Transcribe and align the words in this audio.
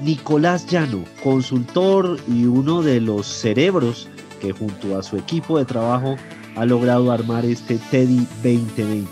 Nicolás 0.00 0.66
Llano, 0.66 1.04
consultor 1.22 2.18
y 2.26 2.46
uno 2.46 2.82
de 2.82 3.00
los 3.00 3.26
cerebros 3.26 4.08
que 4.40 4.52
junto 4.52 4.98
a 4.98 5.02
su 5.02 5.16
equipo 5.16 5.58
de 5.58 5.64
trabajo 5.64 6.16
ha 6.56 6.64
logrado 6.64 7.12
armar 7.12 7.44
este 7.44 7.78
TEDI 7.90 8.26
2020. 8.42 9.08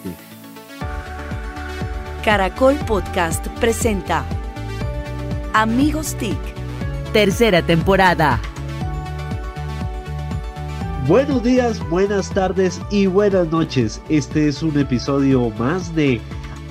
Caracol 2.24 2.77
Podcast 2.87 3.46
presenta 3.61 4.24
Amigos 5.54 6.14
TIC, 6.16 6.38
tercera 7.12 7.62
temporada. 7.62 8.40
Buenos 11.06 11.42
días, 11.42 11.81
buenas 11.88 12.31
tardes 12.31 12.81
y 12.90 13.06
buenas 13.06 13.49
noches. 13.49 14.01
Este 14.08 14.49
es 14.49 14.62
un 14.62 14.78
episodio 14.78 15.51
más 15.58 15.94
de 15.94 16.20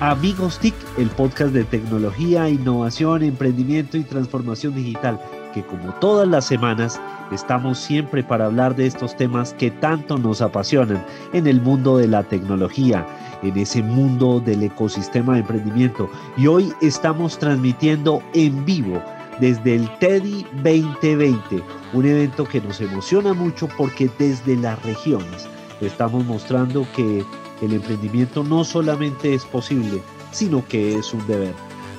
Amigos 0.00 0.58
TIC, 0.58 0.74
el 0.96 1.10
podcast 1.10 1.52
de 1.52 1.62
tecnología, 1.62 2.48
innovación, 2.48 3.22
emprendimiento 3.22 3.98
y 3.98 4.02
transformación 4.02 4.74
digital, 4.74 5.20
que 5.52 5.62
como 5.62 5.92
todas 5.96 6.26
las 6.26 6.46
semanas 6.46 6.98
estamos 7.30 7.78
siempre 7.78 8.24
para 8.24 8.46
hablar 8.46 8.74
de 8.74 8.86
estos 8.86 9.14
temas 9.14 9.52
que 9.52 9.70
tanto 9.70 10.16
nos 10.16 10.40
apasionan 10.40 11.04
en 11.34 11.46
el 11.46 11.60
mundo 11.60 11.98
de 11.98 12.08
la 12.08 12.22
tecnología, 12.22 13.06
en 13.42 13.58
ese 13.58 13.82
mundo 13.82 14.40
del 14.40 14.62
ecosistema 14.62 15.34
de 15.34 15.40
emprendimiento. 15.40 16.08
Y 16.38 16.46
hoy 16.46 16.72
estamos 16.80 17.38
transmitiendo 17.38 18.22
en 18.32 18.64
vivo 18.64 19.02
desde 19.38 19.74
el 19.74 19.98
TEDI 19.98 20.46
2020, 20.64 21.62
un 21.92 22.06
evento 22.06 22.46
que 22.46 22.62
nos 22.62 22.80
emociona 22.80 23.34
mucho 23.34 23.68
porque 23.76 24.10
desde 24.18 24.56
las 24.56 24.82
regiones 24.82 25.46
estamos 25.82 26.24
mostrando 26.24 26.86
que 26.96 27.22
el 27.62 27.74
emprendimiento 27.74 28.42
no 28.42 28.64
solamente 28.64 29.34
es 29.34 29.44
posible, 29.44 30.00
sino 30.32 30.66
que 30.66 30.94
es 30.94 31.12
un 31.12 31.26
deber. 31.26 31.54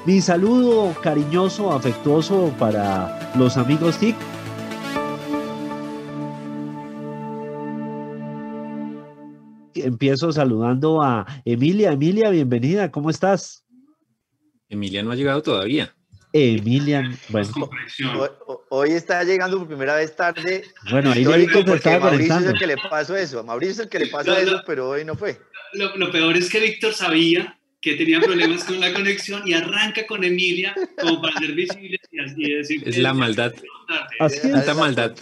Mi 0.05 0.20
saludo 0.20 0.95
cariñoso, 1.01 1.71
afectuoso 1.71 2.53
para 2.57 3.31
los 3.35 3.57
amigos 3.57 3.97
TIC. 3.99 4.15
Empiezo 9.76 10.32
saludando 10.32 11.01
a 11.01 11.26
Emilia. 11.45 11.91
Emilia, 11.91 12.29
bienvenida, 12.29 12.91
¿cómo 12.91 13.09
estás? 13.09 13.63
Emilia 14.70 15.04
no 15.04 15.12
ha 15.12 15.15
llegado 15.15 15.41
todavía. 15.41 15.93
Emilia, 16.34 17.12
bueno. 17.29 17.49
Hoy, 18.70 18.91
está 18.91 19.21
llegando 19.23 19.57
por 19.57 19.67
primera 19.67 19.95
vez 19.95 20.15
tarde. 20.15 20.63
Bueno, 20.89 21.12
ahí 21.12 21.26
Víctor 21.26 21.70
estaba 21.76 22.09
Mauricio 22.09 22.37
es 22.37 22.45
el 22.45 22.57
que 22.57 22.67
le 22.67 22.77
pasó 22.89 23.17
eso. 23.17 23.39
A 23.39 23.43
Mauricio 23.43 23.73
es 23.73 23.79
el 23.79 23.89
que 23.89 23.99
le 23.99 24.07
pasó 24.07 24.34
eso, 24.34 24.62
pero 24.65 24.89
hoy 24.89 25.04
no 25.04 25.15
fue. 25.15 25.37
Lo, 25.73 26.11
peor 26.11 26.37
es 26.37 26.49
que 26.49 26.59
Víctor 26.59 26.93
sabía 26.93 27.57
que 27.81 27.95
tenía 27.95 28.19
problemas 28.19 28.63
con 28.63 28.79
la 28.79 28.93
conexión 28.93 29.47
y 29.47 29.53
arranca 29.53 30.05
con 30.05 30.23
Emilia 30.23 30.75
como 30.99 31.21
para 31.21 31.39
ser 31.39 31.53
visible 31.53 31.99
y, 32.11 32.53
decir 32.53 32.87
Es 32.87 32.97
la 32.97 33.13
maldad. 33.13 33.53
Así 34.19 34.37
es. 34.43 34.51
Tanta 34.51 34.73
maldad. 34.75 35.15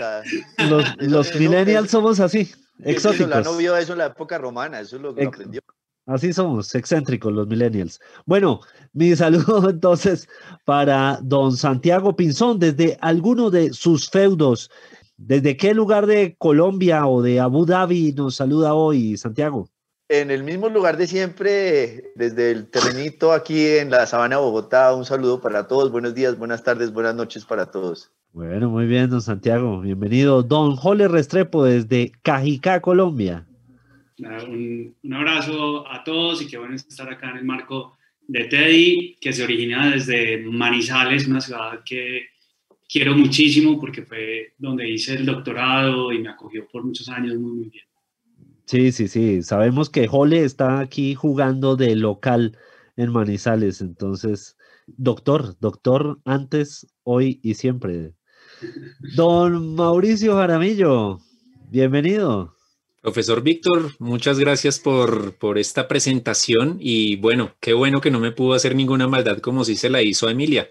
Los, 0.70 0.86
los 0.98 1.36
millennials 1.36 1.90
somos 1.90 2.20
así, 2.20 2.52
exóticos. 2.84 3.46
no 3.46 3.56
vio 3.58 3.78
eso 3.78 3.94
en 3.94 4.00
la 4.00 4.08
época 4.08 4.38
romana, 4.38 4.82
eso 4.82 4.98
es 4.98 5.02
lo 5.02 5.16
que 5.16 5.26
aprendió. 5.26 5.62
Así 6.10 6.34
somos, 6.34 6.74
excéntricos 6.74 7.32
los 7.32 7.48
millennials. 7.48 8.00
Bueno, 8.26 8.62
mi 8.94 9.16
saludo 9.16 9.70
entonces 9.70 10.28
para 10.66 11.20
don 11.22 11.56
Santiago 11.56 12.16
Pinzón 12.16 12.58
desde 12.58 12.98
alguno 13.00 13.52
de 13.52 13.74
sus 13.74 14.10
feudos. 14.10 14.72
¿Desde 15.18 15.56
qué 15.56 15.74
lugar 15.74 16.08
de 16.08 16.36
Colombia 16.38 17.06
o 17.06 17.22
de 17.22 17.40
Abu 17.40 17.66
Dhabi 17.66 18.14
nos 18.14 18.36
saluda 18.36 18.74
hoy, 18.74 19.18
Santiago? 19.18 19.70
En 20.12 20.32
el 20.32 20.44
mismo 20.44 20.70
lugar 20.70 20.98
de 20.98 21.06
siempre, 21.06 22.12
desde 22.16 22.50
el 22.50 22.68
terrenito 22.68 23.32
aquí 23.32 23.64
en 23.68 23.92
la 23.92 24.08
Sabana 24.08 24.38
de 24.38 24.42
Bogotá, 24.42 24.96
un 24.96 25.06
saludo 25.06 25.40
para 25.40 25.68
todos. 25.68 25.92
Buenos 25.92 26.16
días, 26.16 26.36
buenas 26.36 26.64
tardes, 26.64 26.92
buenas 26.92 27.14
noches 27.14 27.46
para 27.46 27.70
todos. 27.70 28.12
Bueno, 28.34 28.72
muy 28.72 28.88
bien, 28.88 29.12
don 29.12 29.22
Santiago. 29.22 29.82
Bienvenido. 29.82 30.42
Don 30.42 30.76
Jole 30.76 31.08
Restrepo 31.08 31.64
desde 31.64 32.12
Cajicá, 32.24 32.82
Colombia. 32.82 33.46
Un, 34.18 34.96
un, 35.04 35.14
abrazo 35.14 35.88
a 35.88 36.04
todos 36.04 36.42
y 36.42 36.48
qué 36.48 36.58
bueno 36.58 36.74
estar 36.74 37.08
acá 37.08 37.30
en 37.30 37.38
el 37.38 37.46
marco 37.46 37.96
de 38.28 38.46
Teddy, 38.46 39.18
que 39.22 39.32
se 39.32 39.44
origina 39.44 39.92
desde 39.92 40.40
Manizales, 40.40 41.28
una 41.28 41.40
ciudad 41.40 41.82
que 41.86 42.30
quiero 42.90 43.16
muchísimo 43.16 43.80
porque 43.80 44.02
fue 44.02 44.54
donde 44.58 44.90
hice 44.90 45.14
el 45.14 45.26
doctorado 45.28 46.12
y 46.12 46.18
me 46.18 46.30
acogió 46.30 46.68
por 46.68 46.84
muchos 46.84 47.08
años 47.10 47.36
muy, 47.36 47.52
muy 47.52 47.70
bien. 47.70 47.89
Sí, 48.70 48.92
sí, 48.92 49.08
sí. 49.08 49.42
Sabemos 49.42 49.90
que 49.90 50.08
Jole 50.08 50.44
está 50.44 50.80
aquí 50.80 51.16
jugando 51.16 51.76
de 51.76 51.96
local 51.96 52.56
en 52.98 53.12
Manizales, 53.12 53.82
entonces, 53.82 54.58
doctor, 54.86 55.58
doctor 55.60 56.20
antes, 56.24 56.86
hoy 57.02 57.40
y 57.42 57.56
siempre. 57.56 58.14
Don 59.16 59.74
Mauricio 59.74 60.36
Jaramillo, 60.36 61.18
bienvenido. 61.72 62.54
Profesor 63.02 63.42
Víctor, 63.42 63.94
muchas 63.98 64.38
gracias 64.38 64.78
por, 64.78 65.34
por, 65.40 65.58
esta 65.58 65.88
presentación 65.88 66.78
y 66.80 67.16
bueno, 67.16 67.56
qué 67.60 67.74
bueno 67.74 68.02
que 68.02 68.12
no 68.12 68.20
me 68.20 68.34
pudo 68.34 68.54
hacer 68.54 68.76
ninguna 68.76 69.08
maldad 69.08 69.40
como 69.40 69.66
si 69.66 69.78
se 69.78 69.90
la 69.90 70.04
hizo 70.04 70.28
a 70.28 70.32
Emilia. 70.32 70.70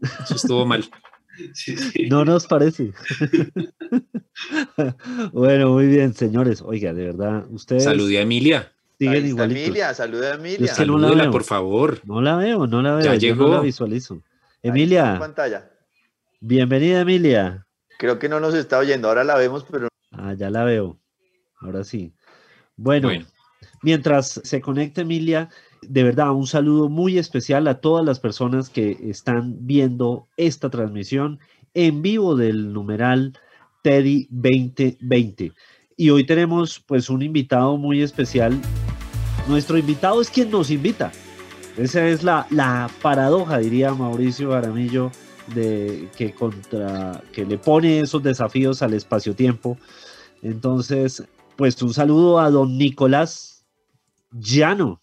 Eso 0.00 0.36
estuvo 0.36 0.64
mal. 0.64 0.88
No 2.10 2.26
nos 2.26 2.46
parece. 2.46 2.92
bueno, 5.32 5.70
muy 5.70 5.86
bien, 5.86 6.14
señores. 6.14 6.62
Oiga, 6.62 6.92
de 6.92 7.06
verdad, 7.06 7.44
ustedes... 7.50 7.84
Salude 7.84 8.18
a 8.18 8.22
Emilia. 8.22 8.72
Siguen 8.98 9.26
igualitos. 9.26 9.62
Emilia, 9.64 9.94
salude 9.94 10.28
a 10.28 10.34
Emilia. 10.34 10.64
Es 10.64 10.78
que 10.78 10.86
no 10.86 10.98
la 10.98 11.10
veo. 11.10 11.30
por 11.30 11.44
favor. 11.44 12.00
No 12.04 12.20
la 12.20 12.36
veo, 12.36 12.66
no 12.66 12.82
la 12.82 12.94
veo. 12.94 13.04
Ya 13.04 13.16
llegó. 13.16 13.48
No 13.48 13.54
la 13.54 13.60
visualizo. 13.60 14.22
Emilia. 14.62 15.16
pantalla. 15.18 15.70
Bienvenida, 16.40 17.00
Emilia. 17.00 17.66
Creo 17.98 18.18
que 18.18 18.28
no 18.28 18.40
nos 18.40 18.54
está 18.54 18.78
oyendo, 18.78 19.08
ahora 19.08 19.24
la 19.24 19.36
vemos, 19.36 19.64
pero... 19.70 19.88
Ah, 20.12 20.34
ya 20.34 20.50
la 20.50 20.64
veo. 20.64 20.98
Ahora 21.60 21.84
sí. 21.84 22.14
Bueno, 22.76 23.10
mientras 23.82 24.40
se 24.42 24.60
conecta 24.60 25.02
Emilia, 25.02 25.48
de 25.82 26.02
verdad 26.02 26.32
un 26.32 26.46
saludo 26.46 26.88
muy 26.88 27.18
especial 27.18 27.66
a 27.68 27.80
todas 27.80 28.04
las 28.04 28.20
personas 28.20 28.70
que 28.70 28.98
están 29.04 29.56
viendo 29.66 30.28
esta 30.36 30.70
transmisión 30.70 31.38
en 31.74 32.02
vivo 32.02 32.36
del 32.36 32.72
numeral 32.72 33.38
Teddy 33.82 34.28
2020. 34.30 35.52
Y 35.96 36.10
hoy 36.10 36.24
tenemos 36.24 36.80
pues 36.80 37.10
un 37.10 37.22
invitado 37.22 37.76
muy 37.76 38.02
especial. 38.02 38.58
Nuestro 39.48 39.76
invitado 39.76 40.22
es 40.22 40.30
quien 40.30 40.50
nos 40.50 40.70
invita. 40.70 41.12
Esa 41.76 42.06
es 42.06 42.22
la, 42.22 42.46
la 42.50 42.90
paradoja, 43.02 43.58
diría 43.58 43.92
Mauricio 43.92 44.54
Aramillo, 44.54 45.10
de 45.54 46.08
que 46.16 46.32
contra 46.32 47.22
que 47.32 47.44
le 47.44 47.58
pone 47.58 48.00
esos 48.00 48.22
desafíos 48.22 48.82
al 48.82 48.94
espacio-tiempo. 48.94 49.76
Entonces, 50.42 51.24
pues 51.56 51.80
un 51.82 51.92
saludo 51.92 52.38
a 52.38 52.50
don 52.50 52.78
Nicolás 52.78 53.64
Llano. 54.32 55.00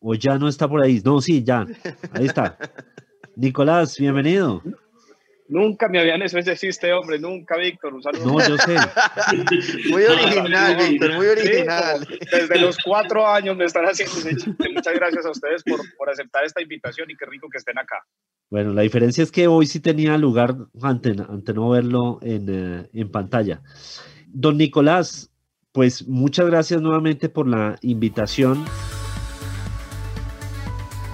O 0.00 0.14
ya 0.14 0.36
no 0.38 0.48
está 0.48 0.68
por 0.68 0.84
ahí. 0.84 1.00
No, 1.04 1.20
sí, 1.20 1.44
ya. 1.44 1.66
Ahí 2.12 2.26
está. 2.26 2.58
Nicolás, 3.36 3.96
bienvenido. 3.98 4.62
Nunca 5.52 5.86
me 5.86 6.00
habían 6.00 6.22
hecho 6.22 6.38
ese 6.38 6.56
chiste, 6.56 6.90
hombre, 6.94 7.18
nunca, 7.18 7.58
Víctor. 7.58 7.92
Un 7.92 8.02
saludo. 8.02 8.24
No, 8.24 8.48
yo 8.48 8.56
sé. 8.56 8.74
muy 9.90 10.02
original, 10.04 10.76
Víctor, 10.78 11.12
muy 11.12 11.26
original. 11.26 12.08
desde 12.08 12.58
los 12.58 12.78
cuatro 12.82 13.28
años 13.28 13.54
me 13.54 13.66
están 13.66 13.84
haciendo 13.84 14.16
ese 14.16 14.34
chiste. 14.34 14.70
Muchas 14.72 14.94
gracias 14.94 15.26
a 15.26 15.30
ustedes 15.30 15.62
por, 15.62 15.78
por, 15.98 16.08
aceptar 16.08 16.46
esta 16.46 16.62
invitación 16.62 17.10
y 17.10 17.16
qué 17.16 17.26
rico 17.26 17.48
que 17.52 17.58
estén 17.58 17.78
acá. 17.78 18.02
Bueno, 18.48 18.72
la 18.72 18.80
diferencia 18.80 19.22
es 19.22 19.30
que 19.30 19.46
hoy 19.46 19.66
sí 19.66 19.80
tenía 19.80 20.16
lugar 20.16 20.56
ante, 20.80 21.10
ante 21.10 21.52
no 21.52 21.68
verlo 21.68 22.18
en, 22.22 22.46
eh, 22.48 22.88
en 22.94 23.10
pantalla. 23.10 23.60
Don 24.28 24.56
Nicolás, 24.56 25.30
pues 25.72 26.08
muchas 26.08 26.46
gracias 26.46 26.80
nuevamente 26.80 27.28
por 27.28 27.46
la 27.46 27.76
invitación. 27.82 28.64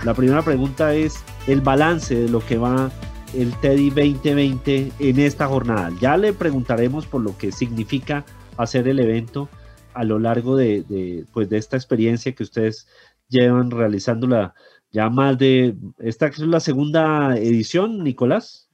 La 0.04 0.14
primera 0.14 0.42
pregunta 0.42 0.94
es 0.94 1.24
el 1.48 1.60
balance 1.60 2.14
de 2.14 2.28
lo 2.28 2.38
que 2.38 2.56
va 2.56 2.92
el 3.34 3.58
TEDI 3.60 3.90
2020 3.90 4.92
en 4.98 5.18
esta 5.18 5.46
jornada. 5.46 5.90
Ya 6.00 6.16
le 6.16 6.32
preguntaremos 6.32 7.06
por 7.06 7.22
lo 7.22 7.36
que 7.36 7.52
significa 7.52 8.24
hacer 8.56 8.88
el 8.88 8.98
evento 8.98 9.48
a 9.94 10.04
lo 10.04 10.18
largo 10.18 10.56
de, 10.56 11.24
pues 11.32 11.48
de 11.48 11.58
esta 11.58 11.76
experiencia 11.76 12.32
que 12.32 12.42
ustedes 12.42 12.88
llevan 13.28 13.70
realizándola 13.70 14.54
ya 14.90 15.10
más 15.10 15.38
de, 15.38 15.74
esta 15.98 16.28
es 16.28 16.38
la 16.38 16.60
segunda 16.60 17.36
edición, 17.36 18.02
Nicolás. 18.02 18.70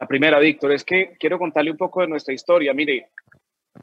La 0.00 0.06
primera, 0.06 0.38
Víctor, 0.38 0.72
es 0.72 0.84
que 0.84 1.16
quiero 1.18 1.38
contarle 1.38 1.70
un 1.70 1.76
poco 1.76 2.00
de 2.00 2.08
nuestra 2.08 2.32
historia. 2.32 2.72
Mire, 2.72 3.08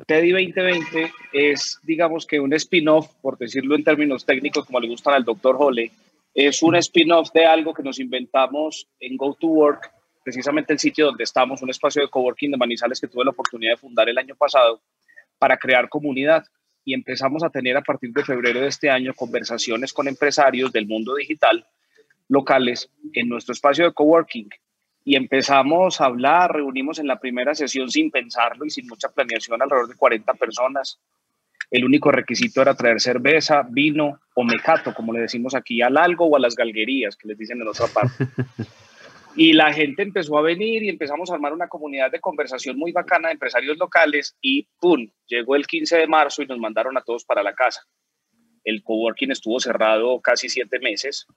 TEDI 0.07 0.31
2020 0.31 1.11
es, 1.33 1.79
digamos 1.83 2.25
que 2.25 2.39
un 2.39 2.53
spin-off, 2.53 3.13
por 3.21 3.37
decirlo 3.37 3.75
en 3.75 3.83
términos 3.83 4.25
técnicos, 4.25 4.65
como 4.65 4.79
le 4.79 4.87
gustan 4.87 5.13
al 5.13 5.25
doctor 5.25 5.55
Hole, 5.59 5.91
es 6.33 6.63
un 6.63 6.75
spin-off 6.75 7.31
de 7.33 7.45
algo 7.45 7.73
que 7.73 7.83
nos 7.83 7.99
inventamos 7.99 8.87
en 8.99 9.15
Go 9.15 9.35
to 9.39 9.47
Work, 9.47 9.91
precisamente 10.25 10.73
el 10.73 10.79
sitio 10.79 11.05
donde 11.05 11.23
estamos, 11.23 11.61
un 11.61 11.69
espacio 11.69 12.01
de 12.01 12.09
coworking 12.09 12.49
de 12.49 12.57
Manizales 12.57 12.99
que 12.99 13.07
tuve 13.07 13.23
la 13.23 13.29
oportunidad 13.29 13.73
de 13.73 13.77
fundar 13.77 14.09
el 14.09 14.17
año 14.17 14.35
pasado 14.35 14.81
para 15.37 15.55
crear 15.57 15.87
comunidad. 15.87 16.43
Y 16.83 16.95
empezamos 16.95 17.43
a 17.43 17.49
tener 17.49 17.77
a 17.77 17.81
partir 17.81 18.11
de 18.11 18.23
febrero 18.23 18.59
de 18.59 18.67
este 18.67 18.89
año 18.89 19.13
conversaciones 19.13 19.93
con 19.93 20.07
empresarios 20.07 20.71
del 20.71 20.87
mundo 20.87 21.13
digital 21.15 21.65
locales 22.27 22.89
en 23.13 23.29
nuestro 23.29 23.53
espacio 23.53 23.85
de 23.85 23.93
coworking 23.93 24.49
y 25.03 25.15
empezamos 25.15 26.01
a 26.01 26.05
hablar, 26.05 26.53
reunimos 26.53 26.97
en 26.97 27.05
la 27.05 27.19
primera 27.19 27.53
sesión 27.53 27.91
sin 27.91 28.09
pensarlo 28.09 28.65
y 28.65 28.71
sin 28.71 28.87
mucha 28.87 29.09
planeación 29.09 29.61
alrededor 29.61 29.89
de 29.89 29.95
40 29.95 30.33
personas. 30.33 30.99
El 31.69 31.85
único 31.85 32.11
requisito 32.11 32.63
era 32.63 32.73
traer 32.73 32.99
cerveza, 32.99 33.63
vino 33.69 34.19
o 34.33 34.43
mecato, 34.43 34.95
como 34.95 35.13
le 35.13 35.21
decimos 35.21 35.53
aquí, 35.53 35.83
al 35.83 35.97
algo 35.97 36.25
o 36.25 36.35
a 36.35 36.39
las 36.39 36.55
galguerías, 36.55 37.15
que 37.15 37.27
les 37.27 37.37
dicen 37.37 37.61
en 37.61 37.67
otra 37.67 37.85
parte. 37.85 38.25
Y 39.37 39.51
la 39.51 39.73
gente 39.73 40.01
empezó 40.01 40.37
a 40.37 40.41
venir 40.41 40.83
y 40.83 40.89
empezamos 40.89 41.29
a 41.29 41.33
armar 41.33 41.51
una 41.51 41.67
comunidad 41.67 42.09
de 42.09 42.21
conversación 42.21 42.77
muy 42.77 42.93
bacana 42.93 43.27
de 43.27 43.33
empresarios 43.33 43.77
locales 43.77 44.37
y 44.41 44.65
¡pum! 44.79 45.09
Llegó 45.27 45.57
el 45.57 45.67
15 45.67 45.97
de 45.97 46.07
marzo 46.07 46.41
y 46.41 46.45
nos 46.45 46.57
mandaron 46.57 46.97
a 46.97 47.01
todos 47.01 47.25
para 47.25 47.43
la 47.43 47.53
casa. 47.53 47.81
El 48.63 48.81
coworking 48.81 49.31
estuvo 49.31 49.59
cerrado 49.59 50.21
casi 50.21 50.47
siete 50.47 50.79
meses, 50.79 51.27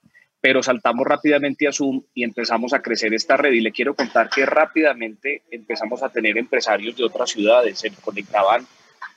pero 0.41 0.63
saltamos 0.63 1.07
rápidamente 1.07 1.67
a 1.67 1.73
Zoom 1.73 2.05
y 2.15 2.23
empezamos 2.23 2.73
a 2.73 2.81
crecer 2.81 3.13
esta 3.15 3.37
red. 3.37 3.53
Y 3.53 3.61
le 3.61 3.73
quiero 3.73 3.95
contar 3.95 4.31
que 4.31 4.47
rápidamente 4.47 5.43
empezamos 5.51 6.01
a 6.05 6.09
tener 6.09 6.39
empresarios 6.39 6.97
de 6.97 7.05
otras 7.05 7.31
ciudades. 7.31 7.81
Se 7.81 7.91
conectaban 7.97 8.65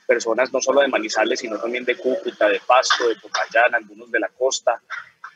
personas 0.08 0.52
no 0.52 0.60
solo 0.60 0.80
de 0.80 0.88
Manizales, 0.88 1.38
sino 1.38 1.56
también 1.56 1.84
de 1.84 1.96
Cúcuta, 1.96 2.48
de 2.48 2.60
Pasto, 2.66 3.08
de 3.08 3.14
Popayán, 3.14 3.76
algunos 3.76 4.10
de 4.10 4.18
la 4.18 4.28
costa 4.28 4.82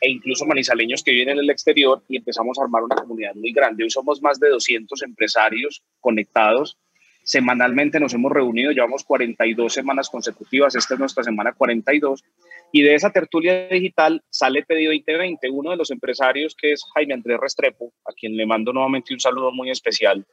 e 0.01 0.09
incluso 0.09 0.45
manizaleños 0.45 1.03
que 1.03 1.11
viven 1.11 1.29
en 1.29 1.39
el 1.39 1.49
exterior 1.49 2.03
y 2.07 2.17
empezamos 2.17 2.57
a 2.59 2.63
armar 2.63 2.83
una 2.83 2.95
comunidad 2.95 3.35
muy 3.35 3.51
grande. 3.51 3.83
Hoy 3.83 3.89
somos 3.89 4.21
más 4.21 4.39
de 4.39 4.49
200 4.49 5.01
empresarios 5.03 5.83
conectados. 5.99 6.77
Semanalmente 7.23 7.99
nos 7.99 8.13
hemos 8.13 8.31
reunido, 8.31 8.71
llevamos 8.71 9.03
42 9.03 9.73
semanas 9.73 10.09
consecutivas, 10.09 10.75
esta 10.75 10.93
es 10.93 10.99
nuestra 10.99 11.23
semana 11.23 11.51
42, 11.51 12.23
y 12.71 12.83
de 12.83 12.95
esa 12.95 13.11
tertulia 13.11 13.67
digital 13.67 14.23
sale 14.29 14.63
Pedido 14.63 14.93
2020. 14.93 15.49
Uno 15.49 15.71
de 15.71 15.77
los 15.77 15.91
empresarios 15.91 16.55
que 16.55 16.71
es 16.71 16.83
Jaime 16.93 17.15
Andrés 17.15 17.37
Restrepo, 17.39 17.91
a 18.05 18.13
quien 18.13 18.37
le 18.37 18.45
mando 18.45 18.71
nuevamente 18.71 19.13
un 19.13 19.19
saludo 19.19 19.51
muy 19.51 19.69
especial, 19.71 20.25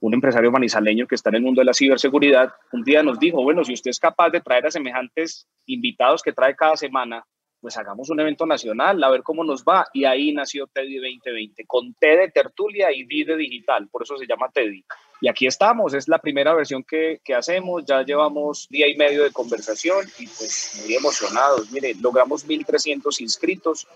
un 0.00 0.14
empresario 0.14 0.50
manizaleño 0.50 1.06
que 1.06 1.14
está 1.14 1.28
en 1.28 1.36
el 1.36 1.42
mundo 1.42 1.60
de 1.60 1.66
la 1.66 1.74
ciberseguridad, 1.74 2.52
un 2.72 2.82
día 2.82 3.02
nos 3.02 3.20
dijo, 3.20 3.42
bueno, 3.42 3.62
si 3.62 3.72
usted 3.72 3.90
es 3.90 4.00
capaz 4.00 4.30
de 4.30 4.40
traer 4.40 4.66
a 4.66 4.70
semejantes 4.70 5.46
invitados 5.66 6.22
que 6.22 6.32
trae 6.32 6.56
cada 6.56 6.76
semana, 6.76 7.24
pues 7.62 7.76
hagamos 7.78 8.10
un 8.10 8.18
evento 8.18 8.44
nacional, 8.44 9.02
a 9.02 9.08
ver 9.08 9.22
cómo 9.22 9.44
nos 9.44 9.62
va. 9.62 9.86
Y 9.94 10.04
ahí 10.04 10.32
nació 10.32 10.66
TEDI 10.66 10.96
2020, 10.96 11.64
con 11.64 11.94
T 11.94 12.06
de 12.06 12.28
tertulia 12.28 12.90
y 12.92 13.04
D 13.04 13.24
de 13.24 13.36
digital, 13.36 13.88
por 13.88 14.02
eso 14.02 14.18
se 14.18 14.26
llama 14.26 14.50
TEDI. 14.52 14.84
Y 15.20 15.28
aquí 15.28 15.46
estamos, 15.46 15.94
es 15.94 16.08
la 16.08 16.18
primera 16.18 16.52
versión 16.52 16.82
que, 16.82 17.20
que, 17.24 17.36
hacemos, 17.36 17.84
ya 17.86 18.02
llevamos 18.02 18.66
día 18.68 18.88
y 18.88 18.96
medio 18.96 19.22
de 19.22 19.30
conversación 19.30 20.04
y 20.18 20.26
pues 20.26 20.82
muy 20.82 20.96
emocionados. 20.96 21.70
Mire, 21.70 21.94
logramos 22.00 22.44
1.300 22.44 23.20
inscritos, 23.20 23.86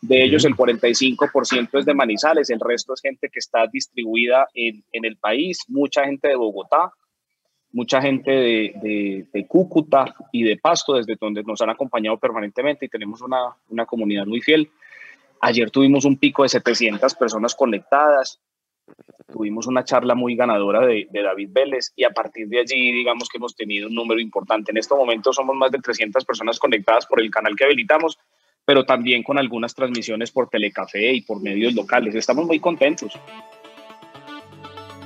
de 0.00 0.24
ellos 0.24 0.44
el 0.44 0.56
45% 0.56 1.78
es 1.78 1.84
de 1.84 1.94
Manizales, 1.94 2.50
el 2.50 2.58
resto 2.58 2.94
es 2.94 3.00
gente 3.00 3.28
que 3.28 3.38
está 3.38 3.68
distribuida 3.72 4.48
en, 4.52 4.82
en 4.90 5.04
el 5.04 5.16
país, 5.16 5.60
mucha 5.68 6.04
gente 6.04 6.26
de 6.26 6.34
Bogotá, 6.34 6.92
mucha 7.72 8.00
gente 8.00 8.30
de, 8.30 9.46
Cúcuta 9.48 10.14
y 10.30 10.44
de 10.44 10.56
Pasto, 10.56 10.94
desde 10.94 11.16
donde 11.20 11.42
nos 11.42 11.60
han 11.60 11.70
acompañado 11.70 12.18
permanentemente 12.18 12.86
y 12.86 12.88
tenemos 12.88 13.20
una, 13.22 13.56
una, 13.70 13.86
comunidad 13.86 14.26
muy 14.26 14.40
fiel. 14.40 14.70
Ayer 15.40 15.70
tuvimos 15.70 16.04
un 16.04 16.16
pico 16.16 16.42
de 16.42 16.50
700 16.50 17.14
personas 17.14 17.54
conectadas, 17.54 18.38
tuvimos 19.32 19.66
una 19.66 19.84
charla 19.84 20.14
muy 20.14 20.36
ganadora 20.36 20.86
de, 20.86 21.08
de, 21.10 21.22
David 21.22 21.48
Vélez 21.52 21.92
y 21.96 22.04
a 22.04 22.10
partir 22.10 22.48
de 22.48 22.60
allí 22.60 22.92
digamos 22.92 23.28
que 23.28 23.38
hemos 23.38 23.56
tenido 23.56 23.88
un 23.88 23.94
número 23.94 24.20
importante. 24.20 24.70
En 24.70 24.78
este 24.78 24.94
momento 24.94 25.32
somos 25.32 25.56
más 25.56 25.70
de 25.70 25.78
300 25.78 26.24
personas 26.24 26.58
conectadas 26.58 27.06
por 27.06 27.20
el 27.20 27.30
canal 27.30 27.56
que 27.56 27.64
habilitamos, 27.64 28.18
pero 28.64 28.84
también 28.84 29.22
con 29.22 29.38
algunas 29.38 29.74
transmisiones 29.74 30.30
por 30.30 30.48
Telecafé 30.48 31.12
y 31.12 31.22
por 31.22 31.42
medios 31.42 31.74
locales. 31.74 32.14
Estamos 32.14 32.46
muy 32.46 32.60
contentos. 32.60 33.18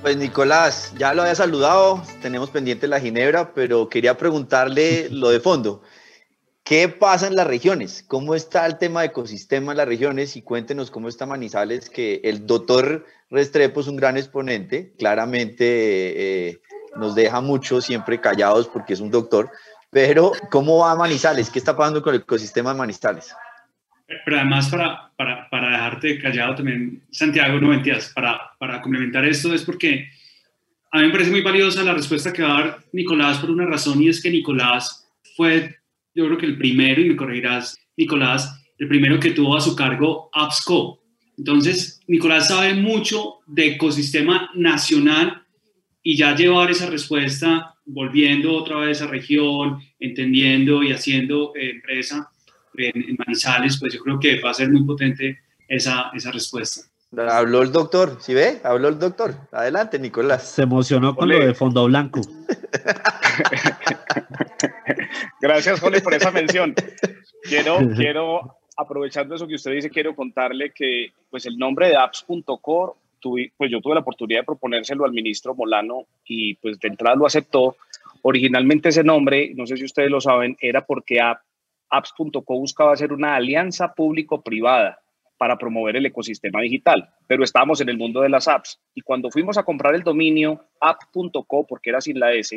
Pues 0.06 0.18
Nicolás, 0.18 0.92
ya 0.96 1.12
lo 1.14 1.22
había 1.22 1.34
saludado, 1.34 2.00
tenemos 2.22 2.50
pendiente 2.50 2.86
la 2.86 3.00
Ginebra, 3.00 3.52
pero 3.52 3.88
quería 3.88 4.16
preguntarle 4.16 5.08
lo 5.10 5.30
de 5.30 5.40
fondo. 5.40 5.82
¿Qué 6.62 6.88
pasa 6.88 7.26
en 7.26 7.34
las 7.34 7.48
regiones? 7.48 8.04
¿Cómo 8.06 8.36
está 8.36 8.66
el 8.66 8.78
tema 8.78 9.00
de 9.00 9.08
ecosistema 9.08 9.72
en 9.72 9.78
las 9.78 9.88
regiones? 9.88 10.36
Y 10.36 10.42
cuéntenos 10.42 10.92
cómo 10.92 11.08
está 11.08 11.26
Manizales, 11.26 11.90
que 11.90 12.20
el 12.22 12.46
doctor 12.46 13.04
Restrepo 13.30 13.80
es 13.80 13.88
un 13.88 13.96
gran 13.96 14.16
exponente, 14.16 14.94
claramente 14.96 16.50
eh, 16.50 16.60
nos 16.94 17.16
deja 17.16 17.40
mucho 17.40 17.80
siempre 17.80 18.20
callados 18.20 18.68
porque 18.68 18.92
es 18.92 19.00
un 19.00 19.10
doctor, 19.10 19.50
pero 19.90 20.30
¿cómo 20.52 20.78
va 20.78 20.94
Manizales? 20.94 21.50
¿Qué 21.50 21.58
está 21.58 21.76
pasando 21.76 22.00
con 22.00 22.14
el 22.14 22.20
ecosistema 22.20 22.72
de 22.72 22.78
Manizales? 22.78 23.34
Pero 24.06 24.36
además, 24.36 24.68
para, 24.68 25.12
para, 25.16 25.48
para, 25.50 25.70
dejarte 25.70 26.18
callado 26.20 26.54
también, 26.54 27.02
Santiago, 27.10 27.60
no 27.60 27.68
mentiras, 27.68 28.12
para, 28.14 28.52
para 28.58 28.80
complementar 28.80 29.24
esto 29.24 29.52
es 29.52 29.62
porque 29.62 30.08
a 30.92 31.00
mí 31.00 31.06
me 31.06 31.12
parece 31.12 31.30
muy 31.30 31.42
valiosa 31.42 31.82
la 31.82 31.94
respuesta 31.94 32.32
que 32.32 32.42
va 32.42 32.56
a 32.56 32.60
dar 32.60 32.84
Nicolás 32.92 33.38
por 33.38 33.50
una 33.50 33.66
razón 33.66 34.00
y 34.02 34.08
es 34.08 34.22
que 34.22 34.30
Nicolás 34.30 35.08
fue, 35.36 35.76
yo 36.14 36.26
creo 36.26 36.38
que 36.38 36.46
el 36.46 36.56
primero, 36.56 37.00
y 37.00 37.08
me 37.10 37.16
corregirás, 37.16 37.76
Nicolás, 37.96 38.62
el 38.78 38.88
primero 38.88 39.18
que 39.18 39.32
tuvo 39.32 39.56
a 39.56 39.60
su 39.60 39.74
cargo 39.74 40.30
AppsCo. 40.32 41.02
Entonces, 41.36 42.00
Nicolás 42.06 42.48
sabe 42.48 42.74
mucho 42.74 43.40
de 43.46 43.74
ecosistema 43.74 44.50
nacional 44.54 45.42
y 46.02 46.16
ya 46.16 46.34
llevar 46.34 46.70
esa 46.70 46.88
respuesta 46.88 47.74
volviendo 47.84 48.54
otra 48.54 48.78
vez 48.78 49.02
a 49.02 49.06
región, 49.06 49.80
entendiendo 49.98 50.82
y 50.82 50.92
haciendo 50.92 51.52
eh, 51.56 51.70
empresa 51.70 52.30
en, 52.78 53.16
Manizales, 53.18 53.78
pues 53.78 53.94
yo 53.94 54.00
creo 54.00 54.18
que 54.18 54.40
va 54.40 54.50
a 54.50 54.54
ser 54.54 54.70
muy 54.70 54.84
potente 54.84 55.38
esa, 55.68 56.10
esa 56.14 56.30
respuesta. 56.30 56.82
Habló 57.16 57.62
el 57.62 57.72
doctor, 57.72 58.18
¿sí 58.20 58.34
ve? 58.34 58.60
Habló 58.62 58.88
el 58.88 58.98
doctor. 58.98 59.34
Adelante, 59.52 59.98
Nicolás. 59.98 60.50
Se 60.50 60.62
emocionó 60.62 61.14
con 61.14 61.28
lo 61.28 61.38
de 61.38 61.54
fondo 61.54 61.86
blanco. 61.86 62.20
Gracias, 65.40 65.80
Jole, 65.80 66.00
por 66.00 66.14
esa 66.14 66.30
mención. 66.30 66.74
Quiero, 67.42 67.78
quiero, 67.94 68.56
aprovechando 68.76 69.34
eso 69.34 69.46
que 69.46 69.54
usted 69.54 69.72
dice, 69.72 69.90
quiero 69.90 70.14
contarle 70.14 70.72
que 70.72 71.12
pues 71.30 71.46
el 71.46 71.56
nombre 71.56 71.88
de 71.88 71.96
apps.core, 71.96 72.92
pues 73.56 73.70
yo 73.70 73.80
tuve 73.80 73.94
la 73.94 74.00
oportunidad 74.00 74.40
de 74.40 74.46
proponérselo 74.46 75.04
al 75.04 75.12
ministro 75.12 75.54
Molano 75.54 76.06
y 76.24 76.54
pues 76.54 76.78
de 76.78 76.88
entrada 76.88 77.16
lo 77.16 77.26
aceptó. 77.26 77.76
Originalmente 78.22 78.88
ese 78.88 79.04
nombre, 79.04 79.52
no 79.54 79.66
sé 79.66 79.76
si 79.76 79.84
ustedes 79.84 80.10
lo 80.10 80.20
saben, 80.20 80.56
era 80.60 80.84
porque 80.84 81.20
app 81.20 81.40
apps.co 81.90 82.58
buscaba 82.58 82.92
hacer 82.92 83.12
una 83.12 83.36
alianza 83.36 83.94
público-privada 83.94 85.00
para 85.38 85.56
promover 85.56 85.96
el 85.96 86.06
ecosistema 86.06 86.60
digital, 86.62 87.10
pero 87.26 87.44
estábamos 87.44 87.80
en 87.80 87.88
el 87.88 87.98
mundo 87.98 88.22
de 88.22 88.28
las 88.28 88.48
apps 88.48 88.80
y 88.94 89.02
cuando 89.02 89.30
fuimos 89.30 89.58
a 89.58 89.64
comprar 89.64 89.94
el 89.94 90.02
dominio 90.02 90.64
app.co, 90.80 91.66
porque 91.66 91.90
era 91.90 92.00
sin 92.00 92.18
la 92.18 92.32
S, 92.32 92.56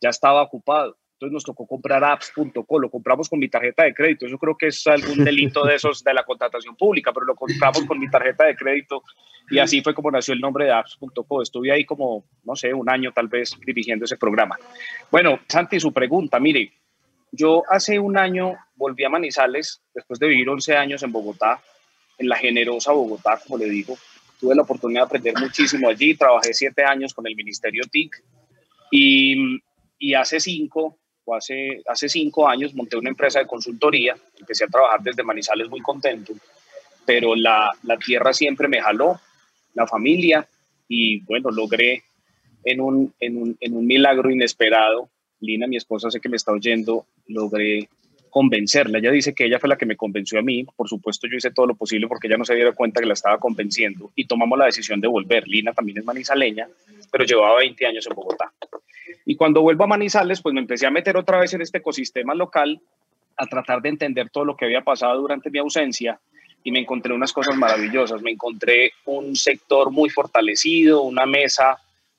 ya 0.00 0.10
estaba 0.10 0.42
ocupado. 0.42 0.96
Entonces 1.16 1.32
nos 1.32 1.44
tocó 1.44 1.66
comprar 1.66 2.04
apps.co, 2.04 2.78
lo 2.78 2.90
compramos 2.90 3.30
con 3.30 3.38
mi 3.38 3.48
tarjeta 3.48 3.84
de 3.84 3.94
crédito. 3.94 4.26
Eso 4.26 4.36
creo 4.36 4.54
que 4.54 4.66
es 4.66 4.86
algún 4.86 5.24
delito 5.24 5.64
de 5.64 5.76
esos 5.76 6.04
de 6.04 6.12
la 6.12 6.24
contratación 6.24 6.76
pública, 6.76 7.10
pero 7.10 7.24
lo 7.24 7.34
compramos 7.34 7.86
con 7.86 7.98
mi 7.98 8.10
tarjeta 8.10 8.44
de 8.44 8.54
crédito 8.54 9.02
y 9.50 9.58
así 9.58 9.80
fue 9.80 9.94
como 9.94 10.10
nació 10.10 10.34
el 10.34 10.40
nombre 10.40 10.66
de 10.66 10.72
apps.co. 10.72 11.40
Estuve 11.40 11.72
ahí 11.72 11.86
como, 11.86 12.26
no 12.44 12.54
sé, 12.54 12.74
un 12.74 12.90
año 12.90 13.12
tal 13.12 13.28
vez 13.28 13.56
dirigiendo 13.64 14.04
ese 14.04 14.18
programa. 14.18 14.58
Bueno, 15.10 15.40
Santi, 15.48 15.80
su 15.80 15.90
pregunta, 15.90 16.38
mire, 16.38 16.70
yo 17.36 17.62
hace 17.68 17.98
un 17.98 18.16
año 18.16 18.56
volví 18.74 19.04
a 19.04 19.08
Manizales, 19.08 19.80
después 19.94 20.18
de 20.18 20.28
vivir 20.28 20.48
11 20.48 20.76
años 20.76 21.02
en 21.02 21.12
Bogotá, 21.12 21.60
en 22.18 22.28
la 22.28 22.36
generosa 22.36 22.92
Bogotá, 22.92 23.40
como 23.42 23.58
le 23.58 23.66
digo. 23.66 23.96
Tuve 24.40 24.54
la 24.54 24.62
oportunidad 24.62 25.02
de 25.02 25.06
aprender 25.06 25.34
muchísimo 25.38 25.88
allí, 25.88 26.14
trabajé 26.14 26.52
siete 26.52 26.84
años 26.84 27.14
con 27.14 27.26
el 27.26 27.34
Ministerio 27.34 27.84
TIC 27.90 28.22
y, 28.90 30.14
hace 30.14 30.40
cinco, 30.40 30.98
o 31.24 31.34
hace, 31.34 31.82
hace 31.86 32.08
cinco 32.08 32.48
años 32.48 32.74
monté 32.74 32.96
una 32.96 33.10
empresa 33.10 33.38
de 33.38 33.46
consultoría, 33.46 34.16
empecé 34.38 34.64
a 34.64 34.68
trabajar 34.68 35.00
desde 35.02 35.22
Manizales 35.22 35.68
muy 35.68 35.80
contento, 35.80 36.34
pero 37.04 37.34
la, 37.34 37.70
la 37.82 37.96
tierra 37.96 38.32
siempre 38.32 38.68
me 38.68 38.80
jaló, 38.80 39.20
la 39.74 39.86
familia, 39.86 40.46
y 40.88 41.20
bueno, 41.20 41.50
logré 41.50 42.04
en 42.64 42.80
un, 42.80 43.14
en 43.20 43.36
un, 43.38 43.56
en 43.60 43.76
un 43.76 43.86
milagro 43.86 44.30
inesperado 44.30 45.10
Lina, 45.40 45.66
mi 45.66 45.76
esposa, 45.76 46.10
sé 46.10 46.20
que 46.20 46.28
me 46.28 46.36
está 46.36 46.52
oyendo, 46.52 47.06
logré 47.28 47.88
convencerla. 48.36 48.98
Ella 48.98 49.10
dice 49.10 49.34
que 49.34 49.46
ella 49.46 49.58
fue 49.58 49.68
la 49.68 49.78
que 49.78 49.86
me 49.86 49.96
convenció 49.96 50.38
a 50.38 50.42
mí. 50.42 50.64
Por 50.76 50.88
supuesto, 50.88 51.26
yo 51.26 51.38
hice 51.38 51.52
todo 51.52 51.66
lo 51.66 51.74
posible 51.74 52.06
porque 52.06 52.26
ella 52.26 52.36
no 52.36 52.44
se 52.44 52.54
diera 52.54 52.72
cuenta 52.72 53.00
que 53.00 53.06
la 53.06 53.14
estaba 53.14 53.38
convenciendo 53.38 54.10
y 54.14 54.26
tomamos 54.26 54.58
la 54.58 54.66
decisión 54.66 55.00
de 55.00 55.08
volver. 55.08 55.48
Lina 55.48 55.72
también 55.72 55.98
es 55.98 56.04
manizaleña, 56.04 56.68
pero 57.10 57.24
llevaba 57.24 57.56
20 57.56 57.86
años 57.86 58.06
en 58.06 58.14
Bogotá. 58.14 58.52
Y 59.24 59.36
cuando 59.36 59.62
vuelvo 59.62 59.84
a 59.84 59.86
Manizales, 59.86 60.42
pues 60.42 60.52
me 60.52 60.60
empecé 60.60 60.86
a 60.86 60.90
meter 60.90 61.16
otra 61.16 61.40
vez 61.40 61.54
en 61.54 61.62
este 61.62 61.78
ecosistema 61.78 62.34
local, 62.34 62.78
a 63.38 63.46
tratar 63.46 63.80
de 63.80 63.88
entender 63.88 64.28
todo 64.28 64.44
lo 64.44 64.54
que 64.54 64.66
había 64.66 64.82
pasado 64.82 65.18
durante 65.18 65.50
mi 65.50 65.58
ausencia 65.58 66.20
y 66.62 66.72
me 66.72 66.80
encontré 66.80 67.14
unas 67.14 67.32
cosas 67.32 67.56
maravillosas. 67.56 68.20
Me 68.20 68.32
encontré 68.32 68.92
un 69.06 69.34
sector 69.34 69.90
muy 69.90 70.10
fortalecido, 70.10 71.02
una 71.02 71.24
mesa 71.24 71.78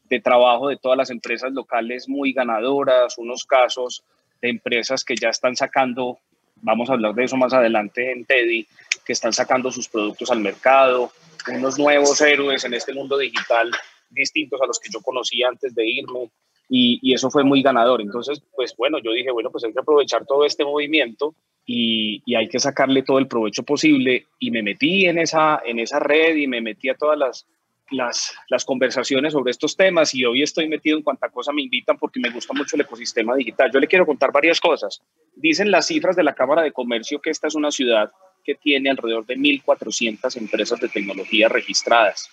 de 0.09 0.19
trabajo 0.19 0.69
de 0.69 0.77
todas 0.77 0.97
las 0.97 1.11
empresas 1.11 1.51
locales 1.51 2.09
muy 2.09 2.33
ganadoras, 2.33 3.19
unos 3.19 3.45
casos 3.45 4.03
de 4.41 4.49
empresas 4.49 5.03
que 5.03 5.15
ya 5.15 5.29
están 5.29 5.55
sacando, 5.55 6.19
vamos 6.57 6.89
a 6.89 6.93
hablar 6.93 7.13
de 7.13 7.25
eso 7.25 7.37
más 7.37 7.53
adelante 7.53 8.11
en 8.11 8.25
Teddy, 8.25 8.67
que 9.05 9.13
están 9.13 9.33
sacando 9.33 9.71
sus 9.71 9.87
productos 9.87 10.31
al 10.31 10.41
mercado, 10.41 11.11
unos 11.47 11.79
nuevos 11.79 12.19
héroes 12.21 12.63
en 12.65 12.73
este 12.73 12.93
mundo 12.93 13.17
digital 13.17 13.71
distintos 14.09 14.61
a 14.61 14.67
los 14.67 14.79
que 14.79 14.89
yo 14.91 15.01
conocía 15.01 15.47
antes 15.47 15.73
de 15.75 15.85
irme 15.85 16.29
y, 16.69 16.99
y, 17.01 17.13
eso 17.13 17.29
fue 17.29 17.43
muy 17.43 17.61
ganador. 17.61 18.01
Entonces, 18.01 18.41
pues 18.55 18.75
bueno, 18.77 18.99
yo 18.99 19.11
dije, 19.11 19.31
bueno, 19.31 19.49
pues 19.51 19.63
hay 19.63 19.73
que 19.73 19.79
aprovechar 19.79 20.25
todo 20.25 20.45
este 20.45 20.65
movimiento 20.65 21.35
y, 21.65 22.21
y, 22.25 22.35
hay 22.35 22.49
que 22.49 22.59
sacarle 22.59 23.03
todo 23.03 23.19
el 23.19 23.27
provecho 23.27 23.63
posible 23.63 24.25
y 24.39 24.51
me 24.51 24.63
metí 24.63 25.05
en 25.05 25.17
esa, 25.17 25.61
en 25.65 25.79
esa 25.79 25.99
red 25.99 26.35
y 26.35 26.47
me 26.47 26.61
metí 26.61 26.89
a 26.89 26.95
todas 26.95 27.17
las, 27.17 27.47
las, 27.91 28.33
las 28.49 28.65
conversaciones 28.65 29.33
sobre 29.33 29.51
estos 29.51 29.75
temas 29.75 30.13
y 30.13 30.25
hoy 30.25 30.43
estoy 30.43 30.67
metido 30.67 30.97
en 30.97 31.03
cuanta 31.03 31.29
cosa 31.29 31.51
me 31.51 31.61
invitan 31.61 31.97
porque 31.97 32.19
me 32.19 32.29
gusta 32.29 32.53
mucho 32.53 32.75
el 32.75 32.81
ecosistema 32.81 33.35
digital. 33.35 33.71
Yo 33.71 33.79
le 33.79 33.87
quiero 33.87 34.05
contar 34.05 34.31
varias 34.31 34.59
cosas. 34.59 35.01
Dicen 35.35 35.71
las 35.71 35.87
cifras 35.87 36.15
de 36.15 36.23
la 36.23 36.35
Cámara 36.35 36.61
de 36.61 36.71
Comercio 36.71 37.19
que 37.19 37.29
esta 37.29 37.47
es 37.47 37.55
una 37.55 37.71
ciudad 37.71 38.11
que 38.43 38.55
tiene 38.55 38.89
alrededor 38.89 39.25
de 39.25 39.37
1.400 39.37 40.37
empresas 40.37 40.79
de 40.79 40.89
tecnología 40.89 41.49
registradas. 41.49 42.29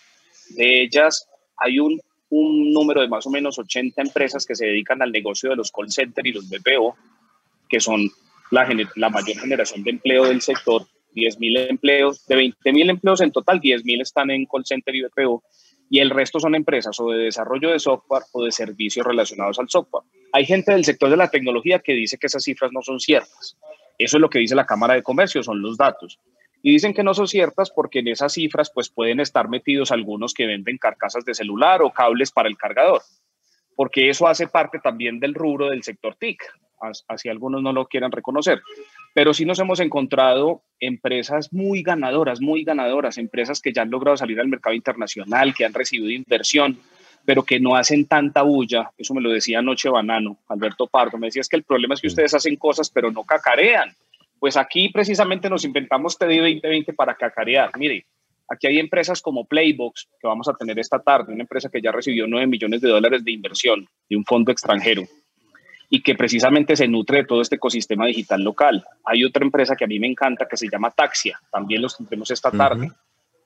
De 0.50 0.82
ellas 0.82 1.28
hay 1.56 1.78
un, 1.78 2.00
un 2.30 2.72
número 2.72 3.00
de 3.00 3.08
más 3.08 3.26
o 3.26 3.30
menos 3.30 3.58
80 3.58 4.00
empresas 4.02 4.46
que 4.46 4.54
se 4.54 4.66
dedican 4.66 5.02
al 5.02 5.12
negocio 5.12 5.50
de 5.50 5.56
los 5.56 5.72
call 5.72 5.90
centers 5.90 6.28
y 6.28 6.32
los 6.32 6.48
BPO, 6.48 6.96
que 7.68 7.80
son 7.80 8.10
la, 8.50 8.68
la 8.96 9.10
mayor 9.10 9.38
generación 9.38 9.82
de 9.82 9.90
empleo 9.90 10.26
del 10.26 10.40
sector 10.40 10.86
10.000 11.14 11.70
empleos, 11.70 12.26
de 12.26 12.36
20.000 12.36 12.90
empleos 12.90 13.20
en 13.20 13.32
total, 13.32 13.60
10.000 13.60 14.02
están 14.02 14.30
en 14.30 14.46
call 14.46 14.64
center 14.66 14.94
y 14.94 15.02
BPO, 15.02 15.42
y 15.90 16.00
el 16.00 16.10
resto 16.10 16.40
son 16.40 16.54
empresas 16.54 16.98
o 17.00 17.10
de 17.10 17.24
desarrollo 17.24 17.70
de 17.70 17.78
software 17.78 18.24
o 18.32 18.44
de 18.44 18.52
servicios 18.52 19.06
relacionados 19.06 19.58
al 19.58 19.68
software. 19.68 20.04
Hay 20.32 20.44
gente 20.44 20.72
del 20.72 20.84
sector 20.84 21.10
de 21.10 21.16
la 21.16 21.30
tecnología 21.30 21.78
que 21.78 21.92
dice 21.92 22.18
que 22.18 22.26
esas 22.26 22.42
cifras 22.42 22.72
no 22.72 22.82
son 22.82 23.00
ciertas. 23.00 23.56
Eso 23.98 24.16
es 24.16 24.20
lo 24.20 24.28
que 24.28 24.40
dice 24.40 24.54
la 24.54 24.66
Cámara 24.66 24.94
de 24.94 25.02
Comercio, 25.02 25.42
son 25.42 25.62
los 25.62 25.76
datos. 25.76 26.18
Y 26.62 26.72
dicen 26.72 26.94
que 26.94 27.04
no 27.04 27.12
son 27.14 27.28
ciertas 27.28 27.70
porque 27.70 27.98
en 27.98 28.08
esas 28.08 28.32
cifras 28.32 28.70
pues 28.74 28.88
pueden 28.88 29.20
estar 29.20 29.48
metidos 29.48 29.92
algunos 29.92 30.32
que 30.32 30.46
venden 30.46 30.78
carcasas 30.78 31.24
de 31.24 31.34
celular 31.34 31.82
o 31.82 31.90
cables 31.90 32.32
para 32.32 32.48
el 32.48 32.56
cargador, 32.56 33.02
porque 33.76 34.08
eso 34.08 34.26
hace 34.26 34.48
parte 34.48 34.78
también 34.78 35.20
del 35.20 35.34
rubro 35.34 35.68
del 35.68 35.82
sector 35.82 36.16
TIC, 36.16 36.42
así 37.08 37.28
algunos 37.28 37.62
no 37.62 37.72
lo 37.72 37.86
quieran 37.86 38.12
reconocer. 38.12 38.62
Pero 39.14 39.32
sí 39.32 39.44
nos 39.44 39.60
hemos 39.60 39.78
encontrado 39.78 40.64
empresas 40.80 41.52
muy 41.52 41.82
ganadoras, 41.82 42.40
muy 42.40 42.64
ganadoras, 42.64 43.16
empresas 43.16 43.60
que 43.60 43.72
ya 43.72 43.82
han 43.82 43.90
logrado 43.90 44.16
salir 44.16 44.40
al 44.40 44.48
mercado 44.48 44.74
internacional, 44.74 45.54
que 45.54 45.64
han 45.64 45.72
recibido 45.72 46.10
inversión, 46.10 46.80
pero 47.24 47.44
que 47.44 47.60
no 47.60 47.76
hacen 47.76 48.06
tanta 48.06 48.42
bulla. 48.42 48.90
Eso 48.98 49.14
me 49.14 49.20
lo 49.20 49.30
decía 49.30 49.60
anoche 49.60 49.88
Banano, 49.88 50.38
Alberto 50.48 50.88
Pardo. 50.88 51.16
Me 51.16 51.28
decía, 51.28 51.40
es 51.40 51.48
que 51.48 51.56
el 51.56 51.62
problema 51.62 51.94
es 51.94 52.00
que 52.00 52.08
ustedes 52.08 52.34
hacen 52.34 52.56
cosas, 52.56 52.90
pero 52.90 53.12
no 53.12 53.22
cacarean. 53.22 53.94
Pues 54.40 54.56
aquí 54.56 54.88
precisamente 54.88 55.48
nos 55.48 55.64
inventamos 55.64 56.18
TDI 56.18 56.38
2020 56.38 56.92
para 56.92 57.14
cacarear. 57.14 57.70
Mire, 57.78 58.04
aquí 58.48 58.66
hay 58.66 58.80
empresas 58.80 59.22
como 59.22 59.44
Playbox, 59.44 60.08
que 60.20 60.26
vamos 60.26 60.48
a 60.48 60.54
tener 60.54 60.76
esta 60.80 60.98
tarde, 60.98 61.32
una 61.32 61.44
empresa 61.44 61.70
que 61.70 61.80
ya 61.80 61.92
recibió 61.92 62.26
9 62.26 62.48
millones 62.48 62.80
de 62.80 62.88
dólares 62.88 63.24
de 63.24 63.30
inversión 63.30 63.86
de 64.10 64.16
un 64.16 64.24
fondo 64.24 64.50
extranjero 64.50 65.04
y 65.94 66.02
que 66.02 66.16
precisamente 66.16 66.74
se 66.74 66.88
nutre 66.88 67.18
de 67.18 67.24
todo 67.24 67.40
este 67.40 67.54
ecosistema 67.54 68.04
digital 68.06 68.42
local. 68.42 68.84
Hay 69.04 69.22
otra 69.22 69.44
empresa 69.44 69.76
que 69.76 69.84
a 69.84 69.86
mí 69.86 70.00
me 70.00 70.08
encanta 70.08 70.48
que 70.50 70.56
se 70.56 70.68
llama 70.68 70.90
Taxia, 70.90 71.40
también 71.52 71.82
los 71.82 71.96
tendremos 71.96 72.32
esta 72.32 72.50
tarde. 72.50 72.90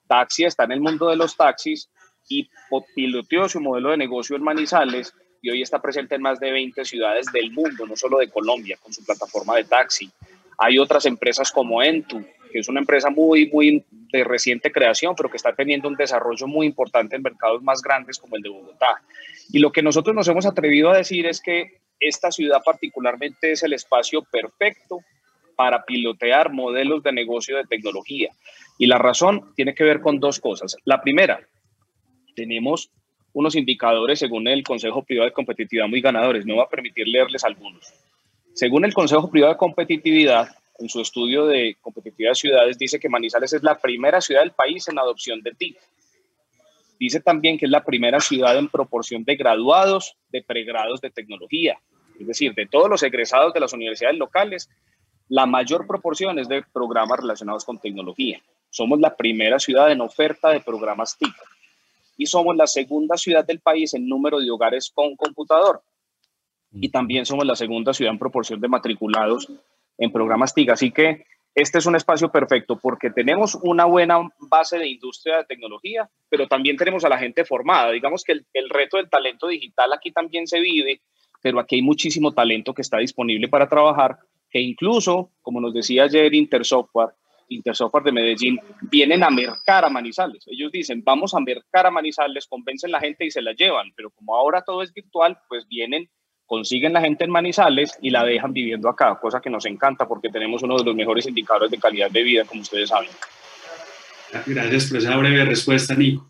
Taxia 0.07 0.49
está 0.49 0.65
en 0.65 0.73
el 0.73 0.81
mundo 0.81 1.11
de 1.11 1.17
los 1.17 1.37
taxis 1.37 1.91
y 2.27 2.49
piloteó 2.95 3.51
su 3.51 3.61
modelo 3.61 3.91
de 3.91 3.99
negocio 3.99 4.35
en 4.35 4.43
Manizales 4.43 5.13
y 5.43 5.51
hoy 5.51 5.61
está 5.61 5.83
presente 5.83 6.15
en 6.15 6.23
más 6.23 6.41
de 6.41 6.51
20 6.51 6.87
ciudades 6.87 7.27
del 7.31 7.51
mundo, 7.51 7.87
no 7.87 7.97
solo 7.97 8.17
de 8.17 8.31
Colombia, 8.31 8.79
con 8.83 8.95
su 8.95 9.05
plataforma 9.05 9.55
de 9.55 9.65
taxi. 9.65 10.11
Hay 10.57 10.79
otras 10.79 11.05
empresas 11.05 11.53
como 11.53 11.83
Entu, 11.83 12.25
que 12.51 12.61
es 12.61 12.69
una 12.71 12.81
empresa 12.81 13.11
muy, 13.11 13.51
muy 13.51 13.85
de 13.91 14.25
reciente 14.25 14.73
creación, 14.73 15.15
pero 15.15 15.31
que 15.31 15.37
está 15.37 15.53
teniendo 15.53 15.87
un 15.87 15.97
desarrollo 15.97 16.47
muy 16.47 16.67
importante 16.67 17.15
en 17.15 17.21
mercados 17.21 17.63
más 17.63 17.83
grandes 17.83 18.17
como 18.17 18.37
el 18.37 18.43
de 18.43 18.49
Bogotá. 18.49 19.03
Y 19.53 19.59
lo 19.59 19.71
que 19.71 19.83
nosotros 19.83 20.17
nos 20.17 20.29
hemos 20.29 20.47
atrevido 20.47 20.89
a 20.89 20.97
decir 20.97 21.27
es 21.27 21.43
que 21.43 21.83
esta 22.01 22.31
ciudad 22.31 22.63
particularmente 22.65 23.53
es 23.53 23.63
el 23.63 23.73
espacio 23.73 24.23
perfecto 24.23 25.01
para 25.57 25.85
pilotear 25.85 26.53
modelos 26.53 27.03
de 27.03 27.13
negocio 27.13 27.57
de 27.57 27.65
tecnología. 27.65 28.31
Y 28.79 28.87
la 28.87 28.99
razón 28.99 29.53
tiene 29.57 29.75
que 29.75 29.85
ver 29.85 30.01
con 30.01 30.21
dos 30.21 30.39
cosas. 30.39 30.77
La 30.85 31.01
primera, 31.01 31.41
tenemos 32.37 32.91
unos 33.33 33.57
indicadores 33.57 34.21
según 34.21 34.47
el 34.49 34.63
Consejo 34.63 35.03
Privado 35.03 35.29
de 35.29 35.35
Competitividad 35.35 35.89
muy 35.89 36.01
ganadores. 36.01 36.47
Me 36.47 36.55
voy 36.55 36.63
a 36.63 36.69
permitir 36.69 37.09
leerles 37.09 37.45
algunos. 37.45 37.93
Según 38.55 38.85
el 38.85 38.95
Consejo 38.95 39.31
Privado 39.31 39.53
de 39.53 39.59
Competitividad, 39.59 40.49
en 40.79 40.89
su 40.89 41.01
estudio 41.01 41.47
de 41.47 41.77
competitividad 41.81 42.31
de 42.31 42.37
ciudades, 42.37 42.79
dice 42.79 43.01
que 43.01 43.09
Manizales 43.09 43.53
es 43.53 43.63
la 43.63 43.79
primera 43.79 44.21
ciudad 44.21 44.43
del 44.43 44.53
país 44.53 44.87
en 44.89 44.99
adopción 44.99 45.43
de 45.43 45.53
TIC. 45.53 45.77
Dice 46.99 47.21
también 47.21 47.59
que 47.59 47.67
es 47.67 47.71
la 47.71 47.85
primera 47.85 48.21
ciudad 48.21 48.59
en 48.59 48.69
proporción 48.69 49.25
de 49.25 49.37
graduados 49.37 50.17
de 50.31 50.43
pregrados 50.43 51.01
de 51.01 51.11
tecnología. 51.11 51.79
Es 52.19 52.27
decir, 52.27 52.55
de 52.55 52.67
todos 52.67 52.91
los 52.91 53.03
egresados 53.03 53.55
de 53.55 53.61
las 53.61 53.73
universidades 53.73 54.19
locales, 54.19 54.69
la 55.29 55.47
mayor 55.47 55.87
proporción 55.87 56.39
es 56.39 56.49
de 56.49 56.65
programas 56.73 57.21
relacionados 57.21 57.65
con 57.65 57.79
tecnología. 57.79 58.41
Somos 58.71 58.99
la 58.99 59.15
primera 59.17 59.59
ciudad 59.59 59.93
en 59.93 60.01
oferta 60.01 60.51
de 60.51 60.61
programas 60.61 61.17
TIC 61.17 61.35
y 62.17 62.27
somos 62.27 62.57
la 62.57 62.67
segunda 62.67 63.17
ciudad 63.17 63.47
del 63.47 63.61
país 63.61 63.95
en 63.95 64.09
número 64.09 64.41
de 64.41 64.51
hogares 64.51 64.91
con 64.93 65.15
computador. 65.17 65.83
Y 66.73 66.89
también 66.91 67.25
somos 67.25 67.47
la 67.47 67.55
segunda 67.55 67.95
ciudad 67.95 68.13
en 68.13 68.19
proporción 68.19 68.61
de 68.61 68.69
matriculados 68.69 69.49
en 69.97 70.11
programas 70.11 70.53
TIC. 70.53 70.71
Así 70.71 70.91
que 70.91 71.25
este 71.61 71.79
es 71.79 71.87
un 71.87 71.97
espacio 71.97 72.31
perfecto 72.31 72.79
porque 72.79 73.11
tenemos 73.11 73.57
una 73.63 73.85
buena 73.85 74.19
base 74.39 74.79
de 74.79 74.89
industria 74.89 75.39
de 75.39 75.45
tecnología, 75.45 76.09
pero 76.29 76.47
también 76.47 76.77
tenemos 76.77 77.05
a 77.05 77.09
la 77.09 77.19
gente 77.19 77.45
formada. 77.45 77.91
Digamos 77.91 78.23
que 78.25 78.33
el, 78.33 78.71
reto 78.71 78.97
del 78.97 79.11
talento 79.11 79.49
digital 79.49 79.93
aquí 79.93 80.13
también 80.13 80.47
se 80.47 80.61
vive 80.61 81.01
pero 81.41 81.61
aquí 81.61 81.77
hay 81.77 81.83
muchísimo 81.83 82.33
talento 82.33 82.75
que 82.75 82.83
está 82.83 82.99
disponible 82.99 83.47
para 83.47 83.69
trabajar, 83.69 84.19
que 84.51 84.61
incluso, 84.61 85.31
como 85.41 85.61
nos 85.61 85.73
decía 85.73 86.03
ayer 86.05 86.35
Intersoftware, 86.35 87.11
Intersoftware 87.49 88.05
de 88.05 88.13
Medellín, 88.13 88.59
vienen 88.91 89.23
a 89.23 89.31
mercar 89.31 89.85
a 89.85 89.89
Manizales. 89.89 90.45
Ellos 90.49 90.73
dicen, 90.73 91.03
vamos 91.05 91.35
a 91.35 91.41
mercar 91.41 91.87
a 91.87 91.91
Manizales, 91.91 92.47
convencen 92.47 92.91
la 92.91 93.01
gente 93.01 93.25
y 93.25 93.31
se 93.31 93.41
la 93.41 93.53
llevan, 93.53 93.93
pero 93.95 94.11
como 94.11 94.35
ahora 94.35 94.63
todo 94.63 94.83
es 94.83 94.93
virtual, 94.93 95.39
pues 95.49 95.67
vienen, 95.69 96.11
consiguen 96.49 96.93
la 96.93 97.01
gente 97.01 97.23
en 97.23 97.31
Manizales 97.31 97.97
y 98.03 98.11
la 98.11 98.25
dejan 98.25 98.53
viviendo 98.53 98.89
acá, 98.89 99.17
cosa 99.21 99.41
que 99.41 99.51
nos 99.51 99.65
encanta 99.67 100.09
porque 100.09 100.31
tenemos 100.31 100.65
uno 100.65 100.77
de 100.77 100.85
los 100.85 100.97
mejores 100.97 101.29
indicadores 101.29 101.71
de 101.71 101.79
calidad 101.79 102.11
de 102.11 102.23
vida, 102.25 102.45
como 102.45 102.63
ustedes 102.63 102.89
saben. 102.89 103.11
Gracias 104.45 104.87
por 104.87 104.99
esa 104.99 105.17
breve 105.17 105.45
respuesta, 105.45 105.95
Nico. 105.95 106.27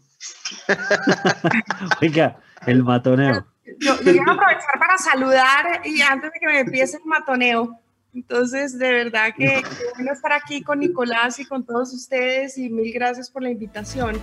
Venga, 2.01 2.37
el 2.67 2.85
matoneo 2.85 3.47
yo, 3.79 4.01
yo 4.01 4.23
a 4.27 4.33
aprovechar 4.33 4.79
para 4.79 4.99
saludar 4.99 5.81
y 5.85 6.01
antes 6.01 6.33
de 6.33 6.41
que 6.41 6.47
me 6.47 6.61
empiece 6.61 6.97
el 6.97 7.05
matoneo. 7.05 7.79
Entonces, 8.15 8.79
de 8.79 8.91
verdad 8.91 9.35
que, 9.37 9.63
bueno 9.95 10.13
estar 10.13 10.33
aquí 10.33 10.63
con 10.63 10.81
Nicolás 10.81 11.39
y 11.39 11.45
con 11.45 11.65
todos 11.65 11.93
ustedes 11.93 12.57
y 12.59 12.71
mil 12.71 12.93
gracias 12.93 13.31
por 13.31 13.43
la 13.43 13.51
invitación. 13.51 14.21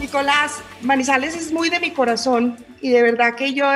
Nicolás, 0.00 0.62
Manizales 0.80 1.36
es 1.36 1.52
muy 1.52 1.68
de 1.68 1.78
mi 1.78 1.90
corazón 1.90 2.56
y 2.80 2.88
de 2.88 3.02
verdad 3.02 3.34
que 3.34 3.52
yo, 3.52 3.66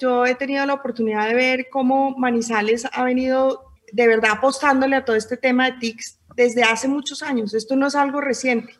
yo 0.00 0.24
he 0.24 0.34
tenido 0.34 0.64
la 0.64 0.72
oportunidad 0.72 1.28
de 1.28 1.34
ver 1.34 1.66
cómo 1.70 2.16
Manizales 2.16 2.86
ha 2.90 3.04
venido 3.04 3.70
de 3.92 4.06
verdad 4.08 4.32
apostándole 4.32 4.96
a 4.96 5.04
todo 5.04 5.14
este 5.14 5.36
tema 5.36 5.70
de 5.70 5.78
TICS 5.78 6.18
desde 6.36 6.62
hace 6.62 6.88
muchos 6.88 7.22
años. 7.22 7.52
Esto 7.52 7.76
no 7.76 7.88
es 7.88 7.94
algo 7.94 8.22
reciente. 8.22 8.72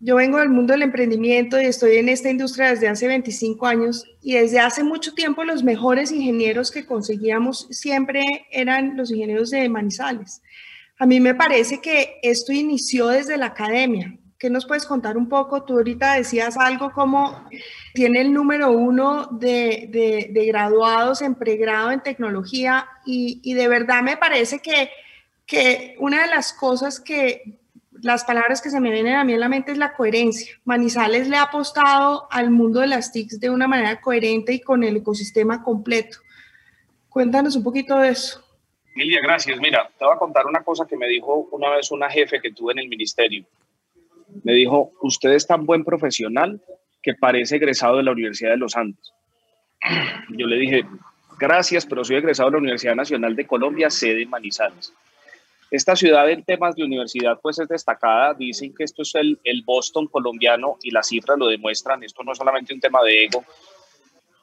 Yo 0.00 0.16
vengo 0.16 0.38
del 0.38 0.48
mundo 0.48 0.72
del 0.72 0.82
emprendimiento 0.82 1.60
y 1.60 1.66
estoy 1.66 1.98
en 1.98 2.08
esta 2.08 2.30
industria 2.30 2.70
desde 2.70 2.88
hace 2.88 3.06
25 3.08 3.66
años 3.66 4.06
y 4.22 4.32
desde 4.32 4.58
hace 4.58 4.82
mucho 4.82 5.12
tiempo 5.12 5.44
los 5.44 5.62
mejores 5.62 6.10
ingenieros 6.12 6.70
que 6.70 6.86
conseguíamos 6.86 7.68
siempre 7.70 8.24
eran 8.50 8.96
los 8.96 9.10
ingenieros 9.10 9.50
de 9.50 9.68
Manizales. 9.68 10.40
A 10.98 11.04
mí 11.04 11.20
me 11.20 11.34
parece 11.34 11.82
que 11.82 12.18
esto 12.22 12.52
inició 12.52 13.08
desde 13.08 13.36
la 13.36 13.46
academia. 13.46 14.18
¿Qué 14.42 14.50
nos 14.50 14.66
puedes 14.66 14.86
contar 14.86 15.16
un 15.16 15.28
poco? 15.28 15.62
Tú 15.62 15.74
ahorita 15.74 16.14
decías 16.14 16.56
algo 16.56 16.90
como 16.90 17.48
tiene 17.94 18.22
el 18.22 18.32
número 18.32 18.72
uno 18.72 19.28
de, 19.30 19.86
de, 20.32 20.46
graduados 20.46 21.22
en 21.22 21.36
pregrado 21.36 21.92
en 21.92 22.02
tecnología 22.02 22.88
y, 23.06 23.54
de 23.54 23.68
verdad 23.68 24.02
me 24.02 24.16
parece 24.16 24.58
que, 24.58 24.90
que 25.46 25.94
una 26.00 26.22
de 26.22 26.26
las 26.26 26.52
cosas 26.54 26.98
que 26.98 27.60
las 27.92 28.24
palabras 28.24 28.60
que 28.60 28.70
se 28.70 28.80
me 28.80 28.90
vienen 28.90 29.14
a 29.14 29.22
mí 29.22 29.32
en 29.32 29.38
la 29.38 29.48
mente 29.48 29.70
es 29.70 29.78
la 29.78 29.94
coherencia. 29.94 30.56
Manizales 30.64 31.28
le 31.28 31.36
ha 31.36 31.42
apostado 31.42 32.26
al 32.32 32.50
mundo 32.50 32.80
de 32.80 32.88
las 32.88 33.12
TICs 33.12 33.38
de 33.38 33.48
una 33.48 33.68
manera 33.68 34.00
coherente 34.00 34.54
y 34.54 34.60
con 34.60 34.82
el 34.82 34.96
ecosistema 34.96 35.62
completo. 35.62 36.18
Cuéntanos 37.08 37.54
un 37.54 37.62
poquito 37.62 37.96
de 37.96 38.08
eso. 38.08 38.44
Emilia, 38.96 39.20
gracias. 39.22 39.60
Mira, 39.60 39.88
te 39.96 40.04
voy 40.04 40.16
a 40.16 40.18
contar 40.18 40.46
una 40.46 40.64
cosa 40.64 40.84
que 40.84 40.96
me 40.96 41.06
dijo 41.06 41.46
una 41.52 41.70
vez 41.70 41.92
una 41.92 42.10
jefe 42.10 42.40
que 42.40 42.50
tuve 42.50 42.72
en 42.72 42.80
el 42.80 42.88
ministerio. 42.88 43.44
Me 44.44 44.52
dijo, 44.52 44.92
usted 45.02 45.30
es 45.30 45.46
tan 45.46 45.66
buen 45.66 45.84
profesional 45.84 46.60
que 47.02 47.14
parece 47.14 47.56
egresado 47.56 47.96
de 47.96 48.04
la 48.04 48.12
Universidad 48.12 48.50
de 48.50 48.56
los 48.58 48.76
Andes. 48.76 49.12
Yo 50.30 50.46
le 50.46 50.56
dije, 50.56 50.84
gracias, 51.38 51.86
pero 51.86 52.04
soy 52.04 52.16
egresado 52.16 52.50
de 52.50 52.52
la 52.54 52.60
Universidad 52.60 52.94
Nacional 52.94 53.34
de 53.34 53.46
Colombia, 53.46 53.90
sede 53.90 54.26
Manizales. 54.26 54.92
Esta 55.70 55.96
ciudad 55.96 56.28
en 56.30 56.44
temas 56.44 56.76
de 56.76 56.84
universidad 56.84 57.38
pues 57.42 57.58
es 57.58 57.66
destacada, 57.66 58.34
dicen 58.34 58.74
que 58.74 58.84
esto 58.84 59.02
es 59.02 59.14
el, 59.14 59.40
el 59.42 59.62
Boston 59.64 60.06
colombiano 60.06 60.76
y 60.82 60.90
las 60.90 61.08
cifras 61.08 61.38
lo 61.38 61.48
demuestran, 61.48 62.02
esto 62.02 62.22
no 62.22 62.32
es 62.32 62.38
solamente 62.38 62.74
un 62.74 62.80
tema 62.80 63.02
de 63.02 63.24
ego, 63.24 63.42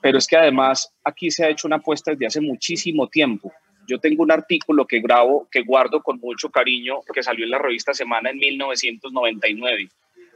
pero 0.02 0.18
es 0.18 0.26
que 0.26 0.38
además 0.38 0.92
aquí 1.04 1.30
se 1.30 1.46
ha 1.46 1.50
hecho 1.50 1.68
una 1.68 1.76
apuesta 1.76 2.12
desde 2.12 2.26
hace 2.26 2.42
muchísimo 2.42 3.08
tiempo. 3.08 3.54
Yo 3.90 3.98
tengo 3.98 4.22
un 4.22 4.32
artículo 4.32 4.86
que 4.86 5.00
grabo, 5.00 5.48
que 5.52 5.64
guardo 5.64 6.04
con 6.04 6.20
mucho 6.20 6.50
cariño, 6.52 7.00
que 7.12 7.24
salió 7.24 7.44
en 7.44 7.50
la 7.50 7.58
revista 7.58 7.92
Semana 7.92 8.30
en 8.30 8.38
1999, 8.38 9.90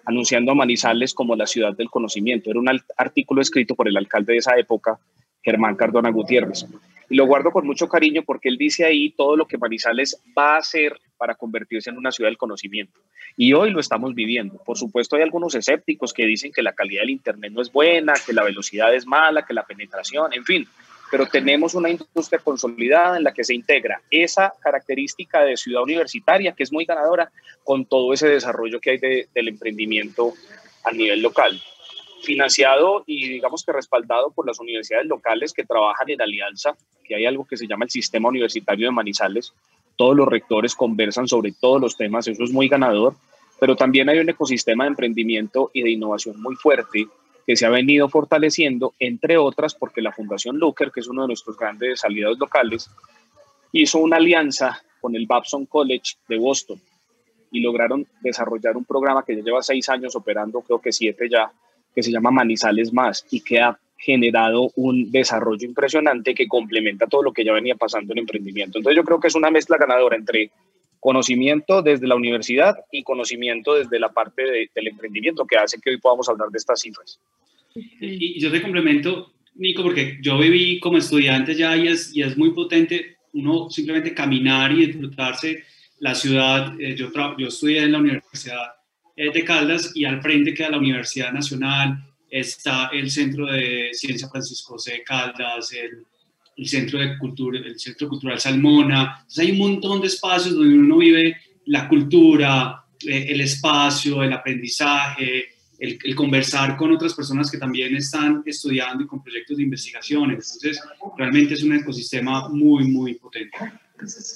anunciando 0.06 0.52
a 0.52 0.56
Manizales 0.56 1.14
como 1.14 1.36
la 1.36 1.46
ciudad 1.46 1.78
del 1.78 1.92
conocimiento. 1.92 2.50
Era 2.50 2.60
un 2.60 2.68
artículo 2.98 3.44
escrito 3.44 3.76
por 3.76 3.88
el 3.88 3.96
alcalde 3.96 4.34
de 4.34 4.40
esa 4.40 4.58
época, 4.58 4.98
Germán 5.44 5.76
Cardona 5.76 6.10
Gutiérrez. 6.10 6.66
Y 7.12 7.16
lo 7.16 7.28
guardo 7.28 7.52
con 7.52 7.68
mucho 7.68 7.88
cariño 7.88 8.24
porque 8.26 8.50
él 8.50 8.58
dice 8.58 8.86
ahí 8.86 9.12
todo 9.12 9.38
lo 9.38 9.46
que 9.46 9.60
Manizales 9.60 10.20
va 10.36 10.56
a 10.56 10.58
hacer 10.58 11.00
para 11.16 11.36
convertirse 11.36 11.92
en 11.92 11.98
una 12.00 12.12
ciudad 12.12 12.32
del 12.32 12.40
conocimiento. 12.40 13.00
Y 13.38 13.54
hoy 13.54 13.70
lo 13.70 13.80
estamos 13.80 14.16
viviendo. 14.16 14.58
Por 14.66 14.80
supuesto, 14.80 15.16
hay 15.16 15.22
algunos 15.22 15.54
escépticos 15.54 16.12
que 16.12 16.26
dicen 16.26 16.52
que 16.52 16.64
la 16.64 16.74
calidad 16.74 17.02
del 17.02 17.12
Internet 17.12 17.52
no 17.54 17.62
es 17.62 17.72
buena, 17.72 18.14
que 18.26 18.34
la 18.34 18.44
velocidad 18.44 18.96
es 18.96 19.06
mala, 19.06 19.46
que 19.46 19.54
la 19.54 19.64
penetración, 19.64 20.34
en 20.34 20.44
fin. 20.44 20.68
Pero 21.14 21.28
tenemos 21.28 21.76
una 21.76 21.92
industria 21.92 22.40
consolidada 22.40 23.18
en 23.18 23.24
la 23.24 23.32
que 23.32 23.44
se 23.44 23.54
integra 23.54 24.02
esa 24.10 24.52
característica 24.60 25.44
de 25.44 25.56
ciudad 25.58 25.84
universitaria, 25.84 26.54
que 26.54 26.64
es 26.64 26.74
muy 26.74 26.86
ganadora, 26.86 27.32
con 27.64 27.86
todo 27.86 28.14
ese 28.14 28.28
desarrollo 28.28 28.80
que 28.82 28.90
hay 28.90 28.98
del 28.98 29.48
emprendimiento 29.48 30.34
a 30.84 30.92
nivel 30.92 31.22
local 31.22 31.62
financiado 32.24 33.04
y 33.06 33.30
digamos 33.30 33.64
que 33.64 33.72
respaldado 33.72 34.32
por 34.32 34.48
las 34.48 34.60
universidades 34.60 35.06
locales 35.06 35.54
que 35.54 35.64
trabajan 35.64 36.10
en 36.10 36.20
alianza, 36.20 36.76
que 37.04 37.14
hay 37.14 37.28
algo 37.28 37.46
que 37.46 37.58
se 37.58 37.68
llama 37.68 37.86
el 37.86 37.92
Sistema 37.92 38.30
Universitario 38.30 38.88
de 38.88 38.92
Manizales. 38.92 39.54
Todos 39.96 40.16
los 40.16 40.28
rectores 40.28 40.74
conversan 40.74 41.28
sobre 41.28 41.52
todos 41.52 41.80
los 41.80 41.96
temas, 41.96 42.28
eso 42.28 42.44
es 42.44 42.52
muy 42.52 42.68
ganador, 42.68 43.14
pero 43.60 43.76
también 43.76 44.10
hay 44.10 44.18
un 44.18 44.30
ecosistema 44.30 44.86
de 44.86 44.90
emprendimiento 44.90 45.70
y 45.76 45.84
de 45.84 45.92
innovación 45.92 46.42
muy 46.42 46.56
fuerte 46.56 47.08
que 47.46 47.56
se 47.56 47.66
ha 47.66 47.70
venido 47.70 48.10
fortaleciendo, 48.10 48.94
entre 49.00 49.38
otras 49.38 49.76
porque 49.76 50.02
la 50.02 50.12
Fundación 50.12 50.58
Looker, 50.60 50.92
que 50.92 51.02
es 51.02 51.08
uno 51.08 51.24
de 51.24 51.28
nuestros 51.30 51.58
grandes 51.58 52.04
aliados 52.04 52.40
locales, 52.40 52.90
hizo 53.72 54.00
una 54.00 54.18
alianza 54.18 54.82
con 55.02 55.16
el 55.16 55.26
Babson 55.26 55.66
College 55.66 56.16
de 56.28 56.38
Boston 56.38 56.80
y 57.52 57.62
lograron 57.62 58.08
desarrollar 58.22 58.78
un 58.78 58.86
programa 58.86 59.24
que 59.24 59.36
ya 59.36 59.44
lleva 59.44 59.62
seis 59.62 59.90
años 59.90 60.16
operando, 60.16 60.62
creo 60.62 60.80
que 60.80 60.92
siete 60.92 61.30
ya, 61.30 61.52
que 61.94 62.02
se 62.02 62.12
llama 62.12 62.32
Manizales 62.32 62.94
Más 62.94 63.26
y 63.30 63.42
que 63.42 63.60
ha 63.60 63.78
generado 63.98 64.72
un 64.76 65.12
desarrollo 65.12 65.66
impresionante 65.66 66.34
que 66.34 66.48
complementa 66.48 67.08
todo 67.08 67.24
lo 67.24 67.32
que 67.32 67.46
ya 67.46 67.54
venía 67.54 67.76
pasando 67.76 68.14
en 68.14 68.20
emprendimiento. 68.20 68.78
Entonces 68.78 68.98
yo 68.98 69.04
creo 69.06 69.20
que 69.20 69.28
es 69.28 69.36
una 69.36 69.50
mezcla 69.50 69.78
ganadora 69.78 70.18
entre 70.18 70.52
conocimiento 71.04 71.82
desde 71.82 72.08
la 72.08 72.16
universidad 72.16 72.78
y 72.90 73.04
conocimiento 73.04 73.74
desde 73.74 74.00
la 74.00 74.10
parte 74.14 74.70
del 74.74 74.88
emprendimiento 74.88 75.46
que 75.46 75.58
hace 75.58 75.78
que 75.82 75.90
hoy 75.90 75.98
podamos 75.98 76.30
hablar 76.30 76.48
de 76.50 76.58
estas 76.58 76.80
cifras. 76.80 77.20
Y, 77.76 78.40
yo 78.40 78.50
te 78.50 78.62
complemento, 78.62 79.34
Nico, 79.56 79.84
porque 79.84 80.18
yo 80.22 80.38
viví 80.38 80.80
como 80.80 80.98
estudiante 80.98 81.56
ya 81.56 81.76
y 81.76 81.90
es, 81.90 82.16
y 82.16 82.22
es 82.22 82.38
muy 82.38 82.52
potente 82.52 83.18
uno 83.34 83.70
simplemente 83.70 84.14
caminar 84.14 84.72
y 84.72 84.86
disfrutarse 84.86 85.66
la 86.00 86.16
ciudad. 86.16 86.80
Eh, 86.80 86.96
yo, 86.96 87.12
yo 87.38 87.48
estudié 87.48 87.84
en 87.84 87.92
la 87.92 87.98
Universidad 87.98 88.72
de 89.18 89.44
Caldas 89.44 89.92
y 89.96 90.06
al 90.06 90.22
frente 90.22 90.54
queda 90.54 90.70
la 90.70 90.78
Universidad 90.78 91.34
Nacional, 91.34 91.98
está 92.30 92.90
el 92.94 93.12
Centro 93.12 93.46
de 93.48 93.90
Ciencia 93.92 94.30
Francisco 94.30 94.78
de 94.86 95.04
Caldas, 95.04 95.74
el, 95.74 96.06
el, 96.58 96.68
Centro 96.68 97.00
de 97.00 97.18
Cultura, 97.18 97.60
el 97.60 97.80
Centro 97.80 98.08
Cultural 98.10 98.40
Salmona. 98.40 99.18
Entonces 99.20 99.40
hay 99.40 99.52
un 99.52 99.58
montón 99.58 100.02
de 100.02 100.08
espacios 100.08 100.56
donde 100.56 100.78
uno 100.78 100.98
vive 100.98 101.38
la 101.66 101.88
cultura, 101.88 102.86
eh, 103.06 103.28
el 103.30 103.42
espacio, 103.42 104.24
el 104.24 104.34
aprendizaje, 104.34 105.46
el, 105.80 105.98
el, 106.04 106.16
conversar 106.16 106.78
con 106.78 106.92
otras 106.92 107.14
personas 107.14 107.50
que 107.50 107.58
también 107.58 107.96
están 107.96 108.44
estudiando 108.46 109.04
y 109.04 109.08
con 109.08 109.24
proyectos 109.24 109.58
de 109.58 109.64
investigación. 109.64 110.32
Entonces, 110.32 110.80
realmente 111.18 111.54
es 111.56 111.64
un 111.64 111.74
ecosistema 111.74 112.50
muy, 112.50 112.86
muy 112.86 113.16
potente. 113.16 113.58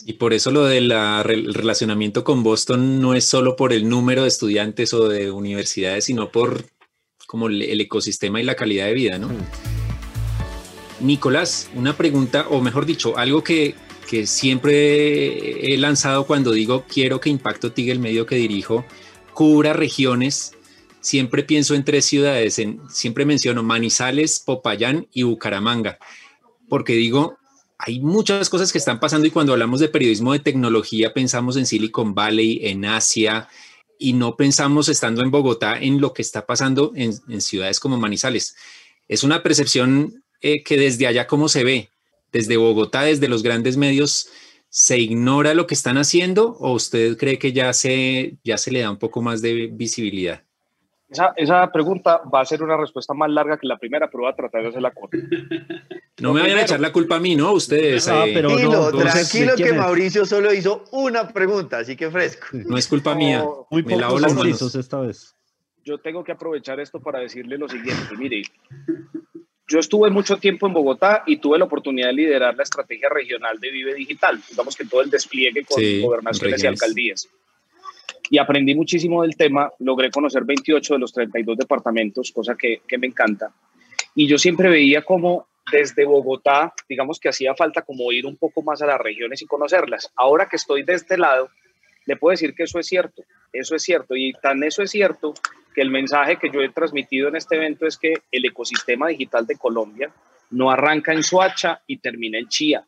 Y 0.06 0.14
por 0.14 0.34
eso 0.34 0.52
lo 0.52 0.66
del 0.66 0.90
relacionamiento 1.54 2.24
con 2.24 2.44
Boston 2.44 3.02
no 3.02 3.16
es 3.16 3.26
solo 3.26 3.56
por 3.56 3.74
el 3.74 3.88
número 3.90 4.22
de 4.22 4.30
estudiantes 4.30 4.94
o 4.94 5.10
de 5.10 5.32
universidades, 5.32 6.06
sino 6.06 6.32
por 6.32 6.66
como 7.26 7.48
el, 7.48 7.82
ecosistema 7.82 8.40
y 8.40 8.44
la 8.44 8.56
calidad 8.56 8.86
de 8.86 8.94
vida, 8.94 9.20
¿no? 9.20 9.30
Nicolás, 11.00 11.70
una 11.76 11.96
pregunta, 11.96 12.48
o 12.50 12.62
mejor 12.62 12.86
dicho, 12.86 13.18
algo 13.18 13.44
que, 13.44 13.76
que 14.10 14.28
siempre 14.28 15.74
he 15.74 15.78
lanzado 15.78 16.26
cuando 16.26 16.52
digo 16.52 16.86
quiero 16.88 17.20
que 17.20 17.30
Impacto 17.30 17.72
TIG, 17.72 17.92
el 17.92 18.00
medio 18.00 18.26
que 18.26 18.36
dirijo, 18.36 18.86
cubra 19.34 19.74
regiones. 19.74 20.54
Siempre 21.00 21.44
pienso 21.44 21.76
en 21.76 21.86
tres 21.86 22.06
ciudades, 22.06 22.60
en, 22.60 22.82
siempre 22.90 23.26
menciono 23.26 23.64
Manizales, 23.64 24.40
Popayán 24.40 25.08
y 25.14 25.24
Bucaramanga, 25.24 26.00
porque 26.68 26.94
digo, 26.94 27.38
hay 27.78 28.00
muchas 28.00 28.50
cosas 28.50 28.72
que 28.72 28.80
están 28.80 29.00
pasando 29.00 29.28
y 29.28 29.32
cuando 29.32 29.54
hablamos 29.54 29.80
de 29.80 29.90
periodismo 29.90 30.34
de 30.34 30.40
tecnología 30.40 31.14
pensamos 31.14 31.56
en 31.58 31.66
Silicon 31.66 32.16
Valley, 32.16 32.60
en 32.64 32.86
Asia 32.86 33.48
y 34.00 34.14
no 34.14 34.36
pensamos 34.36 34.90
estando 34.90 35.22
en 35.22 35.32
Bogotá 35.32 35.78
en 35.80 36.02
lo 36.02 36.14
que 36.14 36.22
está 36.22 36.46
pasando 36.46 36.92
en, 36.96 37.14
ciudades 37.42 37.80
como 37.80 37.98
Manizales. 37.98 38.56
Es 39.08 39.24
una 39.24 39.44
percepción 39.44 40.24
eh, 40.42 40.64
que 40.64 40.78
desde 40.78 41.08
allá 41.08 41.28
cómo 41.28 41.50
se 41.50 41.64
ve, 41.64 41.90
desde 42.32 42.58
Bogotá, 42.58 43.04
desde 43.04 43.28
los 43.28 43.44
grandes 43.44 43.78
medios, 43.78 44.30
¿se 44.70 45.00
ignora 45.00 45.54
lo 45.54 45.68
que 45.68 45.74
están 45.74 45.98
haciendo 45.98 46.58
o 46.60 46.74
usted 46.74 47.18
cree 47.18 47.40
que 47.40 47.54
ya 47.54 47.74
se, 47.74 48.38
ya 48.44 48.58
se 48.58 48.72
le 48.72 48.82
da 48.82 48.92
un 48.92 48.98
poco 48.98 49.22
más 49.22 49.42
de 49.42 49.68
visibilidad? 49.68 50.44
Esa, 51.10 51.34
esa, 51.38 51.72
pregunta 51.72 52.22
va 52.34 52.42
a 52.42 52.46
ser 52.46 52.62
una 52.62 52.76
respuesta 52.76 53.14
más 53.14 53.30
larga 53.30 53.58
que 53.58 53.66
la 53.66 53.78
primera, 53.78 54.10
pero 54.12 54.24
voy 54.24 54.32
a 54.32 54.36
tratar 54.36 54.62
de 54.62 54.68
hacerla 54.70 54.92
corta. 54.92 55.18
No 56.20 56.34
me 56.34 56.42
vayan 56.42 56.58
a 56.58 56.64
echar 56.64 56.80
la 56.80 56.92
culpa 56.92 57.18
a 57.18 57.20
mí, 57.20 57.36
¿no? 57.36 57.54
Ustedes. 57.54 58.08
Ah, 58.08 58.26
pero 58.34 58.50
tranquilo, 58.50 58.92
tranquilo 58.92 59.56
que 59.56 59.72
Mauricio 59.72 60.26
solo 60.26 60.52
hizo 60.52 60.84
una 60.92 61.28
pregunta, 61.30 61.78
así 61.78 61.96
que 61.96 62.10
fresco. 62.10 62.48
No 62.52 62.76
es 62.76 62.88
culpa 62.88 63.14
mía. 63.14 63.46
Muy 63.70 63.84
me 63.84 63.98
lavo 63.98 64.18
las 64.18 64.34
manos. 64.34 64.76
esta 64.76 65.00
vez. 65.00 65.36
Yo 65.86 66.00
tengo 66.00 66.24
que 66.24 66.32
aprovechar 66.32 66.80
esto 66.80 67.00
para 67.00 67.20
decirle 67.20 67.58
lo 67.58 67.70
siguiente. 67.70 68.18
Mire, 68.18 68.42
yo 69.68 69.80
estuve 69.80 70.10
mucho 70.10 70.38
tiempo 70.38 70.68
en 70.68 70.74
Bogotá 70.74 71.24
y 71.26 71.38
tuve 71.38 71.58
la 71.58 71.66
oportunidad 71.66 72.08
de 72.08 72.14
liderar 72.14 72.56
la 72.56 72.64
estrategia 72.64 73.10
regional 73.10 73.60
de 73.60 73.70
Vive 73.70 73.94
Digital. 73.96 74.42
Digamos 74.50 74.76
que 74.76 74.86
todo 74.86 75.02
el 75.02 75.10
despliegue 75.10 75.66
con 75.66 75.82
gobernaciones 76.02 76.64
y 76.64 76.68
alcaldías 76.68 77.30
y 78.30 78.38
aprendí 78.38 78.76
muchísimo 78.76 79.22
del 79.24 79.36
tema. 79.36 79.72
Logré 79.80 80.12
conocer 80.12 80.44
28 80.44 80.94
de 80.94 81.00
los 81.00 81.14
32 81.14 81.58
departamentos, 81.58 82.32
cosa 82.32 82.56
que, 82.56 82.82
que 82.88 82.98
me 82.98 83.08
encanta. 83.08 83.52
Y 84.16 84.28
yo 84.28 84.38
siempre 84.38 84.70
veía 84.70 85.04
como 85.04 85.48
desde 85.72 86.06
Bogotá, 86.06 86.74
digamos 86.88 87.20
que 87.20 87.30
hacía 87.30 87.54
falta 87.54 87.82
como 87.82 88.12
ir 88.12 88.26
un 88.26 88.38
poco 88.38 88.62
más 88.62 88.82
a 88.82 88.86
las 88.86 89.00
regiones 89.00 89.42
y 89.42 89.46
conocerlas. 89.46 90.12
Ahora 90.16 90.48
que 90.48 90.56
estoy 90.56 90.84
de 90.84 90.94
este 90.94 91.18
lado, 91.18 91.50
le 92.06 92.16
puedo 92.16 92.32
decir 92.32 92.56
que 92.56 92.64
eso 92.64 92.80
es 92.80 92.88
cierto, 92.88 93.24
eso 93.52 93.76
es 93.76 93.84
cierto. 93.84 94.16
Y 94.16 94.34
tan 94.34 94.64
eso 94.64 94.82
es 94.82 94.92
cierto 94.92 95.34
que 95.78 95.84
el 95.84 95.92
mensaje 95.92 96.38
que 96.38 96.50
yo 96.50 96.60
he 96.60 96.70
transmitido 96.70 97.28
en 97.28 97.36
este 97.36 97.56
evento 97.56 97.86
es 97.86 97.98
que 97.98 98.16
el 98.32 98.44
ecosistema 98.46 99.10
digital 99.10 99.46
de 99.46 99.58
Colombia 99.58 100.10
no 100.50 100.72
arranca 100.72 101.14
en 101.14 101.22
Suacha 101.22 101.84
y 101.86 101.98
termina 101.98 102.40
en 102.40 102.48
Chía. 102.48 102.84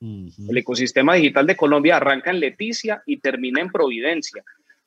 El 0.00 0.58
ecosistema 0.58 1.14
digital 1.14 1.46
de 1.46 1.54
Colombia 1.54 1.98
arranca 1.98 2.32
en 2.32 2.40
Leticia 2.40 3.00
y 3.06 3.18
termina 3.18 3.60
en 3.60 3.70
Providencia 3.70 4.42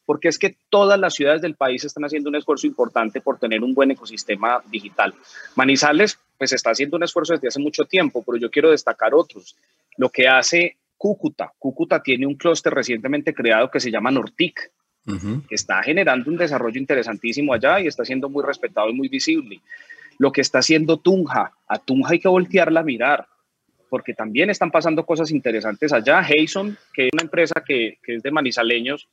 porque 0.06 0.28
es 0.28 0.38
que 0.38 0.58
todas 0.70 1.00
las 1.00 1.13
ciudades 1.13 1.41
del 1.41 1.56
país 1.56 1.86
están 1.86 2.04
haciendo 2.04 2.30
un 2.30 2.36
esfuerzo 2.36 2.68
importante 2.68 3.22
por 3.22 3.39
tener 3.39 3.63
un 3.63 3.74
buen 3.74 3.89
ecosistema 3.89 4.62
digital. 4.70 5.13
Manizales, 5.56 6.20
pues 6.38 6.52
está 6.52 6.72
haciendo 6.72 6.98
un 6.98 7.04
esfuerzo 7.04 7.34
desde 7.34 7.48
hace 7.48 7.62
mucho 7.62 7.86
tiempo, 7.86 8.22
pero 8.22 8.38
yo 8.38 8.52
quiero 8.52 8.70
destacar 8.70 9.15
otros. 9.15 9.56
Lo 9.96 10.10
que 10.10 10.28
hace 10.28 10.76
Cúcuta. 10.98 11.54
Cúcuta 11.58 12.04
tiene 12.04 12.28
un 12.28 12.36
clúster 12.36 12.74
recientemente 12.74 13.34
creado 13.34 13.72
que 13.72 13.80
se 13.80 13.91
llama 13.91 14.12
Nortic, 14.12 14.72
que 15.06 15.56
está 15.56 15.84
generando 15.84 16.32
un 16.32 16.38
desarrollo 16.38 16.80
interesantísimo 16.80 17.54
allá 17.54 17.80
y 17.80 17.88
está 17.88 18.04
siendo 18.04 18.30
muy 18.30 18.44
respetado 18.44 18.89
y 18.89 18.94
muy 18.94 19.08
visible. 19.08 19.62
Lo 20.18 20.32
que 20.32 20.41
está 20.41 20.60
haciendo 20.60 20.98
Tunja, 20.98 21.52
a 21.68 21.78
Tunja 21.78 22.13
hay 22.13 22.20
que 22.20 22.28
voltearla 22.28 22.80
a 22.80 22.84
mirar, 22.84 23.28
porque 23.89 24.13
también 24.13 24.50
están 24.50 24.72
pasando 24.72 25.06
cosas 25.06 25.32
interesantes 25.32 25.94
allá. 25.94 26.20
Hayson, 26.20 26.78
que 26.94 27.08
es 27.08 27.10
una 27.13 27.24
empresa 27.24 27.63
que, 27.65 28.00
que 28.02 28.15
es 28.15 28.24
de 28.24 28.32
manizaleños, 28.32 29.08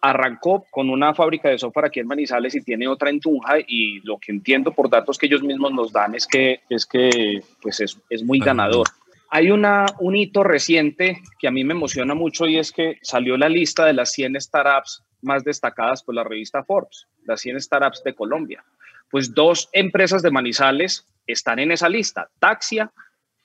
arrancó 0.00 0.64
con 0.70 0.88
una 0.88 1.14
fábrica 1.14 1.48
de 1.48 1.58
software 1.58 1.86
aquí 1.86 2.00
en 2.00 2.06
Manizales 2.06 2.54
y 2.54 2.62
tiene 2.62 2.88
otra 2.88 3.10
en 3.10 3.20
Tunja 3.20 3.56
y 3.66 4.00
lo 4.00 4.18
que 4.18 4.32
entiendo 4.32 4.72
por 4.72 4.88
datos 4.88 5.18
que 5.18 5.26
ellos 5.26 5.42
mismos 5.42 5.72
nos 5.72 5.92
dan 5.92 6.14
es 6.14 6.26
que 6.26 6.60
es, 6.70 6.86
que, 6.86 7.42
pues 7.60 7.80
es, 7.80 7.98
es 8.08 8.22
muy 8.22 8.38
ganador. 8.38 8.86
Hay 9.30 9.50
una, 9.50 9.86
un 10.00 10.16
hito 10.16 10.42
reciente 10.42 11.22
que 11.38 11.48
a 11.48 11.50
mí 11.50 11.64
me 11.64 11.74
emociona 11.74 12.14
mucho 12.14 12.46
y 12.46 12.58
es 12.58 12.72
que 12.72 12.98
salió 13.02 13.36
la 13.36 13.48
lista 13.48 13.84
de 13.86 13.92
las 13.92 14.12
100 14.12 14.40
startups 14.40 15.04
más 15.22 15.44
destacadas 15.44 16.02
por 16.02 16.14
la 16.14 16.24
revista 16.24 16.64
Forbes, 16.64 17.06
las 17.24 17.40
100 17.40 17.60
startups 17.60 18.02
de 18.02 18.14
Colombia. 18.14 18.64
Pues 19.08 19.34
dos 19.34 19.68
empresas 19.72 20.22
de 20.22 20.30
Manizales 20.30 21.06
están 21.26 21.58
en 21.58 21.72
esa 21.72 21.88
lista, 21.88 22.28
Taxia 22.40 22.92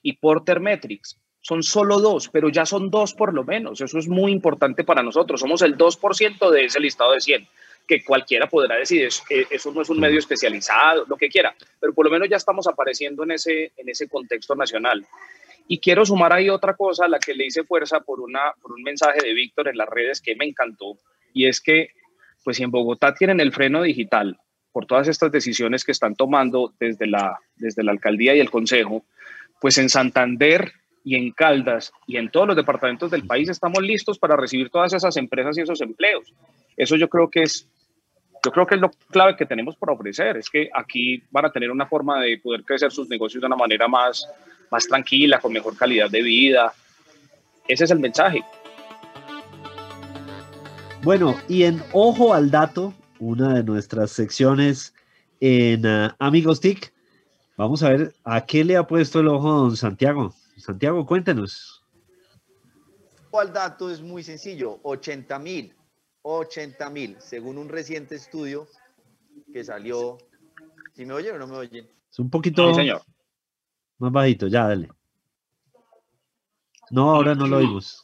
y 0.01 0.13
Porter 0.13 0.59
Metrics 0.59 1.19
son 1.45 1.61
solo 1.61 1.99
dos, 1.99 2.27
pero 2.29 2.49
ya 2.49 2.65
son 2.65 2.89
dos 2.89 3.13
por 3.13 3.31
lo 3.31 3.43
menos. 3.43 3.79
Eso 3.79 3.99
es 3.99 4.07
muy 4.07 4.31
importante 4.31 4.83
para 4.83 5.03
nosotros. 5.03 5.39
Somos 5.39 5.61
el 5.61 5.77
2% 5.77 6.49
de 6.49 6.65
ese 6.65 6.79
listado 6.79 7.11
de 7.11 7.21
100, 7.21 7.47
que 7.87 8.03
cualquiera 8.03 8.49
podrá 8.49 8.77
decir, 8.77 9.07
eso 9.51 9.71
no 9.71 9.83
es 9.83 9.89
un 9.89 9.99
medio 9.99 10.17
especializado, 10.17 11.05
lo 11.07 11.15
que 11.15 11.29
quiera, 11.29 11.55
pero 11.79 11.93
por 11.93 12.05
lo 12.05 12.11
menos 12.11 12.29
ya 12.29 12.37
estamos 12.37 12.67
apareciendo 12.67 13.23
en 13.25 13.33
ese, 13.33 13.71
en 13.77 13.87
ese 13.87 14.09
contexto 14.09 14.55
nacional. 14.55 15.05
Y 15.67 15.79
quiero 15.79 16.05
sumar 16.05 16.33
ahí 16.33 16.49
otra 16.49 16.75
cosa 16.75 17.05
a 17.05 17.09
la 17.09 17.19
que 17.19 17.33
le 17.33 17.45
hice 17.45 17.63
fuerza 17.63 17.99
por, 18.01 18.19
una, 18.19 18.53
por 18.61 18.73
un 18.73 18.83
mensaje 18.83 19.19
de 19.23 19.33
Víctor 19.33 19.67
en 19.67 19.77
las 19.77 19.89
redes 19.89 20.21
que 20.21 20.35
me 20.35 20.45
encantó, 20.45 20.97
y 21.33 21.47
es 21.47 21.59
que, 21.59 21.89
pues 22.43 22.57
si 22.57 22.63
en 22.63 22.71
Bogotá 22.71 23.13
tienen 23.13 23.39
el 23.39 23.51
freno 23.51 23.81
digital 23.81 24.37
por 24.71 24.85
todas 24.85 25.07
estas 25.07 25.31
decisiones 25.31 25.83
que 25.83 25.91
están 25.91 26.15
tomando 26.15 26.73
desde 26.79 27.07
la, 27.07 27.39
desde 27.55 27.83
la 27.83 27.91
alcaldía 27.91 28.35
y 28.35 28.39
el 28.39 28.51
consejo, 28.51 29.05
pues 29.59 29.77
en 29.77 29.89
Santander 29.89 30.73
y 31.03 31.15
en 31.15 31.31
Caldas 31.31 31.93
y 32.07 32.17
en 32.17 32.29
todos 32.29 32.47
los 32.47 32.55
departamentos 32.55 33.09
del 33.11 33.25
país 33.25 33.47
estamos 33.47 33.81
listos 33.81 34.19
para 34.19 34.35
recibir 34.35 34.69
todas 34.69 34.91
esas 34.93 35.15
empresas 35.17 35.57
y 35.57 35.61
esos 35.61 35.79
empleos. 35.81 36.33
Eso 36.75 36.95
yo 36.97 37.07
creo 37.07 37.29
que 37.29 37.43
es 37.43 37.69
yo 38.43 38.51
creo 38.51 38.67
que 38.67 38.75
es 38.75 38.81
lo 38.81 38.91
clave 39.09 39.35
que 39.35 39.45
tenemos 39.45 39.75
por 39.75 39.89
ofrecer, 39.89 40.37
es 40.37 40.49
que 40.49 40.69
aquí 40.71 41.23
van 41.31 41.45
a 41.45 41.51
tener 41.51 41.71
una 41.71 41.87
forma 41.87 42.21
de 42.21 42.37
poder 42.37 42.63
crecer 42.63 42.91
sus 42.91 43.09
negocios 43.09 43.41
de 43.41 43.47
una 43.47 43.55
manera 43.55 43.87
más, 43.87 44.29
más 44.71 44.87
tranquila, 44.87 45.39
con 45.39 45.53
mejor 45.53 45.77
calidad 45.77 46.09
de 46.09 46.21
vida. 46.21 46.73
Ese 47.67 47.83
es 47.85 47.91
el 47.91 47.99
mensaje. 47.99 48.43
Bueno, 51.03 51.35
y 51.47 51.63
en 51.63 51.83
Ojo 51.93 52.33
al 52.33 52.49
Dato, 52.49 52.93
una 53.19 53.53
de 53.53 53.63
nuestras 53.63 54.11
secciones 54.11 54.93
en 55.39 55.85
uh, 55.85 56.09
Amigos 56.19 56.59
TIC, 56.59 56.93
vamos 57.57 57.83
a 57.83 57.89
ver 57.89 58.15
a 58.23 58.45
qué 58.45 58.63
le 58.63 58.75
ha 58.75 58.87
puesto 58.87 59.19
el 59.19 59.27
ojo 59.27 59.51
don 59.51 59.77
Santiago. 59.77 60.33
Santiago, 60.57 61.05
cuéntenos. 61.05 61.83
El 63.41 63.51
dato 63.51 63.91
es 63.91 64.01
muy 64.01 64.23
sencillo, 64.23 64.79
80 64.83 65.39
mil, 65.39 65.73
80 66.21 66.89
mil, 66.89 67.17
según 67.19 67.57
un 67.57 67.67
reciente 67.67 68.15
estudio 68.15 68.67
que 69.51 69.63
salió. 69.63 70.17
¿Si 70.93 71.05
me 71.05 71.13
oyen 71.13 71.35
o 71.35 71.39
no 71.39 71.47
me 71.47 71.57
oyen? 71.57 71.87
Es 72.09 72.19
un 72.19 72.29
poquito 72.29 72.73
señor. 72.73 73.01
Más 73.99 74.11
bajito, 74.11 74.47
ya, 74.47 74.67
dale. 74.67 74.89
No, 76.91 77.15
ahora 77.15 77.35
no 77.35 77.47
lo 77.47 77.57
oímos. 77.57 78.01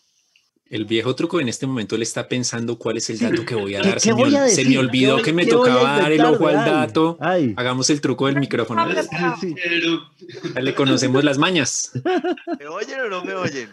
El 0.69 0.85
viejo 0.85 1.13
truco 1.15 1.41
en 1.41 1.49
este 1.49 1.67
momento 1.67 1.97
le 1.97 2.03
está 2.03 2.29
pensando 2.29 2.77
cuál 2.79 2.95
es 2.97 3.09
el 3.09 3.19
dato 3.19 3.43
que 3.45 3.55
voy 3.55 3.75
a 3.75 3.81
¿Qué- 3.81 3.87
dar. 3.89 3.93
qué 3.95 3.99
se, 3.99 4.13
me, 4.13 4.21
voy 4.21 4.35
a 4.35 4.45
ol- 4.45 4.49
se 4.49 4.55
decir? 4.61 4.67
me 4.69 4.77
olvidó 4.77 5.17
¿Qué 5.17 5.23
que 5.23 5.33
me 5.33 5.45
tocaba 5.45 5.99
dar 5.99 6.11
el 6.13 6.21
ojo 6.21 6.47
al 6.47 6.55
dato. 6.55 7.17
ay. 7.19 7.53
Hagamos 7.57 7.89
el 7.89 7.99
truco 7.99 8.27
del 8.27 8.37
micrófono. 8.39 8.89
Sí, 8.89 9.07
sí. 9.41 9.55
Pero 9.61 9.99
Ya 10.55 10.61
Le 10.61 10.73
conocemos 10.73 11.23
las 11.25 11.37
mañas. 11.37 11.91
¿Me 12.57 12.67
oyen 12.67 13.01
o 13.01 13.09
no 13.09 13.23
me 13.25 13.33
oyen? 13.33 13.69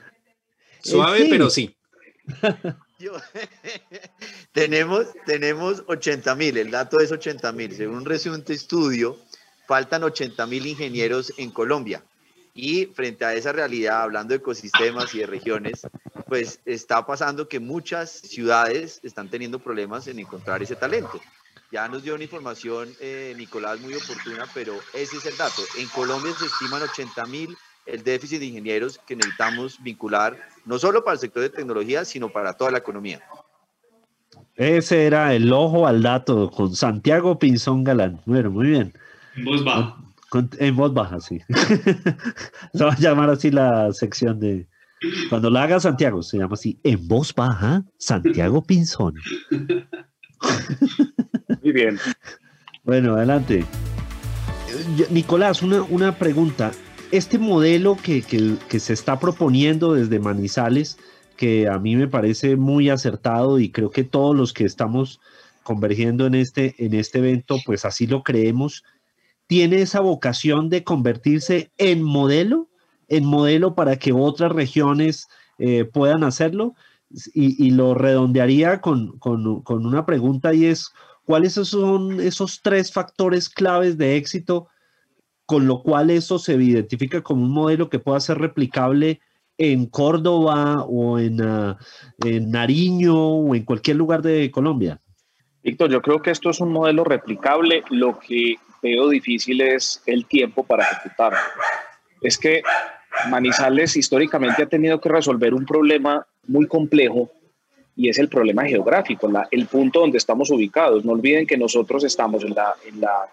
Suave, 0.83 1.22
sí. 1.22 1.26
pero 1.31 1.50
sí. 1.50 1.76
Yo- 2.98 3.12
tenemos, 4.52 5.07
tenemos 5.24 5.85
80 5.87 6.35
mil, 6.35 6.57
el 6.57 6.72
dato 6.72 6.98
es 6.98 7.12
80 7.12 7.52
mil. 7.52 7.72
Según 7.76 7.98
un 7.98 8.04
reciente 8.07 8.52
estudio, 8.54 9.16
faltan 9.68 10.02
80 10.02 10.46
mil 10.46 10.66
ingenieros 10.66 11.33
en 11.37 11.50
Colombia. 11.50 12.02
Y 12.54 12.87
frente 12.87 13.24
a 13.24 13.35
esa 13.35 13.52
realidad, 13.52 14.02
hablando 14.02 14.33
de 14.33 14.38
ecosistemas 14.38 15.14
y 15.14 15.18
de 15.18 15.26
regiones, 15.26 15.87
pues 16.26 16.61
está 16.64 17.07
pasando 17.07 17.48
que 17.48 17.61
muchas 17.61 18.11
ciudades 18.11 18.98
están 19.04 19.28
teniendo 19.28 19.59
problemas 19.59 20.09
en 20.09 20.18
encontrar 20.18 20.62
ese 20.62 20.74
talento. 20.74 21.20
Ya 21.70 21.87
nos 21.87 22.02
dio 22.02 22.14
una 22.14 22.24
información, 22.24 22.88
eh, 22.98 23.35
Nicolás, 23.37 23.78
muy 23.81 23.94
oportuna, 23.94 24.46
pero 24.54 24.74
ese 24.94 25.18
es 25.18 25.26
el 25.26 25.37
dato. 25.37 25.62
En 25.78 25.87
Colombia 25.88 26.33
se 26.37 26.46
estiman 26.46 26.83
80 26.83 27.26
mil 27.26 27.57
el 27.85 28.02
déficit 28.02 28.40
de 28.40 28.46
ingenieros 28.46 28.98
que 29.07 29.16
necesitamos 29.16 29.83
vincular, 29.83 30.37
no 30.64 30.78
solo 30.78 31.04
para 31.04 31.14
el 31.14 31.20
sector 31.20 31.42
de 31.42 31.50
tecnología, 31.50 32.04
sino 32.07 32.31
para 32.31 32.54
toda 32.54 32.70
la 32.70 32.78
economía. 32.78 33.22
Ese 34.57 35.07
era 35.07 35.35
el 35.35 35.52
ojo 35.52 35.87
al 35.87 36.02
dato 36.02 36.50
con 36.50 36.74
Santiago 36.74 37.38
Pinzón 37.38 37.85
Galán. 37.85 38.20
Bueno, 38.24 38.50
muy 38.50 38.68
bien. 38.68 38.92
En 39.38 39.44
voz 39.44 39.64
baja. 39.64 39.96
Con- 40.31 40.51
en 40.59 40.77
voz 40.77 40.92
baja, 40.92 41.20
sí. 41.20 41.40
se 42.74 42.85
va 42.85 42.92
a 42.92 42.98
llamar 42.98 43.31
así 43.31 43.51
la 43.51 43.92
sección 43.92 44.38
de. 44.40 44.68
Cuando 45.31 45.48
la 45.48 45.62
haga 45.62 45.79
Santiago, 45.81 46.22
se 46.22 46.38
llama 46.38 46.55
así. 46.55 46.79
En 46.83 47.07
voz 47.09 47.33
baja, 47.35 47.85
Santiago 47.98 48.62
Pinzón. 48.62 49.14
Muy 51.62 51.72
bien. 51.72 51.98
Bueno, 52.85 53.14
adelante. 53.14 53.64
Nicolás, 55.11 55.62
una, 55.62 55.83
una 55.83 56.16
pregunta. 56.18 56.72
Este 57.11 57.38
modelo 57.38 57.96
que, 58.03 58.22
que- 58.22 58.57
que 58.68 58.81
se 58.81 58.92
está 58.92 59.18
proponiendo 59.18 59.94
desde 59.94 60.18
Manizales, 60.18 60.98
que 61.37 61.68
a 61.68 61.79
mí 61.79 61.96
me 61.96 62.09
parece 62.09 62.57
muy 62.57 62.90
acertado 62.90 63.59
y 63.61 63.70
creo 63.70 63.90
que 63.90 64.05
todos 64.05 64.37
los 64.37 64.53
que 64.53 64.64
estamos 64.64 65.20
convergiendo 65.62 66.27
en 66.27 66.35
este, 66.35 66.74
en 66.85 66.94
este 66.94 67.18
evento, 67.18 67.57
pues 67.64 67.85
así 67.85 68.07
lo 68.07 68.22
creemos, 68.22 68.85
tiene 69.48 69.80
esa 69.80 70.00
vocación 70.00 70.68
de 70.68 70.84
convertirse 70.84 71.72
en 71.78 72.02
modelo, 72.02 72.68
en 73.08 73.24
modelo 73.24 73.74
para 73.74 73.96
que 73.96 74.12
otras 74.12 74.52
regiones 74.52 75.26
eh, 75.58 75.84
puedan 75.84 76.22
hacerlo. 76.22 76.74
Y, 77.34 77.70
lo 77.70 77.94
redondearía 77.94 78.82
con, 78.82 79.18
con- 79.18 79.62
con 79.62 79.87
una 79.87 80.04
pregunta 80.04 80.52
y 80.52 80.66
es, 80.66 80.92
¿cuáles 81.24 81.54
son 81.54 82.20
esos 82.20 82.61
tres 82.62 82.92
factores 82.92 83.48
claves 83.48 83.96
de 83.96 84.16
éxito 84.16 84.68
con 85.46 85.66
lo 85.66 85.82
cual 85.82 86.11
eso 86.11 86.38
se 86.38 86.52
identifica 86.62 87.22
como 87.22 87.42
un 87.44 87.50
modelo 87.50 87.88
que 87.88 87.98
pueda 87.98 88.20
ser 88.20 88.37
replicable 88.37 89.20
en 89.56 89.87
Córdoba 89.87 90.84
o 90.87 91.18
en, 91.18 91.40
ah, 91.40 91.78
en 92.22 92.50
Nariño 92.50 93.16
o 93.16 93.54
en 93.54 93.64
cualquier 93.64 93.96
lugar 93.96 94.20
de 94.20 94.50
Colombia? 94.50 95.00
Víctor, 95.62 95.90
yo 95.90 96.02
creo 96.02 96.20
que 96.20 96.30
esto 96.30 96.50
es 96.50 96.61
un 96.61 96.70
modelo 96.70 97.04
replicable. 97.04 97.82
Lo 97.88 98.18
que 98.18 98.56
veo 98.82 99.08
difícil 99.08 99.60
es 99.60 100.02
el 100.06 100.26
tiempo 100.26 100.64
para 100.64 100.84
ejecutarlo. 100.84 101.38
Es 102.20 102.38
que 102.38 102.62
Manizales 103.30 103.96
históricamente 103.96 104.62
ha 104.62 104.66
tenido 104.66 105.00
que 105.00 105.08
resolver 105.08 105.54
un 105.54 105.66
problema 105.66 106.26
muy 106.46 106.66
complejo 106.66 107.30
y 107.96 108.08
es 108.08 108.18
el 108.18 108.28
problema 108.28 108.64
geográfico, 108.64 109.28
la- 109.28 109.48
el 109.50 109.66
punto 109.66 110.00
donde 110.00 110.18
estamos 110.18 110.50
ubicados. 110.50 111.04
No 111.04 111.12
olviden 111.12 111.46
que 111.46 111.56
nosotros 111.56 112.04
estamos 112.04 112.44
en 112.44 112.54
la, 112.54 112.74
en 112.86 113.00
la, 113.00 113.28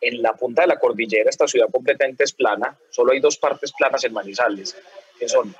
en 0.00 0.20
la 0.22 0.32
punta 0.32 0.62
de 0.62 0.68
la 0.68 0.78
cordillera, 0.78 1.30
esta 1.30 1.46
ciudad 1.46 1.68
completamente 1.70 2.24
es 2.24 2.32
plana, 2.32 2.76
solo 2.90 3.12
hay 3.12 3.20
dos 3.20 3.36
partes 3.38 3.72
planas 3.72 4.02
en 4.04 4.12
Manizales, 4.12 4.76
que 5.18 5.28
son 5.28 5.54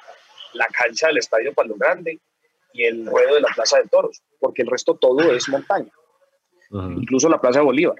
la 0.54 0.66
cancha 0.66 1.06
del 1.06 1.18
Estadio 1.18 1.52
Palo 1.54 1.74
Grande 1.78 2.18
y 2.72 2.82
el 2.84 3.06
ruedo 3.06 3.36
de 3.36 3.40
la 3.42 3.48
Plaza 3.54 3.78
de 3.78 3.88
Toros, 3.88 4.22
porque 4.40 4.62
el 4.62 4.68
resto 4.68 4.94
todo 4.96 5.32
es 5.32 5.48
montaña 5.48 5.90
incluso 7.00 7.28
la 7.28 7.38
Plaza 7.40 7.60
Bolívar. 7.60 7.96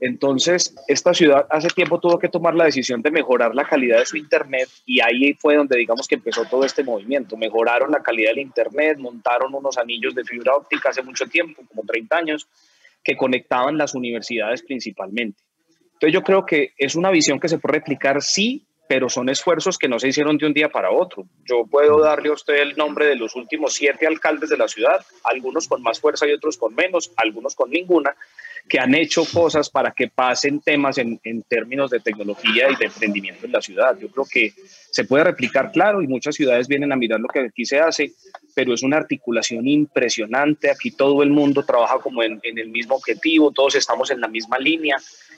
Entonces, 0.00 0.74
esta 0.88 1.14
ciudad 1.14 1.46
hace 1.50 1.68
tiempo 1.68 1.98
tuvo 1.98 2.18
que 2.18 2.28
tomar 2.28 2.54
la 2.54 2.64
decisión 2.64 3.02
de 3.02 3.10
mejorar 3.10 3.54
la 3.54 3.64
calidad 3.64 3.98
de 3.98 4.06
su 4.06 4.16
Internet 4.16 4.68
y 4.84 5.00
ahí 5.00 5.34
fue 5.34 5.56
donde 5.56 5.78
digamos 5.78 6.06
que 6.06 6.16
empezó 6.16 6.44
todo 6.44 6.64
este 6.64 6.84
movimiento. 6.84 7.36
Mejoraron 7.36 7.90
la 7.90 8.02
calidad 8.02 8.30
del 8.30 8.40
Internet, 8.40 8.98
montaron 8.98 9.54
unos 9.54 9.78
anillos 9.78 10.14
de 10.14 10.24
fibra 10.24 10.54
óptica 10.54 10.90
hace 10.90 11.02
mucho 11.02 11.26
tiempo, 11.26 11.62
como 11.68 11.82
30 11.82 12.16
años, 12.16 12.46
que 13.02 13.16
conectaban 13.16 13.78
las 13.78 13.94
universidades 13.94 14.62
principalmente. 14.62 15.40
Entonces, 15.94 16.12
yo 16.12 16.22
creo 16.22 16.44
que 16.44 16.72
es 16.76 16.94
una 16.94 17.10
visión 17.10 17.40
que 17.40 17.48
se 17.48 17.58
puede 17.58 17.78
replicar, 17.78 18.20
sí, 18.20 18.66
pero 18.88 19.08
son 19.08 19.28
esfuerzos 19.28 19.78
que 19.78 19.88
no 19.88 19.98
se 19.98 20.08
hicieron 20.08 20.38
de 20.38 20.46
un 20.46 20.52
día 20.52 20.68
para 20.68 20.90
otro. 20.90 21.24
Yo 21.44 21.64
puedo 21.66 22.00
darle 22.00 22.28
a 22.28 22.32
usted 22.32 22.56
el 22.56 22.76
nombre 22.76 23.06
de 23.06 23.16
los 23.16 23.34
últimos 23.34 23.74
siete 23.74 24.06
alcaldes 24.06 24.50
de 24.50 24.56
la 24.56 24.68
ciudad, 24.68 25.04
algunos 25.24 25.66
con 25.66 25.82
más 25.82 26.00
fuerza 26.00 26.26
y 26.26 26.32
otros 26.32 26.56
con 26.56 26.74
menos, 26.74 27.10
algunos 27.16 27.54
con 27.54 27.70
ninguna, 27.70 28.14
que 28.68 28.80
han 28.80 28.94
hecho 28.94 29.24
cosas 29.24 29.70
para 29.70 29.92
que 29.92 30.08
pasen 30.08 30.60
temas 30.60 30.98
en, 30.98 31.20
en 31.22 31.42
términos 31.42 31.90
de 31.90 32.00
tecnología 32.00 32.70
y 32.70 32.76
de 32.76 32.86
emprendimiento 32.86 33.46
en 33.46 33.52
la 33.52 33.60
ciudad. 33.60 33.96
Yo 33.98 34.08
creo 34.08 34.26
que 34.28 34.52
se 34.90 35.04
puede 35.04 35.24
replicar, 35.24 35.70
claro, 35.70 36.02
y 36.02 36.08
muchas 36.08 36.34
ciudades 36.34 36.66
vienen 36.66 36.92
a 36.92 36.96
mirar 36.96 37.20
lo 37.20 37.28
que 37.28 37.40
aquí 37.40 37.64
se 37.64 37.78
hace, 37.78 38.12
pero 38.54 38.74
es 38.74 38.82
una 38.82 38.96
articulación 38.96 39.68
impresionante. 39.68 40.70
Aquí 40.70 40.90
todo 40.90 41.22
el 41.22 41.30
mundo 41.30 41.64
trabaja 41.64 41.98
como 41.98 42.22
en, 42.22 42.40
en 42.42 42.58
el 42.58 42.68
mismo 42.70 42.96
objetivo, 42.96 43.52
todos 43.52 43.76
estamos 43.76 44.10
en 44.10 44.20
la 44.20 44.28
misma 44.28 44.58
línea 44.58 44.96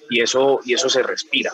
y 0.08 0.20
eso, 0.22 0.60
y 0.64 0.72
eso 0.72 0.88
se 0.88 1.02
respira. 1.02 1.52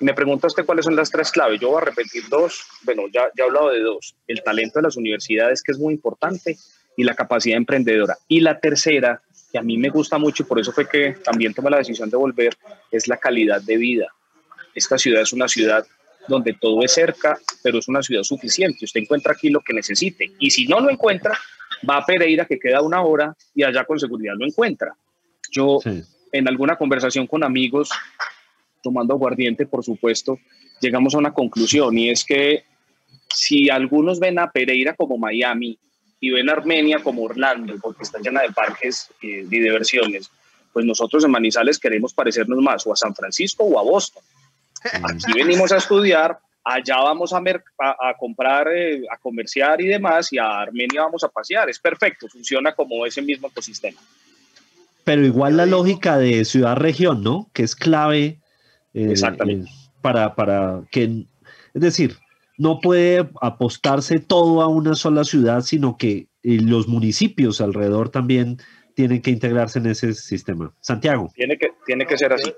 Me 0.00 0.14
pregunta 0.14 0.48
usted 0.48 0.64
cuáles 0.64 0.84
son 0.84 0.96
las 0.96 1.10
tres 1.10 1.30
claves. 1.30 1.60
Yo 1.60 1.68
voy 1.68 1.82
a 1.82 1.84
repetir 1.84 2.24
dos. 2.28 2.64
Bueno, 2.82 3.04
ya, 3.12 3.28
ya 3.36 3.44
he 3.44 3.46
hablado 3.46 3.70
de 3.70 3.80
dos. 3.80 4.16
El 4.26 4.42
talento 4.42 4.80
de 4.80 4.84
las 4.84 4.96
universidades, 4.96 5.62
que 5.62 5.72
es 5.72 5.78
muy 5.78 5.94
importante, 5.94 6.56
y 6.96 7.04
la 7.04 7.14
capacidad 7.14 7.56
emprendedora. 7.56 8.18
Y 8.28 8.40
la 8.40 8.58
tercera, 8.58 9.22
que 9.52 9.58
a 9.58 9.62
mí 9.62 9.76
me 9.76 9.90
gusta 9.90 10.16
mucho 10.18 10.42
y 10.42 10.46
por 10.46 10.58
eso 10.58 10.72
fue 10.72 10.88
que 10.88 11.14
también 11.22 11.52
tomé 11.52 11.70
la 11.70 11.76
decisión 11.76 12.08
de 12.08 12.16
volver, 12.16 12.56
es 12.90 13.06
la 13.06 13.18
calidad 13.18 13.60
de 13.60 13.76
vida. 13.76 14.06
Esta 14.74 14.96
ciudad 14.96 15.20
es 15.22 15.32
una 15.34 15.46
ciudad 15.46 15.86
donde 16.26 16.54
todo 16.54 16.82
es 16.82 16.92
cerca, 16.92 17.38
pero 17.62 17.78
es 17.78 17.88
una 17.88 18.02
ciudad 18.02 18.22
suficiente. 18.22 18.84
Usted 18.84 19.00
encuentra 19.00 19.32
aquí 19.32 19.50
lo 19.50 19.60
que 19.60 19.74
necesite. 19.74 20.32
Y 20.38 20.50
si 20.50 20.66
no 20.66 20.80
lo 20.80 20.90
encuentra, 20.90 21.36
va 21.88 21.98
a 21.98 22.06
Pereira, 22.06 22.46
que 22.46 22.58
queda 22.58 22.80
una 22.80 23.02
hora, 23.02 23.36
y 23.54 23.62
allá 23.62 23.84
con 23.84 23.98
seguridad 24.00 24.34
lo 24.38 24.46
encuentra. 24.46 24.94
Yo, 25.50 25.80
Sí. 25.82 26.02
en 26.32 26.48
alguna 26.48 26.76
conversación 26.76 27.26
con 27.26 27.44
amigos, 27.44 27.90
tomando 28.82 29.12
aguardiente, 29.12 29.66
por 29.66 29.84
supuesto, 29.84 30.38
llegamos 30.80 31.14
a 31.14 31.18
una 31.18 31.32
conclusión 31.34 31.96
y 31.98 32.08
es 32.10 32.24
que 32.24 32.64
si 33.34 33.68
algunos 33.68 34.18
ven 34.18 34.38
a 34.38 34.50
Pereira 34.50 34.94
como 34.94 35.18
Miami 35.18 35.78
y 36.22 36.30
ven 36.30 36.48
Armenia 36.48 37.00
como 37.02 37.24
Orlando, 37.24 37.74
porque 37.82 38.04
está 38.04 38.20
llena 38.20 38.42
de 38.42 38.52
parques 38.52 39.08
eh, 39.22 39.44
y 39.44 39.58
diversiones, 39.58 40.30
pues 40.72 40.86
nosotros 40.86 41.24
en 41.24 41.32
Manizales 41.32 41.80
queremos 41.80 42.14
parecernos 42.14 42.60
más 42.62 42.86
o 42.86 42.92
a 42.92 42.96
San 42.96 43.12
Francisco 43.12 43.64
o 43.64 43.76
a 43.76 43.82
Boston. 43.82 44.22
Aquí 44.84 45.32
venimos 45.34 45.72
a 45.72 45.78
estudiar, 45.78 46.38
allá 46.64 46.98
vamos 46.98 47.32
a, 47.32 47.38
a, 47.38 48.16
comprar, 48.16 48.68
eh, 48.68 49.02
a 49.10 49.18
comerciar 49.18 49.80
y 49.80 49.88
demás, 49.88 50.32
y 50.32 50.38
a 50.38 50.60
Armenia 50.60 51.02
vamos 51.02 51.24
a 51.24 51.28
pasear. 51.28 51.68
Es 51.68 51.80
perfecto, 51.80 52.28
funciona 52.28 52.72
como 52.72 53.04
ese 53.04 53.20
mismo 53.20 53.48
ecosistema. 53.48 54.00
Pero 55.02 55.26
igual 55.26 55.56
la 55.56 55.66
lógica 55.66 56.18
de 56.18 56.44
ciudad-región, 56.44 57.24
¿no? 57.24 57.50
Que 57.52 57.64
es 57.64 57.74
clave 57.74 58.38
eh, 58.94 59.12
eh, 59.12 59.64
para, 60.00 60.36
para 60.36 60.82
que, 60.92 61.26
es 61.74 61.82
decir, 61.82 62.21
no 62.62 62.78
puede 62.80 63.28
apostarse 63.40 64.20
todo 64.20 64.62
a 64.62 64.68
una 64.68 64.94
sola 64.94 65.24
ciudad, 65.24 65.62
sino 65.62 65.96
que 65.96 66.28
los 66.42 66.86
municipios 66.86 67.60
alrededor 67.60 68.10
también 68.10 68.58
tienen 68.94 69.20
que 69.20 69.30
integrarse 69.30 69.80
en 69.80 69.86
ese 69.86 70.14
sistema. 70.14 70.72
Santiago. 70.80 71.30
Tiene 71.34 71.58
que, 71.58 71.72
tiene 71.86 72.06
que 72.06 72.16
ser 72.16 72.32
así 72.32 72.52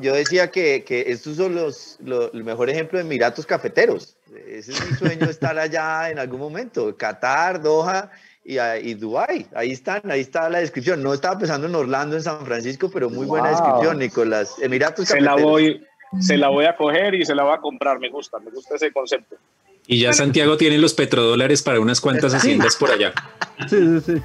yo 0.00 0.14
decía 0.14 0.50
que, 0.50 0.84
que 0.84 1.04
estos 1.08 1.36
son 1.36 1.54
los, 1.54 1.98
el 2.32 2.44
mejor 2.44 2.70
ejemplo 2.70 2.98
de 2.98 3.04
Emiratos 3.04 3.46
cafeteros. 3.46 4.16
Ese 4.48 4.72
es 4.72 4.90
mi 4.90 4.96
sueño 4.96 5.26
estar 5.30 5.58
allá 5.58 6.10
en 6.10 6.18
algún 6.18 6.40
momento. 6.40 6.96
Qatar, 6.96 7.60
Doha 7.62 8.10
y, 8.44 8.58
y 8.58 8.94
Dubái. 8.94 9.46
Ahí 9.54 9.72
están, 9.72 10.10
ahí 10.10 10.20
está 10.20 10.48
la 10.48 10.60
descripción. 10.60 11.02
No 11.02 11.12
estaba 11.12 11.38
pensando 11.38 11.66
en 11.66 11.74
Orlando, 11.74 12.16
en 12.16 12.22
San 12.22 12.44
Francisco, 12.46 12.90
pero 12.92 13.10
muy 13.10 13.26
buena 13.26 13.50
descripción, 13.50 13.98
Nicolás. 13.98 14.56
Emiratos 14.60 15.08
se 15.08 15.20
La 15.20 15.34
voy, 15.34 15.84
se 16.18 16.36
la 16.36 16.48
voy 16.48 16.64
a 16.64 16.76
coger 16.76 17.14
y 17.14 17.24
se 17.24 17.34
la 17.34 17.44
voy 17.44 17.54
a 17.54 17.58
comprar. 17.58 17.98
Me 17.98 18.08
gusta, 18.08 18.38
me 18.38 18.50
gusta 18.50 18.74
ese 18.74 18.92
concepto. 18.92 19.36
Y 19.86 20.00
ya 20.00 20.12
Santiago 20.12 20.56
tiene 20.56 20.78
los 20.78 20.94
petrodólares 20.94 21.62
para 21.62 21.80
unas 21.80 22.00
cuantas 22.00 22.34
haciendas 22.34 22.76
por 22.76 22.90
allá. 22.90 23.12
Sí, 23.68 23.76
sí, 23.76 24.00
sí. 24.00 24.22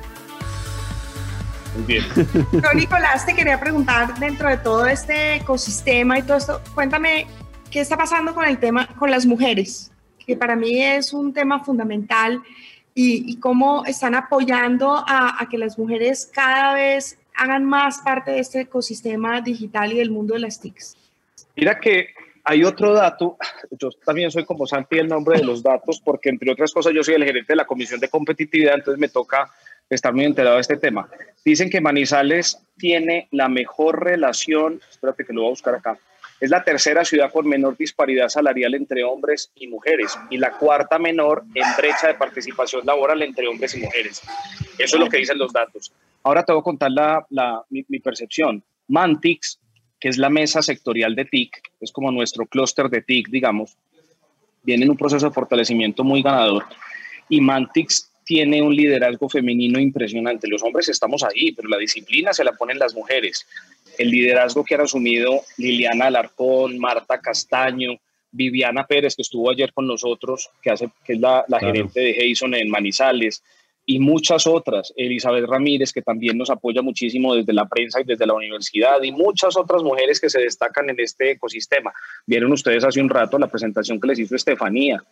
Bien. 1.87 2.03
Yo, 2.51 2.73
Nicolás, 2.73 3.25
te 3.25 3.35
quería 3.35 3.59
preguntar 3.59 4.17
dentro 4.19 4.49
de 4.49 4.57
todo 4.57 4.85
este 4.85 5.35
ecosistema 5.35 6.19
y 6.19 6.21
todo 6.23 6.37
esto, 6.37 6.61
cuéntame 6.73 7.27
qué 7.69 7.81
está 7.81 7.97
pasando 7.97 8.33
con 8.33 8.45
el 8.45 8.59
tema 8.59 8.87
con 8.95 9.11
las 9.11 9.25
mujeres, 9.25 9.91
que 10.25 10.37
para 10.37 10.55
mí 10.55 10.81
es 10.81 11.11
un 11.11 11.33
tema 11.33 11.63
fundamental 11.63 12.41
y, 12.93 13.37
cómo 13.39 13.83
están 13.85 14.15
apoyando 14.15 15.03
a, 15.05 15.45
que 15.51 15.57
las 15.57 15.77
mujeres 15.77 16.29
cada 16.33 16.73
vez 16.73 17.17
hagan 17.35 17.65
más 17.65 17.99
parte 17.99 18.31
de 18.31 18.39
este 18.39 18.61
ecosistema 18.61 19.41
digital 19.41 19.91
y 19.91 19.97
del 19.97 20.11
mundo 20.11 20.35
de 20.35 20.39
las 20.39 20.61
TICs. 20.61 20.95
Mira 21.55 21.79
que 21.79 22.09
hay 22.43 22.63
otro 22.63 22.93
dato, 22.93 23.37
yo 23.71 23.89
también 24.05 24.29
soy 24.29 24.45
como 24.45 24.67
Santi 24.67 24.99
el 24.99 25.07
nombre 25.07 25.39
de 25.39 25.45
los 25.45 25.63
datos, 25.63 25.99
porque 25.99 26.29
entre 26.29 26.51
otras 26.51 26.71
cosas 26.71 26.93
yo 26.93 27.03
soy 27.03 27.15
el 27.15 27.23
gerente 27.23 27.53
de 27.53 27.57
la 27.57 27.65
Comisión 27.65 27.99
de 27.99 28.09
Competitividad, 28.09 28.75
entonces 28.75 28.99
me 28.99 29.09
toca 29.09 29.51
estar 29.89 30.13
muy 30.13 30.25
enterado 30.25 30.55
de 30.55 30.61
este 30.61 30.77
tema. 30.77 31.09
Dicen 31.43 31.69
que 31.69 31.81
Manizales 31.81 32.59
tiene 32.77 33.27
la 33.31 33.49
mejor 33.49 34.03
relación, 34.03 34.79
espérate 34.89 35.25
que 35.25 35.33
lo 35.33 35.41
voy 35.41 35.49
a 35.49 35.51
buscar 35.51 35.75
acá, 35.75 35.97
es 36.39 36.49
la 36.49 36.63
tercera 36.63 37.05
ciudad 37.05 37.31
con 37.31 37.47
menor 37.47 37.77
disparidad 37.77 38.27
salarial 38.27 38.75
entre 38.75 39.03
hombres 39.03 39.51
y 39.55 39.67
mujeres 39.67 40.17
y 40.29 40.37
la 40.37 40.51
cuarta 40.51 40.99
menor 40.99 41.43
en 41.53 41.63
brecha 41.77 42.07
de 42.07 42.15
participación 42.15 42.85
laboral 42.85 43.21
entre 43.21 43.47
hombres 43.47 43.73
y 43.75 43.79
mujeres. 43.79 44.21
Eso 44.77 44.97
es 44.97 44.99
lo 44.99 45.09
que 45.09 45.17
dicen 45.17 45.37
los 45.37 45.53
datos. 45.53 45.93
Ahora 46.23 46.43
te 46.43 46.51
voy 46.51 46.59
a 46.59 46.63
contar 46.63 46.91
la, 46.91 47.25
la, 47.29 47.63
mi, 47.69 47.85
mi, 47.87 47.99
percepción. 47.99 48.61
Mantix, 48.87 49.59
que 50.05 50.09
es 50.09 50.19
la 50.19 50.29
mesa 50.29 50.61
sectorial 50.61 51.15
de 51.15 51.25
TIC, 51.25 51.63
es 51.81 51.91
como 51.91 52.11
nuestro 52.11 52.45
clúster 52.45 52.91
de 52.91 53.01
TIC, 53.01 53.27
digamos, 53.29 53.75
viene 54.61 54.83
en 54.85 54.91
un 54.91 54.97
proceso 54.97 55.25
de 55.25 55.33
fortalecimiento 55.33 56.03
muy 56.03 56.21
ganador. 56.21 56.63
Y 57.27 57.41
Mantix 57.41 58.11
tiene 58.23 58.61
un 58.61 58.75
liderazgo 58.75 59.27
femenino 59.27 59.79
impresionante. 59.79 60.47
Los 60.47 60.61
hombres 60.61 60.89
estamos 60.89 61.23
ahí, 61.23 61.53
pero 61.53 61.69
la 61.69 61.79
disciplina 61.79 62.33
se 62.33 62.43
la 62.43 62.51
ponen 62.51 62.77
las 62.77 62.93
mujeres. 62.93 63.47
El 63.97 64.11
liderazgo 64.11 64.63
que 64.63 64.75
han 64.75 64.81
asumido 64.81 65.41
Liliana 65.57 66.05
Alarcón, 66.05 66.77
Marta 66.77 67.19
Castaño, 67.19 67.97
Viviana 68.31 68.85
Pérez, 68.85 69.15
que 69.15 69.23
estuvo 69.23 69.49
ayer 69.49 69.73
con 69.73 69.87
nosotros, 69.87 70.51
que, 70.61 70.69
hace, 70.69 70.87
que 71.03 71.13
es 71.13 71.19
la, 71.19 71.45
gerente 71.59 71.99
de 71.99 72.29
Jason 72.29 72.53
en 72.53 72.69
Manizales, 72.69 73.41
y 73.85 73.99
muchas 73.99 74.47
otras, 74.47 74.93
Elizabeth 74.95 75.45
Ramírez, 75.45 75.93
que 75.93 76.01
también 76.01 76.37
nos 76.37 76.49
apoya 76.49 76.81
muchísimo 76.81 77.35
desde 77.35 77.53
la 77.53 77.67
prensa 77.67 78.01
y 78.01 78.03
desde 78.03 78.25
la 78.25 78.33
universidad, 78.33 79.01
y 79.03 79.11
muchas 79.11 79.55
otras 79.55 79.83
mujeres 79.83 80.19
que 80.19 80.29
se 80.29 80.41
destacan 80.41 80.89
en 80.89 80.99
este 80.99 81.31
ecosistema. 81.31 81.93
Vieron 82.25 82.51
ustedes 82.51 82.83
hace 82.83 83.01
un 83.01 83.09
rato 83.09 83.37
la 83.37 83.47
presentación 83.47 83.99
que 83.99 84.07
les 84.07 84.19
hizo 84.19 84.35
Estefanía. 84.35 85.03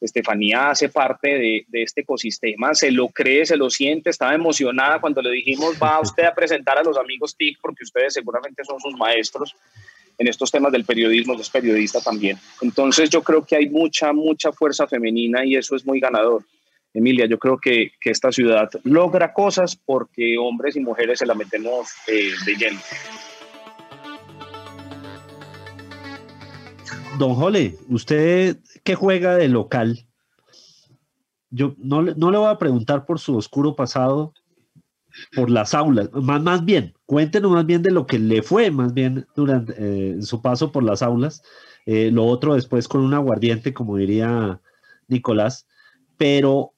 Estefanía 0.00 0.70
hace 0.70 0.88
parte 0.88 1.28
de, 1.68 1.82
este 1.82 2.02
ecosistema, 2.02 2.74
se 2.74 2.90
lo 2.90 3.08
cree, 3.08 3.46
se 3.46 3.56
lo 3.56 3.70
siente, 3.70 4.10
estaba 4.10 4.34
emocionada 4.34 5.00
cuando 5.00 5.22
le 5.22 5.30
dijimos, 5.30 5.76
va 5.82 6.00
usted 6.00 6.24
a 6.24 6.34
presentar 6.34 6.78
a 6.78 6.82
los 6.82 6.96
amigos 6.96 7.36
TIC, 7.36 7.58
porque 7.60 7.84
ustedes 7.84 8.14
seguramente 8.14 8.64
son 8.64 8.80
sus 8.80 8.94
maestros 8.96 9.54
en 10.18 10.28
estos 10.28 10.50
temas 10.50 10.72
del 10.72 10.84
periodismo, 10.84 11.34
es 11.34 11.50
periodista 11.50 12.00
también. 12.00 12.38
Entonces 12.60 13.10
yo 13.10 13.22
creo 13.22 13.44
que 13.44 13.56
hay 13.56 13.68
mucha, 13.68 14.12
mucha 14.12 14.52
fuerza 14.52 14.86
femenina 14.86 15.44
y 15.44 15.56
eso 15.56 15.74
es 15.74 15.84
muy 15.84 16.00
ganador. 16.00 16.44
Emilia, 16.94 17.26
yo 17.26 17.38
creo 17.38 17.58
que, 17.58 17.90
esta 18.04 18.30
ciudad 18.30 18.70
logra 18.84 19.32
cosas 19.32 19.74
porque 19.74 20.36
hombres 20.38 20.76
y 20.76 20.80
mujeres 20.80 21.18
se 21.18 21.26
la 21.26 21.34
metemos 21.34 21.88
eh, 22.06 22.30
de 22.46 22.54
lleno. 22.54 22.78
Don 27.18 27.34
Jole, 27.34 27.74
usted 27.88 28.58
qué 28.84 28.94
juega 28.94 29.36
de 29.36 29.48
local, 29.48 30.06
yo 31.50 31.74
no, 31.78 32.02
no 32.02 32.30
le 32.30 32.38
voy 32.38 32.48
a 32.48 32.58
preguntar 32.58 33.06
por 33.06 33.18
su 33.18 33.36
oscuro 33.36 33.74
pasado, 33.74 34.32
por 35.34 35.50
las 35.50 35.74
aulas, 35.74 36.10
más, 36.12 36.42
más 36.42 36.64
bien, 36.64 36.94
cuéntenos 37.06 37.52
más 37.52 37.66
bien 37.66 37.82
de 37.82 37.92
lo 37.92 38.06
que 38.06 38.18
le 38.18 38.42
fue 38.42 38.70
más 38.70 38.94
bien 38.94 39.26
durante 39.36 39.74
eh, 39.78 40.22
su 40.22 40.42
paso 40.42 40.72
por 40.72 40.82
las 40.82 41.02
aulas, 41.02 41.42
eh, 41.86 42.10
lo 42.10 42.24
otro 42.24 42.54
después 42.54 42.88
con 42.88 43.02
un 43.02 43.14
aguardiente, 43.14 43.72
como 43.72 43.96
diría 43.96 44.60
Nicolás, 45.06 45.66
pero 46.16 46.73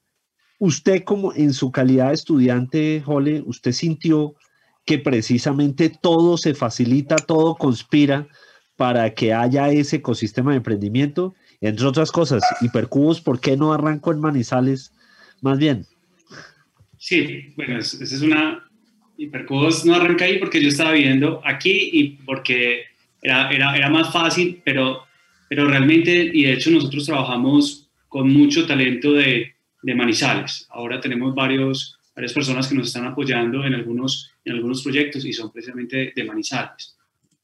usted 0.59 1.03
como 1.03 1.33
en 1.33 1.53
su 1.53 1.71
calidad 1.71 2.09
de 2.09 2.15
estudiante, 2.15 3.01
Jole, 3.05 3.43
usted 3.45 3.71
sintió 3.71 4.35
que 4.85 4.99
precisamente 4.99 5.89
todo 5.89 6.37
se 6.37 6.53
facilita, 6.53 7.17
todo 7.17 7.55
conspira 7.55 8.27
para 8.75 9.13
que 9.13 9.33
haya 9.33 9.69
ese 9.69 9.97
ecosistema 9.97 10.51
de 10.51 10.57
emprendimiento 10.57 11.35
entre 11.61 11.85
otras 11.85 12.11
cosas, 12.11 12.43
hipercubos, 12.61 13.21
¿por 13.21 13.39
qué 13.39 13.57
no 13.57 13.73
arranco 13.73 14.11
en 14.11 14.19
Manizales 14.19 14.93
más 15.41 15.57
bien? 15.57 15.85
Sí, 16.97 17.53
bueno, 17.55 17.79
esa 17.79 18.03
es 18.03 18.21
una... 18.21 18.63
Hipercubos 19.19 19.83
no 19.83 19.95
arranca 19.95 20.25
ahí 20.25 20.37
porque 20.37 20.61
yo 20.61 20.69
estaba 20.69 20.91
viviendo 20.91 21.41
aquí 21.43 21.89
y 21.91 22.09
porque 22.23 22.83
era, 23.23 23.49
era, 23.49 23.75
era 23.75 23.89
más 23.89 24.13
fácil, 24.13 24.61
pero, 24.63 25.01
pero 25.49 25.65
realmente, 25.65 26.29
y 26.31 26.43
de 26.43 26.53
hecho 26.53 26.69
nosotros 26.69 27.07
trabajamos 27.07 27.89
con 28.09 28.31
mucho 28.31 28.67
talento 28.67 29.13
de, 29.13 29.55
de 29.81 29.95
Manizales. 29.95 30.67
Ahora 30.69 30.99
tenemos 30.99 31.33
varios, 31.35 31.97
varias 32.15 32.33
personas 32.33 32.67
que 32.67 32.75
nos 32.75 32.87
están 32.87 33.05
apoyando 33.05 33.65
en 33.65 33.73
algunos, 33.73 34.31
en 34.43 34.53
algunos 34.53 34.83
proyectos 34.83 35.25
y 35.25 35.33
son 35.33 35.51
precisamente 35.51 36.13
de 36.15 36.23
Manizales. 36.23 36.97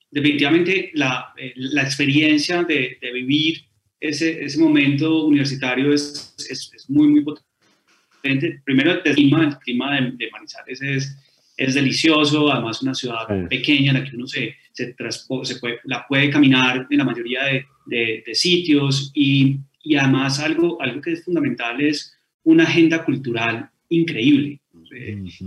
Definitivamente 0.10 0.91
la, 0.93 1.34
eh, 1.38 1.54
la 1.56 1.84
experiencia 1.84 2.63
de, 2.63 2.98
de 3.02 3.12
vivir 3.12 3.65
ese, 4.00 4.43
ese 4.43 4.60
momento 4.60 5.26
universitario 5.26 5.93
es, 5.93 6.36
es, 6.50 6.89
muy, 6.89 7.08
muy 7.08 7.22
potente. 7.22 8.62
Primero, 8.65 9.02
el 9.04 9.15
clima, 9.15 9.46
el 9.46 9.58
clima 9.58 9.96
de, 9.96 10.12
de 10.12 10.30
Manizales 10.30 10.82
es, 10.82 11.17
es 11.56 11.74
delicioso, 11.74 12.52
además 12.52 12.82
una 12.82 12.93
ciudad 12.93 13.28
pequeña 13.48 13.91
en 13.91 14.00
la 14.00 14.04
que 14.04 14.15
uno 14.15 14.28
se, 14.28 14.56
se, 14.74 14.93
se 14.96 15.56
puede, 15.60 15.80
la 15.86 16.06
puede 16.06 16.30
caminar 16.30 16.86
en 16.89 16.98
la 16.98 17.06
mayoría 17.06 17.43
de, 17.46 17.65
de, 18.26 18.36
sitios 18.36 19.12
y, 19.13 19.60
y, 19.84 19.96
además 19.96 20.39
algo, 20.39 20.82
algo 20.82 21.02
que 21.02 21.13
es 21.13 21.24
fundamental 21.24 21.80
es 21.80 22.12
una 22.44 22.64
agenda 22.64 23.04
cultural 23.04 23.70
increíble. 23.90 24.60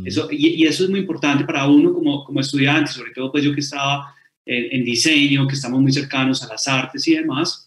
eso, 0.05 0.29
y, 0.31 0.63
y, 0.63 0.65
eso 0.65 0.85
es 0.85 0.91
muy 0.91 1.01
importante 1.01 1.45
para 1.45 1.67
uno 1.67 1.93
como, 1.93 2.25
como 2.25 2.41
estudiante, 2.41 2.93
sobre 2.93 3.13
todo 3.13 3.31
pues 3.31 3.45
yo 3.45 3.55
que 3.55 3.61
estaba 3.61 4.15
en, 4.45 4.79
en 4.79 4.85
diseño, 4.85 5.47
que 5.47 5.55
estamos 5.55 5.81
muy 5.81 5.93
cercanos 5.93 6.43
a 6.43 6.49
las 6.49 6.67
artes 6.69 7.07
y 7.09 7.15
demás, 7.15 7.67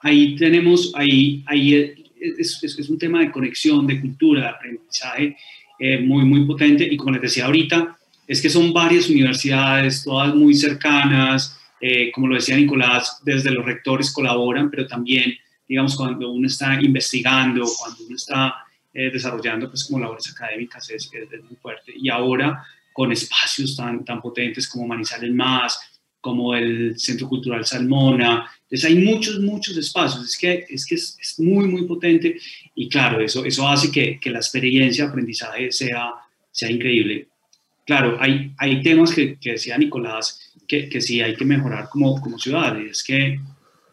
ahí 0.00 0.36
tenemos, 0.36 0.92
ahí, 0.94 1.44
ahí 1.46 1.74
es, 2.20 2.62
es, 2.62 2.90
un 2.90 2.98
tema 2.98 3.20
de 3.20 3.30
conexión, 3.30 3.86
de 3.86 4.00
cultura, 4.00 4.42
de 4.42 4.48
aprendizaje 4.48 5.36
eh, 5.78 5.98
muy, 5.98 6.24
muy 6.24 6.44
potente. 6.44 6.86
Y 6.90 6.96
como 6.96 7.12
les 7.12 7.22
decía 7.22 7.46
ahorita, 7.46 7.96
es 8.26 8.40
que 8.40 8.50
son 8.50 8.72
varias 8.72 9.08
universidades, 9.08 10.04
todas 10.04 10.34
muy 10.34 10.54
cercanas, 10.54 11.58
eh, 11.80 12.10
como 12.12 12.28
lo 12.28 12.34
decía 12.34 12.56
Nicolás, 12.56 13.20
desde 13.24 13.50
los 13.50 13.64
rectores 13.64 14.12
colaboran, 14.12 14.70
pero 14.70 14.86
también, 14.86 15.34
digamos, 15.70 15.94
cuando 15.94 16.32
uno 16.32 16.48
está 16.48 16.82
investigando, 16.82 17.64
cuando 17.78 18.04
uno 18.04 18.16
está 18.16 18.56
eh, 18.92 19.08
desarrollando, 19.08 19.68
pues 19.70 19.84
como 19.84 20.00
labores 20.00 20.28
académicas 20.28 20.90
es, 20.90 21.08
es, 21.12 21.44
muy 21.44 21.54
fuerte. 21.62 21.92
Y 21.94 22.08
ahora, 22.10 22.60
con 22.92 23.12
espacios 23.12 23.76
tan, 23.76 24.04
tan 24.04 24.20
potentes 24.20 24.68
como 24.68 24.88
Manizales 24.88 25.32
Más, 25.32 25.78
como 26.20 26.56
el 26.56 26.98
Centro 26.98 27.28
Cultural 27.28 27.64
Salmona. 27.64 28.50
Entonces 28.62 28.84
hay 28.84 28.96
muchos, 28.96 29.38
muchos 29.38 29.76
espacios. 29.76 30.24
Es 30.24 30.36
que 30.36 30.66
es, 30.68 30.84
que 30.84 30.96
es, 30.96 31.38
muy, 31.38 31.68
muy 31.68 31.84
potente 31.86 32.36
y 32.74 32.88
claro, 32.88 33.20
eso, 33.20 33.44
eso 33.44 33.68
hace 33.68 33.92
que, 33.92 34.18
que, 34.20 34.30
la 34.30 34.40
experiencia 34.40 35.04
de 35.04 35.10
aprendizaje 35.10 35.70
sea, 35.70 36.14
sea 36.50 36.68
increíble. 36.68 37.28
Claro, 37.86 38.16
hay, 38.18 38.52
hay 38.58 38.82
temas 38.82 39.14
que, 39.14 39.38
que 39.38 39.52
decía 39.52 39.78
Nicolás 39.78 40.52
que, 40.66 40.88
que 40.88 41.00
sí 41.00 41.22
hay 41.22 41.36
que 41.36 41.44
mejorar 41.44 41.88
como, 41.88 42.20
como 42.20 42.40
ciudad. 42.40 42.76
Es 42.80 43.04
que, 43.04 43.38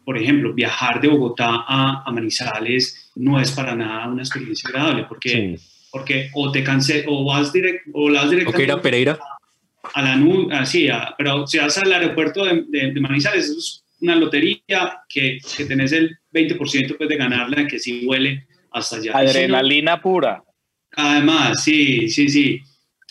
por 0.08 0.16
ejemplo, 0.16 0.54
viajar 0.54 1.02
de 1.02 1.08
Bogotá 1.08 1.66
a, 1.68 2.02
a 2.02 2.10
Manizales 2.12 3.10
no 3.16 3.38
es 3.38 3.52
para 3.52 3.74
nada 3.74 4.08
una 4.08 4.22
experiencia 4.22 4.66
agradable 4.70 5.04
porque, 5.06 5.58
porque 5.92 6.30
o 6.32 6.50
te 6.50 6.64
cansé 6.64 7.04
o 7.06 7.26
vas 7.26 7.52
directo 7.52 7.90
o 7.92 8.10
vas 8.10 8.30
directamente 8.30 8.72
a 8.72 8.80
Pereira 8.80 9.18
a 9.92 10.02
la 10.02 10.16
nube, 10.16 10.54
así, 10.54 10.88
pero 11.18 11.46
si 11.46 11.58
vas 11.58 11.76
al 11.76 11.92
aeropuerto 11.92 12.42
de, 12.42 12.64
de, 12.70 13.00
Manizales, 13.02 13.50
eso 13.50 13.58
es 13.58 13.84
una 14.00 14.16
lotería 14.16 15.02
que, 15.10 15.40
que 15.54 15.66
tenés 15.66 15.92
el 15.92 16.16
20% 16.32 16.96
pues, 16.96 17.06
de 17.06 17.16
ganarla, 17.16 17.66
que 17.66 17.78
sí 17.78 18.06
huele 18.06 18.46
hasta 18.72 18.96
allá. 18.96 19.12
Adrenalina 19.14 20.00
pura. 20.00 20.42
Además, 20.92 21.62
sí, 21.62 22.08
sí, 22.08 22.30
sí. 22.30 22.62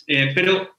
Eh, 0.08 0.32
pero, 0.34 0.76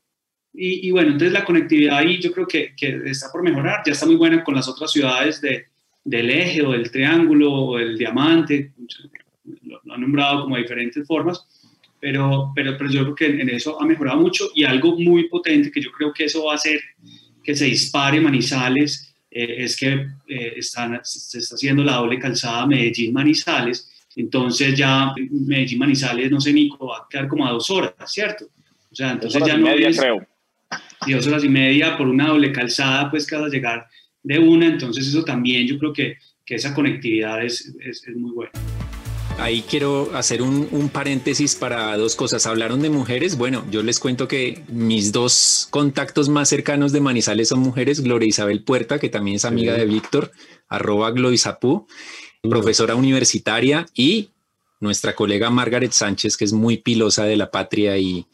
y, 0.52 0.88
y, 0.88 0.90
bueno, 0.90 1.12
entonces 1.12 1.32
la 1.32 1.44
conectividad 1.44 1.98
ahí 1.98 2.20
yo 2.20 2.32
creo 2.32 2.48
que, 2.48 2.74
que, 2.76 3.02
está 3.04 3.30
por 3.30 3.44
mejorar, 3.44 3.82
ya 3.86 3.92
está 3.92 4.04
muy 4.04 4.16
buena 4.16 4.42
con 4.42 4.56
las 4.56 4.66
otras 4.68 4.90
ciudades 4.90 5.40
de, 5.40 5.68
del 6.08 6.30
eje 6.30 6.62
o 6.62 6.72
del 6.72 6.90
triángulo 6.90 7.52
o 7.52 7.76
del 7.76 7.98
diamante, 7.98 8.72
lo, 9.62 9.80
lo 9.84 9.94
han 9.94 10.00
nombrado 10.00 10.42
como 10.42 10.56
de 10.56 10.62
diferentes 10.62 11.06
formas, 11.06 11.46
pero, 12.00 12.52
pero, 12.54 12.76
pero 12.78 12.90
yo 12.90 13.02
creo 13.02 13.14
que 13.14 13.42
en 13.42 13.48
eso 13.50 13.80
ha 13.80 13.84
mejorado 13.84 14.20
mucho 14.20 14.50
y 14.54 14.64
algo 14.64 14.96
muy 14.98 15.28
potente 15.28 15.70
que 15.70 15.82
yo 15.82 15.90
creo 15.90 16.12
que 16.12 16.24
eso 16.24 16.44
va 16.44 16.52
a 16.52 16.56
hacer 16.56 16.80
que 17.42 17.54
se 17.54 17.66
dispare 17.66 18.20
Manizales 18.20 19.14
eh, 19.30 19.64
es 19.64 19.76
que 19.76 20.06
eh, 20.28 20.54
están, 20.56 21.00
se 21.02 21.38
está 21.38 21.54
haciendo 21.54 21.82
la 21.82 21.96
doble 21.96 22.18
calzada 22.18 22.66
Medellín-Manizales, 22.66 23.90
entonces 24.16 24.76
ya 24.76 25.12
Medellín-Manizales, 25.16 26.30
no 26.30 26.40
sé, 26.40 26.52
Nico, 26.52 26.86
va 26.86 26.98
a 26.98 27.06
quedar 27.08 27.28
como 27.28 27.46
a 27.46 27.50
dos 27.50 27.70
horas, 27.70 27.94
¿cierto? 28.06 28.46
O 28.90 28.94
sea, 28.94 29.12
entonces 29.12 29.42
ya 29.46 29.56
no 29.56 29.66
media, 29.66 29.88
es, 29.88 29.98
creo. 29.98 30.26
Y 31.06 31.12
dos 31.12 31.26
horas 31.26 31.44
y 31.44 31.48
media 31.48 31.96
por 31.96 32.08
una 32.08 32.28
doble 32.28 32.52
calzada, 32.52 33.10
pues 33.10 33.26
que 33.26 33.36
vas 33.36 33.46
a 33.46 33.48
llegar 33.48 33.86
de 34.22 34.38
una, 34.38 34.66
entonces 34.66 35.06
eso 35.06 35.24
también 35.24 35.66
yo 35.66 35.78
creo 35.78 35.92
que, 35.92 36.16
que 36.44 36.56
esa 36.56 36.74
conectividad 36.74 37.44
es, 37.44 37.74
es, 37.80 38.06
es 38.06 38.16
muy 38.16 38.32
buena. 38.32 38.52
Ahí 39.38 39.62
quiero 39.62 40.10
hacer 40.14 40.42
un, 40.42 40.90
paréntesis 40.92 41.54
para 41.54 41.96
dos 41.96 42.16
cosas. 42.16 42.44
Hablaron 42.46 42.82
de 42.82 42.90
mujeres. 42.90 43.38
Bueno, 43.38 43.64
yo 43.70 43.84
les 43.84 44.00
cuento 44.00 44.26
que 44.26 44.64
mis 44.68 45.12
dos 45.12 45.68
contactos 45.70 46.28
más 46.28 46.48
cercanos 46.48 46.90
de 46.90 47.00
Manizales 47.00 47.48
son 47.48 47.60
mujeres. 47.60 48.00
Gloria 48.00 48.28
Isabel 48.28 48.64
Puerta, 48.64 48.98
que 48.98 49.08
también 49.08 49.36
es 49.36 49.44
amiga 49.44 49.74
de 49.74 49.86
Víctor, 49.86 50.32
arroba 50.68 51.12
Gloisapú, 51.12 51.86
profesora 52.42 52.96
universitaria, 52.96 53.86
y 53.94 54.30
nuestra 54.80 55.14
colega 55.14 55.50
Margaret 55.50 55.92
Sánchez, 55.92 56.36
que 56.36 56.44
es 56.44 56.52
muy 56.52 56.78
pilosa 56.78 57.24
de 57.24 57.36
la 57.36 57.52
patria 57.52 57.96
y, 57.96 58.26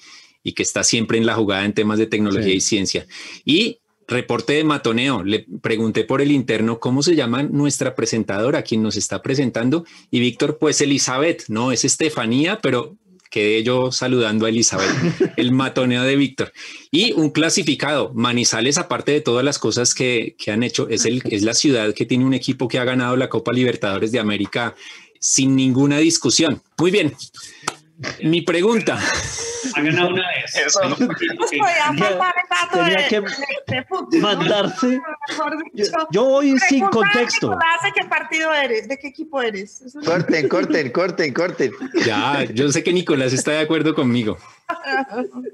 que 0.43 0.63
está 0.63 0.85
siempre 0.85 1.19
en 1.19 1.27
la 1.27 1.35
jugada 1.35 1.67
en 1.67 1.75
temas 1.75 1.99
de 1.99 2.07
tecnología 2.07 2.55
y 2.55 2.61
ciencia. 2.61 3.07
Y 3.45 3.81
reporte 4.07 4.55
de 4.55 4.65
matoneo. 4.65 5.23
Le 5.25 5.47
pregunté 5.63 6.05
por 6.05 6.21
el 6.21 6.31
interno 6.31 6.81
cómo 6.81 7.03
se 7.03 7.17
llama 7.17 7.43
nuestra 7.43 7.95
presentadora, 7.95 8.63
quien 8.63 8.83
nos 8.83 8.97
está 8.97 9.23
presentando. 9.23 9.85
Y 10.11 10.21
Víctor, 10.21 10.59
pues 10.59 10.81
Elizabeth, 10.81 11.45
no 11.49 11.73
es 11.73 11.85
Estefanía, 11.85 12.59
pero 12.63 12.97
quedé 13.31 13.65
yo 13.65 13.91
saludando 13.91 14.47
a 14.47 14.49
Elizabeth, 14.49 14.89
el 15.37 15.51
matoneo 15.51 16.05
de 16.05 16.15
Víctor. 16.15 16.53
Y 16.93 17.13
un 17.15 17.31
clasificado, 17.31 18.13
Manizales, 18.15 18.79
aparte 18.79 19.11
de 19.11 19.21
todas 19.21 19.45
las 19.45 19.59
cosas 19.59 19.93
que, 19.93 20.37
que 20.39 20.53
han 20.53 20.63
hecho, 20.63 20.89
es, 20.89 21.05
el, 21.05 21.21
es 21.25 21.43
la 21.43 21.55
ciudad 21.55 21.93
que 21.95 22.07
tiene 22.07 22.25
un 22.25 22.35
equipo 22.35 22.69
que 22.69 22.79
ha 22.79 22.85
ganado 22.85 23.17
la 23.17 23.29
Copa 23.29 23.53
Libertadores 23.53 24.13
de 24.13 24.21
América 24.21 24.77
sin 25.19 25.57
ninguna 25.57 25.99
discusión. 25.99 26.63
Muy 26.79 26.91
bien. 26.91 27.13
Mi 28.23 28.43
pregunta. 28.43 28.99
Ha 29.75 29.81
ganado 29.81 30.09
una 30.11 30.29
vez. 30.29 30.55
Eso. 30.55 30.81
Tenía 32.73 33.09
que 33.09 33.23
mandarse. 34.21 35.01
Yo, 36.11 36.25
voy 36.25 36.59
sin 36.69 36.87
contexto. 36.87 37.51
¿De 37.51 37.93
qué 37.95 38.07
partido 38.09 38.53
eres? 38.53 38.89
¿De 38.89 38.99
qué 38.99 39.09
equipo 39.09 39.41
eres? 39.41 39.83
Corten, 40.05 40.49
corten, 40.49 40.91
corten, 40.91 41.33
corten. 41.33 41.73
Ya, 42.05 42.45
yo 42.53 42.71
sé 42.71 42.83
que 42.83 42.93
Nicolás 42.93 43.33
está 43.33 43.53
de 43.53 43.61
acuerdo 43.61 43.95
conmigo. 43.95 44.39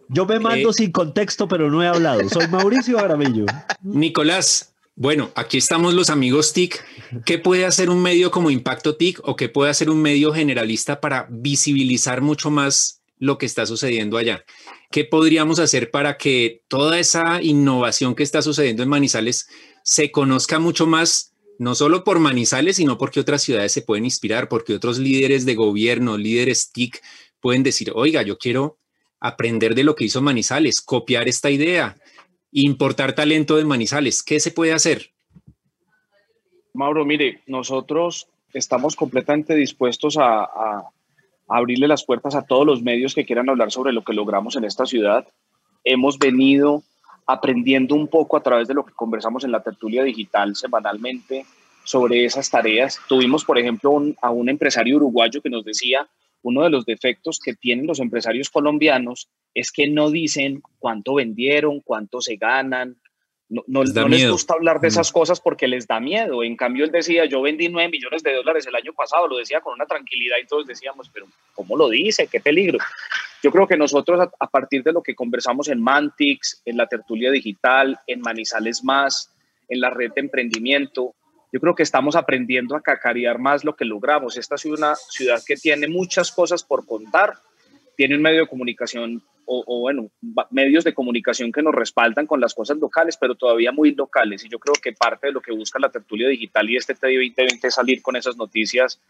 Yo 0.09 0.27
me 0.27 0.39
mando 0.39 0.71
eh, 0.71 0.75
sin 0.75 0.93
contexto, 0.93 1.49
pero 1.49 1.71
no 1.71 1.83
he 1.83 1.89
hablado. 1.89 2.29
Soy 2.29 2.47
Mauricio 2.49 2.99
Aramillo. 2.99 3.47
Nicolás, 3.83 4.73
bueno, 5.01 5.33
aquí 5.35 5.57
estamos 5.57 5.95
los 5.95 6.11
amigos 6.11 6.53
TIC. 6.53 6.85
¿Qué 7.25 7.39
puede 7.39 7.65
hacer 7.65 7.89
un 7.89 8.03
medio 8.03 8.31
como 8.31 8.51
Impacto 8.51 8.97
TIC 8.97 9.21
o 9.27 9.35
qué 9.35 9.49
puede 9.49 9.71
hacer 9.71 9.89
un 9.89 10.03
medio 10.03 10.31
generalista 10.35 11.01
para 11.01 11.27
visibilizar 11.31 12.21
mucho 12.21 12.51
más 12.51 13.01
lo 13.17 13.39
que 13.39 13.47
está 13.47 13.65
sucediendo 13.65 14.19
allá? 14.19 14.45
¿Qué 14.91 15.07
podríamos 15.07 15.59
hacer 15.59 15.91
para 15.91 16.19
que 16.19 16.65
toda 16.69 16.99
esa 16.99 17.43
innovación 17.43 18.15
que 18.15 18.23
está 18.23 18.43
sucediendo 18.43 18.83
en 18.83 18.91
Manizales 18.91 19.49
se 19.85 20.11
conozca 20.11 20.59
mucho 20.59 20.87
más, 20.87 21.33
no 21.59 21.75
solo 21.75 22.05
por 22.05 22.19
Manizales, 22.19 22.77
sino 22.77 22.99
porque 22.99 23.21
otras 23.21 23.43
ciudades 23.43 23.73
se 23.73 23.81
pueden 23.81 24.05
inspirar, 24.05 24.51
porque 24.51 24.75
otros 24.75 24.99
líderes 24.99 25.47
de 25.47 25.55
gobierno, 25.55 26.19
líderes 26.19 26.73
TIC 26.73 27.01
pueden 27.41 27.63
decir, 27.63 27.91
oiga, 27.95 28.21
yo 28.21 28.37
quiero 28.37 28.79
aprender 29.19 29.75
de 29.75 29.85
lo 29.85 29.95
que 29.95 30.05
hizo 30.05 30.21
Manizales, 30.21 30.83
copiar 30.83 31.27
esta 31.27 31.49
idea, 31.49 31.97
importar 32.53 33.15
talento 33.15 33.57
de 33.57 33.65
Manizales. 33.65 34.23
¿Qué 34.23 34.41
se 34.41 34.51
puede 34.51 34.73
hacer? 34.73 35.11
Mauro, 36.73 37.05
mire, 37.05 37.41
nosotros 37.47 38.29
estamos 38.53 38.97
completamente 38.97 39.55
dispuestos 39.55 40.17
a, 40.19 40.89
abrirle 41.49 41.89
las 41.89 42.05
puertas 42.05 42.37
a 42.37 42.43
todos 42.43 42.65
los 42.65 42.81
medios 42.81 43.13
que 43.13 43.25
quieran 43.25 43.49
hablar 43.51 43.73
sobre 43.73 43.93
lo 43.93 44.05
que 44.05 44.13
logramos 44.13 44.55
en 44.55 44.63
esta 44.63 44.87
ciudad. 44.87 45.27
Hemos 45.83 46.17
venido 46.17 46.85
aprendiendo 47.27 47.97
un 47.97 48.07
poco 48.07 48.37
a 48.37 48.43
través 48.43 48.69
de 48.69 48.75
lo 48.75 48.85
que 48.85 48.93
conversamos 48.93 49.43
en 49.43 49.51
la 49.51 49.61
tertulia 49.61 50.05
digital 50.05 50.55
semanalmente 50.55 51.45
sobre 51.83 52.25
esas 52.25 52.51
tareas. 52.51 53.01
Tuvimos, 53.09 53.45
por 53.45 53.59
ejemplo, 53.59 54.01
a 54.23 54.31
un 54.31 54.49
empresario 54.49 54.97
uruguayo 54.97 55.43
que 55.43 55.51
nos 55.51 55.65
decía, 55.65 56.07
uno 56.43 56.63
de 56.63 56.71
los 56.71 56.87
defectos 56.87 57.39
que 57.39 57.55
tienen 57.55 57.87
los 57.87 58.01
empresarios 58.01 58.51
colombianos 58.51 59.29
es 59.55 59.73
que 59.73 59.89
no 59.89 60.11
dicen 60.11 60.63
cuánto 60.79 61.15
vendieron, 61.15 61.81
cuánto 61.81 62.21
se 62.21 62.37
ganan. 62.37 62.97
No, 63.49 63.65
no, 63.67 63.83
les, 63.83 64.31
gusta 64.31 64.55
hablar 64.55 64.81
de 64.81 64.87
esas 64.87 65.11
cosas 65.11 65.41
porque 65.41 65.67
les 65.67 65.89
da 65.89 65.99
miedo. 65.99 66.45
En 66.45 66.57
cambio, 66.57 66.85
él 66.85 66.93
decía, 66.93 67.25
yo 67.25 67.43
vendí 67.43 67.69
9 67.69 67.91
millones 67.91 68.23
de 68.23 68.33
dólares 68.33 68.65
el 68.67 68.77
año 68.77 68.93
pasado, 68.93 69.27
lo 69.27 69.39
decía 69.39 69.61
con 69.61 69.75
una 69.75 69.87
tranquilidad 69.87 70.37
y 70.41 70.47
todos 70.47 70.67
decíamos, 70.67 71.11
pero 71.13 71.27
¿cómo 71.53 71.77
lo 71.77 71.89
dice? 71.89 72.29
¿Qué 72.29 72.39
peligro? 72.39 72.79
Yo 73.43 73.51
creo 73.51 73.67
que 73.67 73.77
nosotros, 73.77 74.29
a, 74.39 74.47
partir 74.47 74.85
de 74.85 74.93
lo 74.93 75.03
que 75.03 75.17
conversamos 75.17 75.69
en 75.69 75.83
Mantix, 75.83 76.63
en 76.65 76.77
la 76.77 76.87
tertulia 76.87 77.33
digital, 77.33 77.99
en 78.07 78.21
Manizales 78.21 78.85
Más, 78.85 79.35
en 79.69 79.81
la 79.81 79.91
red 79.91 80.13
de 80.15 80.21
emprendimiento, 80.21 81.17
yo 81.53 81.61
creo 81.61 81.75
que 81.75 81.83
estamos 81.83 82.17
aprendiendo 82.17 82.77
a 82.77 82.83
cacarear 82.83 83.39
más 83.39 83.65
lo 83.65 83.75
que 83.75 83.85
logramos. 83.85 84.37
Esta 84.37 84.55
es 84.55 84.65
una 84.67 84.95
ciudad 84.95 85.43
que 85.45 85.57
tiene 85.57 85.89
muchas 85.89 86.31
cosas 86.31 86.63
por 86.63 86.87
contar, 86.87 87.35
tiene 87.97 88.17
un 88.17 88.23
medio 88.23 88.43
de 88.43 88.49
comunicación 88.49 89.23
o, 89.53 89.81
bueno, 89.81 90.09
medios 90.51 90.85
de 90.85 90.95
comunicación 90.95 91.51
que 91.51 91.61
nos 91.61 91.75
respaldan 91.75 92.25
con 92.25 92.41
las 92.41 92.55
cosas 92.55 92.77
locales, 92.79 93.17
pero 93.17 93.35
todavía 93.35 93.73
muy 93.73 93.93
locales. 93.97 94.45
Y 94.45 94.49
yo 94.49 94.61
creo 94.61 94.75
que 94.81 94.93
parte 94.93 95.27
de 95.27 95.33
lo 95.33 95.41
que 95.41 95.51
busca 95.51 95.81
la 95.81 95.91
tertulia 95.91 96.29
digital 96.29 96.71
y 96.71 96.77
este 96.77 96.95
TD 96.95 97.17
2020 97.17 97.67
es 97.67 97.75
salir 97.75 98.01
con 98.01 98.15
esas 98.15 98.37
noticias 98.37 99.01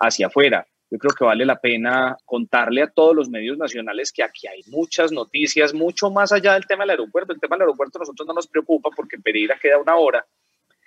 hacia 0.00 0.26
afuera. 0.26 0.66
Yo 0.90 0.98
creo 0.98 1.14
que 1.14 1.24
vale 1.24 1.44
la 1.44 1.60
pena 1.60 2.16
contarle 2.24 2.82
a 2.82 2.88
todos 2.88 3.14
los 3.14 3.28
medios 3.28 3.58
nacionales 3.58 4.10
que 4.10 4.24
aquí 4.24 4.48
hay 4.48 4.62
muchas 4.66 5.12
noticias, 5.12 5.72
mucho 5.72 6.10
más 6.10 6.32
allá 6.32 6.54
del 6.54 6.66
tema 6.66 6.82
del 6.82 6.90
aeropuerto. 6.90 7.32
El 7.32 7.38
tema 7.38 7.54
del 7.54 7.62
aeropuerto 7.62 7.98
a 7.98 8.00
nosotros 8.00 8.26
no 8.26 8.34
nos 8.34 8.48
preocupa 8.48 8.90
porque 8.90 9.18
Pereira 9.18 9.56
queda 9.60 9.78
una 9.78 9.94
hora 9.94 10.26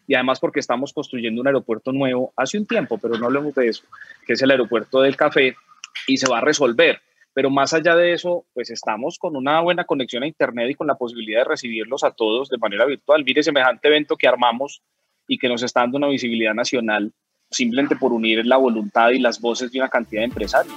y 0.10 0.15
además 0.15 0.39
porque 0.39 0.60
estamos 0.60 0.91
construyendo 0.91 1.39
un 1.39 1.45
aeropuerto 1.45 1.91
nuevo 1.91 2.34
hace 2.36 2.58
un 2.58 2.65
tiempo, 2.65 2.98
pero 2.98 3.19
no 3.19 3.28
hablemos 3.28 3.54
de 3.54 3.67
eso, 3.67 3.84
que 4.26 4.34
es 4.34 4.41
el 4.41 4.50
aeropuerto 4.50 5.02
del 5.02 5.15
café 5.15 5.56
y 6.08 6.17
se 6.17 6.28
va 6.28 6.39
a 6.39 6.41
resolver. 6.41 7.00
Pero 7.32 7.52
más 7.52 7.76
allá 7.76 7.95
de 7.95 8.13
eso, 8.13 8.43
pues 8.56 8.72
estamos 8.72 9.19
con 9.19 9.36
una 9.36 9.62
buena 9.62 9.83
conexión 9.83 10.23
a 10.23 10.27
Internet 10.27 10.71
y 10.71 10.73
con 10.73 10.88
la 10.88 10.96
posibilidad 10.96 11.42
de 11.42 11.50
recibirlos 11.50 12.04
a 12.04 12.10
todos 12.10 12.50
de 12.50 12.58
manera 12.58 12.88
virtual. 12.88 13.23
Mire 13.23 13.44
semejante 13.44 13.88
evento 13.88 14.17
que 14.17 14.27
armamos 14.27 14.81
y 15.27 15.38
que 15.38 15.48
nos 15.48 15.62
está 15.62 15.81
dando 15.81 16.00
una 16.00 16.08
visibilidad 16.08 16.56
nacional 16.56 17.13
simplemente 17.52 17.96
por 17.96 18.12
unir 18.12 18.44
la 18.48 18.58
voluntad 18.58 19.12
y 19.12 19.19
las 19.19 19.40
voces 19.40 19.71
de 19.71 19.77
una 19.77 19.90
cantidad 19.90 20.21
de 20.21 20.25
empresarios. 20.25 20.75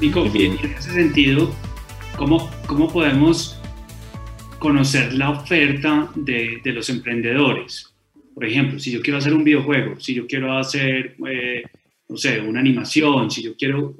Nico, 0.00 0.24
en 0.32 0.54
ese 0.64 0.92
sentido, 0.92 1.50
¿cómo, 2.16 2.48
cómo 2.68 2.86
podemos 2.86 3.60
conocer 4.62 5.12
la 5.14 5.30
oferta 5.30 6.08
de, 6.14 6.60
los 6.66 6.88
emprendedores. 6.88 7.92
Por 8.32 8.44
ejemplo, 8.44 8.78
si 8.78 8.92
yo 8.92 9.02
quiero 9.02 9.18
hacer 9.18 9.34
un 9.34 9.42
videojuego, 9.42 9.98
si 9.98 10.14
yo 10.14 10.24
quiero 10.28 10.56
hacer, 10.56 11.16
eh, 11.28 11.64
no 12.08 12.16
sé, 12.16 12.40
una 12.40 12.60
animación, 12.60 13.28
si 13.28 13.42
yo 13.42 13.56
quiero 13.56 13.96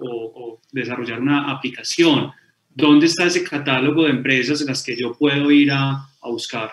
desarrollar 0.70 1.20
una 1.20 1.50
aplicación, 1.50 2.30
¿dónde 2.70 3.06
está 3.06 3.24
ese 3.24 3.42
catálogo 3.42 4.04
de 4.04 4.10
empresas 4.10 4.60
en 4.60 4.68
las 4.68 4.84
que 4.84 4.96
yo 4.96 5.14
puedo 5.18 5.50
ir 5.50 5.72
a, 5.72 5.94
a 5.94 6.28
buscar? 6.28 6.70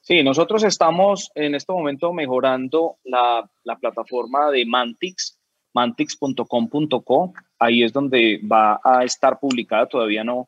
Sí, 0.00 0.22
nosotros 0.22 0.62
estamos 0.62 1.32
en 1.34 1.56
este 1.56 1.72
momento 1.72 2.12
mejorando 2.12 2.98
la, 3.04 3.50
la 3.64 3.76
plataforma 3.76 4.52
de 4.52 4.64
Mantix, 4.66 5.36
mantix.com.co. 5.74 7.32
Ahí 7.58 7.82
es 7.82 7.92
donde 7.92 8.40
va 8.40 8.80
a 8.84 9.02
estar 9.02 9.40
publicada, 9.40 9.86
todavía 9.86 10.22
no, 10.22 10.46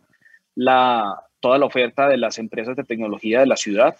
la, 0.55 1.24
toda 1.45 1.59
la 1.59 1.67
oferta 1.67 2.09
de 2.09 2.17
las 2.17 2.39
empresas 2.39 2.75
de 2.75 2.85
tecnología 2.85 3.41
de 3.41 3.47
la 3.47 3.57
ciudad. 3.57 3.95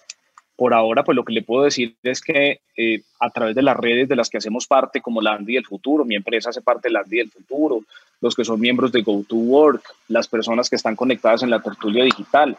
Por 0.55 0.73
ahora, 0.73 1.03
pues 1.03 1.15
lo 1.15 1.23
que 1.23 1.31
le 1.31 1.43
puedo 1.43 1.63
decir 1.63 1.95
es 2.01 2.19
que 2.19 2.61
eh, 2.75 3.03
a 3.19 3.29
través 3.29 3.53
de 3.53 3.61
las 3.61 3.77
redes 3.77 4.09
de 4.09 4.15
las 4.15 4.31
que 4.31 4.39
hacemos 4.39 4.65
parte, 4.65 4.99
como 4.99 5.21
la 5.21 5.33
Andy 5.33 5.53
del 5.53 5.67
Futuro, 5.67 6.05
mi 6.05 6.15
empresa 6.15 6.49
hace 6.49 6.63
parte 6.63 6.87
de 6.87 6.93
la 6.93 7.01
Andy 7.01 7.17
del 7.17 7.29
Futuro, 7.29 7.81
los 8.19 8.33
que 8.33 8.43
son 8.43 8.59
miembros 8.59 8.91
de 8.91 9.03
Go 9.03 9.23
to 9.29 9.35
Work, 9.35 9.83
las 10.07 10.27
personas 10.27 10.71
que 10.71 10.75
están 10.75 10.95
conectadas 10.95 11.43
en 11.43 11.51
la 11.51 11.61
tertulia 11.61 12.03
digital 12.03 12.57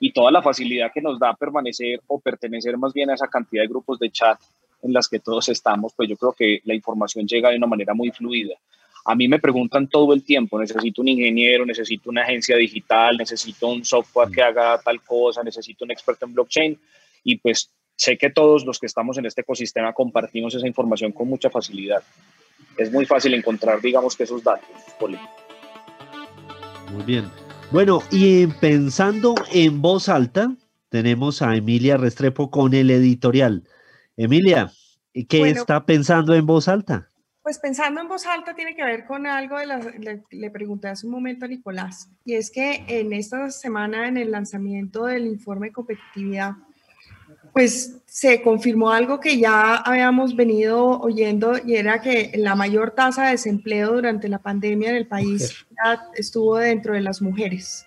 y 0.00 0.14
toda 0.14 0.30
la 0.30 0.40
facilidad 0.40 0.90
que 0.94 1.02
nos 1.02 1.18
da 1.18 1.34
permanecer 1.34 2.00
o 2.06 2.18
pertenecer 2.18 2.78
más 2.78 2.94
bien 2.94 3.10
a 3.10 3.14
esa 3.14 3.28
cantidad 3.28 3.64
de 3.64 3.68
grupos 3.68 3.98
de 3.98 4.08
chat 4.08 4.40
en 4.80 4.94
las 4.94 5.10
que 5.10 5.18
todos 5.18 5.46
estamos, 5.50 5.92
pues 5.94 6.08
yo 6.08 6.16
creo 6.16 6.32
que 6.32 6.62
la 6.64 6.74
información 6.74 7.26
llega 7.26 7.50
de 7.50 7.58
una 7.58 7.66
manera 7.66 7.92
muy 7.92 8.10
fluida. 8.12 8.54
A 9.04 9.14
mí 9.14 9.26
me 9.26 9.40
preguntan 9.40 9.88
todo 9.88 10.14
el 10.14 10.22
tiempo, 10.22 10.60
necesito 10.60 11.02
un 11.02 11.08
ingeniero, 11.08 11.66
necesito 11.66 12.10
una 12.10 12.22
agencia 12.22 12.56
digital, 12.56 13.16
necesito 13.16 13.68
un 13.68 13.84
software 13.84 14.30
que 14.30 14.42
haga 14.42 14.80
tal 14.80 15.00
cosa, 15.02 15.42
necesito 15.42 15.84
un 15.84 15.90
experto 15.90 16.24
en 16.26 16.34
blockchain 16.34 16.78
y 17.24 17.38
pues 17.38 17.70
sé 17.96 18.16
que 18.16 18.30
todos 18.30 18.64
los 18.64 18.78
que 18.78 18.86
estamos 18.86 19.18
en 19.18 19.26
este 19.26 19.42
ecosistema 19.42 19.92
compartimos 19.92 20.54
esa 20.54 20.66
información 20.66 21.12
con 21.12 21.28
mucha 21.28 21.50
facilidad. 21.50 22.02
Es 22.76 22.90
muy 22.90 23.04
fácil 23.04 23.34
encontrar, 23.34 23.80
digamos, 23.80 24.16
que 24.16 24.24
esos 24.24 24.42
datos. 24.42 24.68
Muy 26.92 27.04
bien. 27.04 27.30
Bueno, 27.70 28.02
y 28.10 28.46
pensando 28.46 29.34
en 29.52 29.82
voz 29.82 30.08
alta, 30.08 30.54
tenemos 30.88 31.42
a 31.42 31.56
Emilia 31.56 31.96
Restrepo 31.96 32.50
con 32.50 32.74
el 32.74 32.90
editorial. 32.90 33.64
Emilia, 34.16 34.72
¿qué 35.28 35.48
está 35.50 35.86
pensando 35.86 36.34
en 36.34 36.46
voz 36.46 36.68
alta? 36.68 37.11
Pues 37.42 37.58
pensando 37.58 38.00
en 38.00 38.08
voz 38.08 38.26
alta 38.26 38.54
tiene 38.54 38.74
que 38.76 38.84
ver 38.84 39.04
con 39.04 39.26
algo 39.26 39.58
de 39.58 39.66
la, 39.66 39.78
le, 39.78 40.22
le, 40.30 40.50
pregunté 40.50 40.88
hace 40.88 41.06
un 41.06 41.12
momento 41.12 41.44
a 41.44 41.48
Nicolás, 41.48 42.08
y 42.24 42.34
es 42.34 42.50
que 42.50 42.84
en 42.86 43.12
esta 43.12 43.50
semana 43.50 44.06
en 44.06 44.16
el 44.16 44.30
lanzamiento 44.30 45.06
del 45.06 45.26
informe 45.26 45.68
de 45.68 45.72
competitividad 45.72 46.54
pues 47.52 47.98
se 48.06 48.42
confirmó 48.42 48.90
algo 48.90 49.20
que 49.20 49.38
ya 49.38 49.76
habíamos 49.76 50.34
venido 50.34 51.00
oyendo 51.00 51.54
y 51.64 51.76
era 51.76 52.00
que 52.00 52.32
la 52.36 52.54
mayor 52.54 52.92
tasa 52.92 53.26
de 53.26 53.32
desempleo 53.32 53.92
durante 53.92 54.28
la 54.28 54.38
pandemia 54.38 54.90
en 54.90 54.96
el 54.96 55.06
país 55.06 55.66
estuvo 56.14 56.56
dentro 56.56 56.94
de 56.94 57.00
las 57.00 57.20
mujeres. 57.20 57.86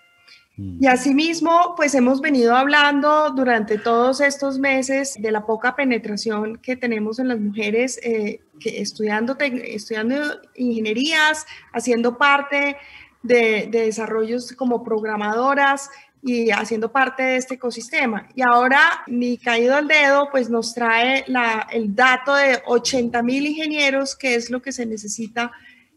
Mm. 0.57 0.83
Y 0.83 0.87
asimismo, 0.87 1.73
pues 1.75 1.95
hemos 1.95 2.21
venido 2.21 2.55
hablando 2.55 3.31
durante 3.31 3.77
todos 3.77 4.21
estos 4.21 4.59
meses 4.59 5.15
de 5.19 5.31
la 5.31 5.45
poca 5.45 5.75
penetración 5.75 6.57
que 6.57 6.75
tenemos 6.75 7.19
en 7.19 7.27
las 7.27 7.39
mujeres 7.39 7.99
eh, 8.03 8.41
que 8.59 8.81
estudiando, 8.81 9.37
estudiando 9.39 10.15
ingenierías, 10.55 11.45
haciendo 11.73 12.17
parte 12.17 12.77
de, 13.23 13.67
de 13.71 13.81
desarrollos 13.85 14.53
como 14.53 14.83
programadoras 14.83 15.89
y 16.25 16.49
haciendo 16.49 16.91
parte 16.91 17.21
de 17.21 17.37
este 17.37 17.53
ecosistema. 17.53 18.27
Y 18.33 18.41
ahora, 18.41 19.03
ni 19.05 19.37
caído 19.37 19.75
al 19.75 19.87
dedo, 19.87 20.29
pues 20.31 20.49
nos 20.49 20.73
trae 20.73 21.23
el 21.71 21.95
dato 21.95 22.33
de 22.33 22.63
80 22.65 23.21
mil 23.21 23.45
ingenieros, 23.45 24.15
que 24.15 24.33
es 24.33 24.49
lo 24.49 24.59
que 24.59 24.71
se 24.71 24.87
necesita 24.87 25.51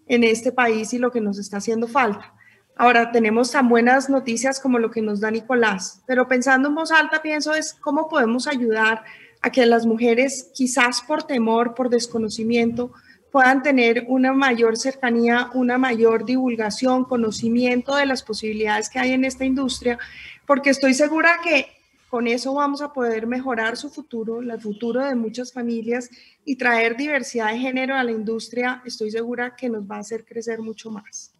en 0.07 0.25
este 0.25 0.53
país 0.53 0.93
y 0.93 0.99
lo 0.99 1.11
que 1.11 1.23
nos 1.23 1.39
está 1.39 1.57
haciendo 1.57 1.89
falta. 1.89 2.35
Ahora 2.81 3.11
tenemos 3.11 3.51
tan 3.51 3.68
buenas 3.68 4.09
noticias 4.09 4.61
como 4.61 4.79
lo 4.79 4.93
que 4.93 5.03
nos 5.03 5.18
da 5.18 5.33
Nicolás, 5.33 6.01
pero 6.07 6.29
pensando 6.29 6.68
en 6.68 6.76
voz 6.76 6.93
alta 6.93 7.20
pienso 7.20 7.53
es 7.53 7.74
cómo 7.74 8.09
podemos 8.09 8.47
ayudar 8.47 9.03
a 9.43 9.51
que 9.51 9.66
las 9.66 9.85
mujeres, 9.85 10.53
quizás 10.55 11.03
por 11.03 11.24
temor, 11.24 11.74
por 11.74 11.91
desconocimiento, 11.91 12.93
puedan 13.33 13.64
tener 13.64 14.05
una 14.07 14.33
mayor 14.33 14.76
cercanía, 14.76 15.51
una 15.55 15.76
mayor 15.76 16.24
divulgación, 16.24 17.05
conocimiento 17.05 17.97
de 17.97 18.07
las 18.07 18.22
posibilidades 18.22 18.89
que 18.89 19.01
hay 19.01 19.11
en 19.11 19.24
esta 19.24 19.45
industria, 19.45 19.99
porque 20.47 20.70
estoy 20.70 20.95
segura 20.95 21.41
que 21.43 21.66
con 22.09 22.29
eso 22.29 22.55
vamos 22.55 22.81
a 22.81 22.93
poder 22.93 23.26
mejorar 23.26 23.76
su 23.76 23.91
futuro, 23.91 24.41
el 24.41 24.61
futuro 24.61 25.05
de 25.05 25.16
muchas 25.16 25.53
familias 25.53 26.11
y 26.45 26.55
traer 26.55 26.97
diversidad 26.97 27.51
de 27.51 27.59
género 27.59 27.97
a 27.97 28.05
la 28.05 28.12
industria, 28.12 28.83
estoy 28.87 29.11
segura 29.11 29.57
que 29.57 29.68
nos 29.68 29.83
va 29.83 29.97
a 29.97 30.01
hacer 30.01 30.24
crecer 30.24 30.61
mucho 30.61 30.93
más. 30.93 31.35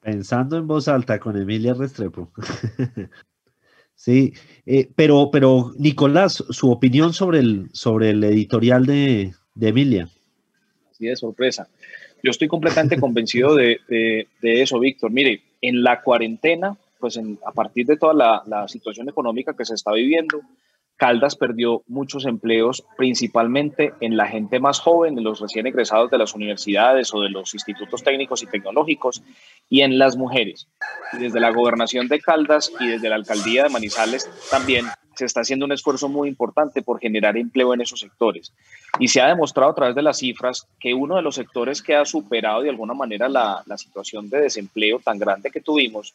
Pensando 0.00 0.56
en 0.56 0.66
voz 0.66 0.88
alta 0.88 1.18
con 1.18 1.36
Emilia 1.36 1.74
Restrepo. 1.74 2.32
sí, 3.94 4.32
eh, 4.66 4.88
pero, 4.94 5.30
pero 5.30 5.72
Nicolás, 5.78 6.44
su 6.50 6.70
opinión 6.70 7.12
sobre 7.12 7.40
el, 7.40 7.68
sobre 7.72 8.10
el 8.10 8.24
editorial 8.24 8.86
de, 8.86 9.32
de 9.54 9.68
Emilia 9.68 10.08
de 11.08 11.16
sorpresa. 11.16 11.68
Yo 12.22 12.30
estoy 12.30 12.48
completamente 12.48 12.96
convencido 13.00 13.54
de, 13.54 14.26
eso, 14.42 14.78
Víctor. 14.78 15.10
Mire, 15.10 15.42
en 15.60 15.82
la 15.82 16.02
cuarentena, 16.02 16.76
pues 16.98 17.18
a 17.18 17.52
partir 17.52 17.86
de 17.86 17.96
toda 17.96 18.14
la, 18.14 18.42
la 18.46 18.68
situación 18.68 19.08
económica 19.08 19.54
que 19.56 19.64
se 19.64 19.74
está 19.74 19.92
viviendo, 19.92 20.40
Caldas 21.00 21.34
perdió 21.34 21.82
muchos 21.88 22.26
empleos, 22.26 22.84
principalmente 22.98 23.94
en 24.02 24.18
la 24.18 24.26
gente 24.26 24.60
más 24.60 24.80
joven, 24.80 25.16
en 25.16 25.24
los 25.24 25.40
recién 25.40 25.66
egresados 25.66 26.10
de 26.10 26.18
las 26.18 26.34
universidades 26.34 27.14
o 27.14 27.22
de 27.22 27.30
los 27.30 27.54
institutos 27.54 28.04
técnicos 28.04 28.42
y 28.42 28.46
tecnológicos, 28.46 29.22
y 29.70 29.80
en 29.80 29.98
las 29.98 30.18
mujeres. 30.18 30.68
Desde 31.18 31.40
la 31.40 31.52
gobernación 31.52 32.06
de 32.08 32.20
Caldas 32.20 32.70
y 32.78 32.88
desde 32.88 33.08
la 33.08 33.14
alcaldía 33.14 33.62
de 33.62 33.70
Manizales 33.70 34.28
también 34.50 34.88
se 35.16 35.24
está 35.24 35.40
haciendo 35.40 35.64
un 35.64 35.72
esfuerzo 35.72 36.10
muy 36.10 36.28
importante 36.28 36.82
por 36.82 37.00
generar 37.00 37.38
empleo 37.38 37.72
en 37.72 37.80
esos 37.80 38.00
sectores. 38.00 38.52
Y 38.98 39.08
se 39.08 39.22
ha 39.22 39.28
demostrado 39.28 39.70
a 39.70 39.74
través 39.74 39.94
de 39.94 40.02
las 40.02 40.18
cifras 40.18 40.68
que 40.78 40.92
uno 40.92 41.16
de 41.16 41.22
los 41.22 41.34
sectores 41.34 41.80
que 41.80 41.96
ha 41.96 42.04
superado 42.04 42.60
de 42.60 42.68
alguna 42.68 42.92
manera 42.92 43.26
la 43.30 43.64
situación 43.78 44.28
de 44.28 44.42
desempleo 44.42 44.98
tan 44.98 45.18
grande 45.18 45.50
que 45.50 45.62
tuvimos 45.62 46.12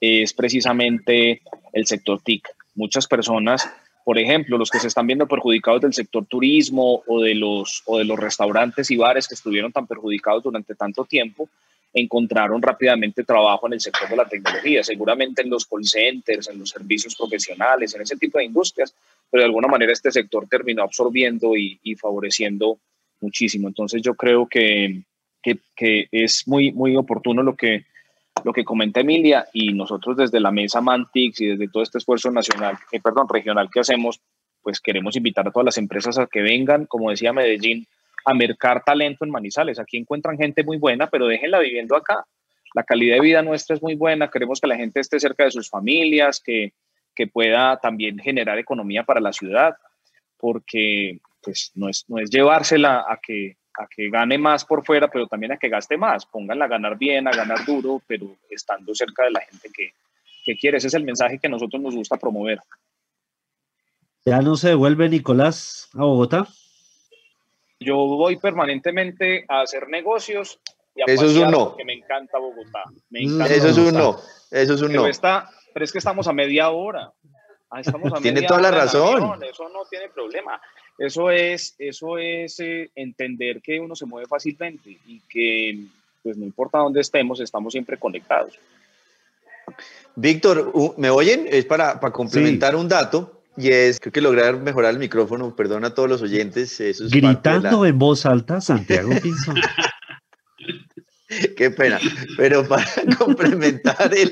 es 0.00 0.32
precisamente 0.32 1.42
el 1.72 1.86
sector 1.86 2.20
TIC. 2.20 2.48
Muchas 2.74 3.06
personas, 3.06 3.68
por 4.04 4.18
ejemplo, 4.18 4.58
los 4.58 4.70
que 4.70 4.80
se 4.80 4.88
están 4.88 5.06
viendo 5.06 5.28
perjudicados 5.28 5.80
del 5.80 5.94
sector 5.94 6.24
turismo 6.26 7.02
o 7.06 7.22
de 7.22 7.34
los, 7.34 7.82
o 7.86 7.98
de 7.98 8.04
los 8.04 8.18
restaurantes 8.18 8.90
y 8.90 8.96
bares 8.96 9.28
que 9.28 9.34
estuvieron 9.34 9.72
tan 9.72 9.86
perjudicados 9.86 10.42
durante 10.42 10.74
tanto 10.74 11.04
tiempo, 11.04 11.48
encontraron 11.94 12.62
rápidamente 12.62 13.22
trabajo 13.22 13.66
en 13.66 13.74
el 13.74 13.80
sector 13.80 14.08
de 14.08 14.16
la 14.16 14.26
tecnología, 14.26 14.82
seguramente 14.82 15.42
en 15.42 15.50
los 15.50 15.66
call 15.66 15.84
centers, 15.84 16.48
en 16.48 16.58
los 16.58 16.70
servicios 16.70 17.14
profesionales, 17.14 17.94
en 17.94 18.02
ese 18.02 18.16
tipo 18.16 18.38
de 18.38 18.44
industrias, 18.44 18.94
pero 19.30 19.42
de 19.42 19.46
alguna 19.46 19.68
manera 19.68 19.92
este 19.92 20.10
sector 20.10 20.46
terminó 20.48 20.82
absorbiendo 20.82 21.56
y, 21.56 21.78
favoreciendo 22.00 22.78
muchísimo. 23.20 23.68
Entonces 23.68 24.00
yo 24.02 24.14
creo 24.14 24.46
que, 24.46 25.02
que, 25.42 26.08
es 26.10 26.48
muy, 26.48 26.72
muy 26.72 26.96
oportuno 26.96 27.42
lo 27.42 27.56
que, 27.56 27.84
lo 28.44 28.52
que 28.52 28.64
comenta 28.64 29.00
Emilia 29.00 29.46
y 29.52 29.72
nosotros 29.72 30.16
desde 30.16 30.40
la 30.40 30.50
mesa 30.50 30.80
Mantix 30.80 31.40
y 31.40 31.46
desde 31.48 31.68
todo 31.68 31.82
este 31.82 31.98
esfuerzo 31.98 32.30
nacional, 32.30 32.76
eh, 32.90 33.00
perdón, 33.00 33.28
regional 33.28 33.70
que 33.70 33.80
hacemos, 33.80 34.20
pues 34.62 34.80
queremos 34.80 35.16
invitar 35.16 35.46
a 35.46 35.50
todas 35.50 35.64
las 35.64 35.78
empresas 35.78 36.18
a 36.18 36.26
que 36.26 36.40
vengan, 36.40 36.86
como 36.86 37.10
decía 37.10 37.32
Medellín, 37.32 37.86
a 38.24 38.34
mercar 38.34 38.84
talento 38.84 39.24
en 39.24 39.30
Manizales. 39.30 39.78
Aquí 39.78 39.96
encuentran 39.96 40.38
gente 40.38 40.64
muy 40.64 40.76
buena, 40.76 41.08
pero 41.08 41.26
déjenla 41.26 41.58
viviendo 41.58 41.96
acá. 41.96 42.24
La 42.74 42.84
calidad 42.84 43.16
de 43.16 43.20
vida 43.20 43.42
nuestra 43.42 43.76
es 43.76 43.82
muy 43.82 43.96
buena, 43.96 44.30
queremos 44.30 44.60
que 44.60 44.68
la 44.68 44.76
gente 44.76 45.00
esté 45.00 45.20
cerca 45.20 45.44
de 45.44 45.50
sus 45.50 45.68
familias, 45.68 46.40
que, 46.40 46.72
que 47.14 47.26
pueda 47.26 47.76
también 47.78 48.18
generar 48.18 48.58
economía 48.58 49.04
para 49.04 49.20
la 49.20 49.32
ciudad, 49.32 49.76
porque 50.38 51.20
pues 51.42 51.72
no 51.74 51.88
es, 51.88 52.04
no 52.08 52.18
es 52.18 52.30
llevársela 52.30 53.04
a 53.06 53.18
que, 53.20 53.56
a 53.78 53.86
que 53.86 54.10
gane 54.10 54.38
más 54.38 54.64
por 54.64 54.84
fuera, 54.84 55.08
pero 55.08 55.26
también 55.26 55.52
a 55.52 55.56
que 55.56 55.68
gaste 55.68 55.96
más. 55.96 56.26
Pónganla 56.26 56.66
a 56.66 56.68
ganar 56.68 56.98
bien, 56.98 57.26
a 57.28 57.32
ganar 57.32 57.64
duro, 57.64 58.02
pero 58.06 58.36
estando 58.50 58.94
cerca 58.94 59.24
de 59.24 59.30
la 59.30 59.40
gente 59.40 59.70
que, 59.74 59.92
que 60.44 60.56
quiere. 60.56 60.78
Ese 60.78 60.88
es 60.88 60.94
el 60.94 61.04
mensaje 61.04 61.38
que 61.38 61.46
a 61.46 61.50
nosotros 61.50 61.80
nos 61.80 61.94
gusta 61.94 62.16
promover. 62.16 62.60
¿Ya 64.24 64.40
no 64.40 64.56
se 64.56 64.68
devuelve 64.68 65.08
Nicolás 65.08 65.90
a 65.94 66.04
Bogotá? 66.04 66.46
Yo 67.80 67.96
voy 67.96 68.36
permanentemente 68.36 69.44
a 69.48 69.62
hacer 69.62 69.88
negocios 69.88 70.60
y 70.94 71.02
a 71.02 71.04
Eso 71.06 71.26
es 71.26 71.36
un 71.36 71.50
no. 71.50 71.70
porque 71.70 71.84
me 71.84 71.94
encanta 71.94 72.38
Bogotá. 72.38 72.84
Eso 73.10 73.68
es 73.68 73.78
un 73.78 73.94
no. 73.94 74.16
Eso 74.50 74.74
es 74.74 74.82
un 74.82 74.88
pero 74.88 75.02
no. 75.02 75.08
Está, 75.08 75.50
pero 75.72 75.84
es 75.84 75.90
que 75.90 75.98
estamos 75.98 76.28
a 76.28 76.32
media 76.32 76.70
hora. 76.70 77.12
Ah, 77.70 77.80
estamos 77.80 78.12
a 78.12 78.16
tiene 78.20 78.40
media 78.40 78.48
toda 78.48 78.60
la 78.60 78.70
razón. 78.70 79.42
Eso 79.42 79.68
no 79.70 79.84
tiene 79.90 80.08
problema. 80.10 80.60
Eso 80.98 81.30
es, 81.30 81.74
eso 81.78 82.18
es 82.18 82.60
eh, 82.60 82.90
entender 82.94 83.60
que 83.60 83.80
uno 83.80 83.96
se 83.96 84.06
mueve 84.06 84.26
fácilmente 84.26 84.98
y 85.06 85.20
que, 85.28 85.86
pues 86.22 86.36
no 86.36 86.44
importa 86.44 86.78
dónde 86.78 87.00
estemos, 87.00 87.40
estamos 87.40 87.72
siempre 87.72 87.96
conectados. 87.96 88.58
Víctor, 90.14 90.72
¿me 90.98 91.10
oyen? 91.10 91.46
Es 91.48 91.64
para, 91.64 91.98
para 91.98 92.12
complementar 92.12 92.74
sí. 92.74 92.80
un 92.80 92.88
dato. 92.88 93.38
Y 93.56 93.68
es, 93.68 94.00
creo 94.00 94.12
que 94.12 94.20
lograr 94.22 94.58
mejorar 94.58 94.92
el 94.92 94.98
micrófono, 94.98 95.54
perdón 95.54 95.84
a 95.84 95.94
todos 95.94 96.08
los 96.08 96.22
oyentes. 96.22 96.80
Eso 96.80 97.04
es 97.04 97.10
Gritando 97.10 97.82
la... 97.82 97.88
en 97.88 97.98
voz 97.98 98.24
alta, 98.24 98.60
Santiago 98.60 99.10
Pinzón. 99.22 99.56
Qué 101.56 101.70
pena. 101.70 101.98
Pero 102.36 102.66
para 102.66 102.86
complementar 103.18 104.12
el, 104.14 104.30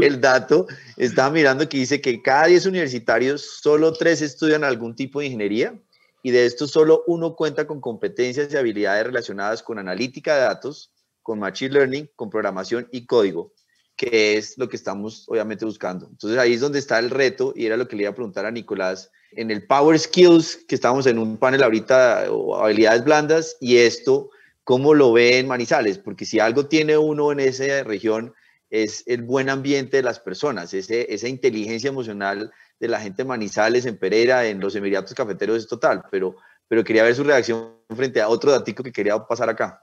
el, 0.00 0.20
dato, 0.20 0.66
estaba 0.96 1.30
mirando 1.30 1.68
que 1.68 1.78
dice 1.78 2.00
que 2.00 2.22
cada 2.22 2.46
10 2.46 2.66
universitarios, 2.66 3.58
solo 3.62 3.92
3 3.92 4.22
estudian 4.22 4.64
algún 4.64 4.94
tipo 4.94 5.20
de 5.20 5.26
ingeniería 5.26 5.74
y 6.22 6.30
de 6.30 6.46
estos 6.46 6.70
solo 6.70 7.04
uno 7.06 7.34
cuenta 7.36 7.66
con 7.66 7.80
competencias 7.80 8.52
y 8.52 8.56
habilidades 8.56 9.06
relacionadas 9.06 9.62
con 9.62 9.78
analítica 9.78 10.34
de 10.34 10.42
datos, 10.42 10.92
con 11.22 11.38
machine 11.38 11.74
learning, 11.74 12.10
con 12.16 12.30
programación 12.30 12.88
y 12.90 13.06
código, 13.06 13.52
que 13.96 14.36
es 14.36 14.56
lo 14.58 14.68
que 14.68 14.76
estamos 14.76 15.24
obviamente 15.28 15.64
buscando. 15.64 16.06
Entonces 16.10 16.38
ahí 16.38 16.54
es 16.54 16.60
donde 16.60 16.78
está 16.78 16.98
el 16.98 17.10
reto 17.10 17.52
y 17.54 17.66
era 17.66 17.76
lo 17.76 17.88
que 17.88 17.96
le 17.96 18.02
iba 18.02 18.10
a 18.10 18.14
preguntar 18.14 18.46
a 18.46 18.50
Nicolás 18.50 19.10
en 19.32 19.50
el 19.50 19.66
Power 19.66 19.98
Skills, 19.98 20.64
que 20.66 20.74
estamos 20.74 21.06
en 21.06 21.18
un 21.18 21.36
panel 21.36 21.62
ahorita, 21.62 22.26
o 22.30 22.56
habilidades 22.56 23.04
blandas, 23.04 23.56
y 23.60 23.76
esto, 23.76 24.30
¿cómo 24.64 24.94
lo 24.94 25.12
ve 25.12 25.38
en 25.38 25.48
Manizales? 25.48 25.98
Porque 25.98 26.24
si 26.24 26.40
algo 26.40 26.66
tiene 26.66 26.96
uno 26.96 27.32
en 27.32 27.40
esa 27.40 27.82
región 27.84 28.34
es 28.70 29.02
el 29.06 29.22
buen 29.22 29.48
ambiente 29.48 29.98
de 29.98 30.02
las 30.02 30.20
personas, 30.20 30.74
ese, 30.74 31.12
esa 31.12 31.28
inteligencia 31.28 31.88
emocional 31.88 32.52
de 32.80 32.88
la 32.88 33.00
gente 33.00 33.22
de 33.22 33.28
Manizales, 33.28 33.86
en 33.86 33.98
Pereira, 33.98 34.46
en 34.46 34.60
los 34.60 34.74
Emiratos 34.76 35.14
Cafeteros 35.14 35.58
es 35.58 35.68
total, 35.68 36.04
pero, 36.10 36.36
pero 36.68 36.84
quería 36.84 37.02
ver 37.02 37.14
su 37.14 37.24
reacción 37.24 37.74
frente 37.94 38.20
a 38.20 38.28
otro 38.28 38.52
datico 38.52 38.82
que 38.82 38.92
quería 38.92 39.18
pasar 39.18 39.48
acá. 39.48 39.82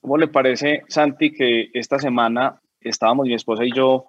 ¿Cómo 0.00 0.18
le 0.18 0.28
parece, 0.28 0.82
Santi, 0.88 1.32
que 1.32 1.70
esta 1.74 1.98
semana 1.98 2.60
estábamos 2.80 3.26
mi 3.26 3.34
esposa 3.34 3.64
y 3.64 3.72
yo 3.72 4.06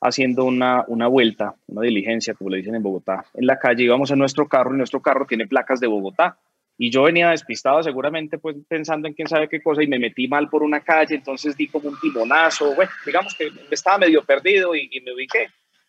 haciendo 0.00 0.44
una, 0.44 0.84
una 0.86 1.08
vuelta, 1.08 1.54
una 1.66 1.82
diligencia, 1.82 2.34
como 2.34 2.50
le 2.50 2.58
dicen 2.58 2.74
en 2.74 2.82
Bogotá, 2.82 3.24
en 3.34 3.46
la 3.46 3.58
calle, 3.58 3.84
íbamos 3.84 4.10
en 4.10 4.18
nuestro 4.18 4.46
carro 4.46 4.74
y 4.74 4.78
nuestro 4.78 5.00
carro 5.00 5.26
tiene 5.26 5.46
placas 5.46 5.80
de 5.80 5.86
Bogotá. 5.86 6.38
Y 6.80 6.90
yo 6.90 7.02
venía 7.02 7.30
despistado 7.30 7.82
seguramente 7.82 8.38
pues 8.38 8.56
pensando 8.68 9.08
en 9.08 9.14
quién 9.14 9.26
sabe 9.26 9.48
qué 9.48 9.60
cosa 9.60 9.82
y 9.82 9.88
me 9.88 9.98
metí 9.98 10.28
mal 10.28 10.48
por 10.48 10.62
una 10.62 10.80
calle, 10.80 11.16
entonces 11.16 11.56
di 11.56 11.66
como 11.66 11.88
un 11.88 11.98
timonazo, 11.98 12.72
bueno, 12.76 12.92
digamos 13.04 13.34
que 13.34 13.50
estaba 13.70 13.98
medio 13.98 14.22
perdido 14.22 14.76
y, 14.76 14.88
y 14.92 15.00
me 15.00 15.12
ubiqué. 15.12 15.48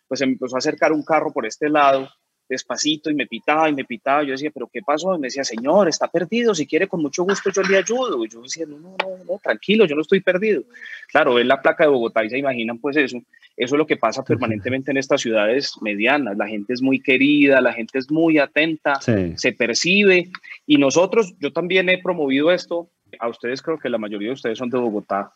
Pues 0.09 0.19
se 0.19 0.25
me 0.25 0.33
empezó 0.33 0.57
a 0.57 0.59
acercar 0.59 0.91
un 0.91 1.03
carro 1.03 1.31
por 1.31 1.45
este 1.45 1.69
lado 1.69 2.09
despacito 2.49 3.11
y 3.11 3.13
me 3.13 3.27
pitaba 3.27 3.69
y 3.69 3.73
me 3.73 3.85
pitaba. 3.85 4.23
Yo 4.23 4.31
decía, 4.31 4.49
¿pero 4.51 4.67
qué 4.67 4.81
pasó? 4.81 5.15
Y 5.15 5.19
me 5.19 5.27
decía, 5.27 5.43
señor, 5.43 5.87
está 5.87 6.07
perdido, 6.07 6.55
si 6.55 6.65
quiere 6.65 6.87
con 6.87 7.01
mucho 7.01 7.23
gusto 7.23 7.51
yo 7.51 7.61
le 7.61 7.77
ayudo. 7.77 8.25
Y 8.25 8.29
yo 8.29 8.41
decía, 8.41 8.65
no, 8.67 8.79
no, 8.79 8.95
no, 8.99 9.23
no, 9.23 9.39
tranquilo, 9.41 9.85
yo 9.85 9.95
no 9.95 10.01
estoy 10.01 10.19
perdido. 10.19 10.63
Claro, 11.09 11.35
ven 11.35 11.47
la 11.47 11.61
placa 11.61 11.83
de 11.83 11.91
Bogotá 11.91 12.25
y 12.25 12.29
se 12.31 12.39
imaginan 12.39 12.79
pues 12.79 12.97
eso. 12.97 13.21
Eso 13.55 13.75
es 13.75 13.77
lo 13.77 13.85
que 13.85 13.97
pasa 13.97 14.23
permanentemente 14.23 14.89
en 14.89 14.97
estas 14.97 15.21
ciudades 15.21 15.73
medianas. 15.81 16.37
La 16.37 16.47
gente 16.47 16.73
es 16.73 16.81
muy 16.81 17.01
querida, 17.01 17.61
la 17.61 17.73
gente 17.73 17.99
es 17.99 18.09
muy 18.09 18.39
atenta, 18.39 18.99
se 18.99 19.53
percibe. 19.53 20.31
Y 20.65 20.77
nosotros, 20.77 21.35
yo 21.39 21.53
también 21.53 21.89
he 21.89 22.01
promovido 22.01 22.51
esto. 22.51 22.89
A 23.19 23.27
ustedes 23.27 23.61
creo 23.61 23.77
que 23.77 23.89
la 23.89 23.97
mayoría 23.97 24.29
de 24.29 24.33
ustedes 24.33 24.57
son 24.57 24.69
de 24.69 24.77
Bogotá. 24.77 25.33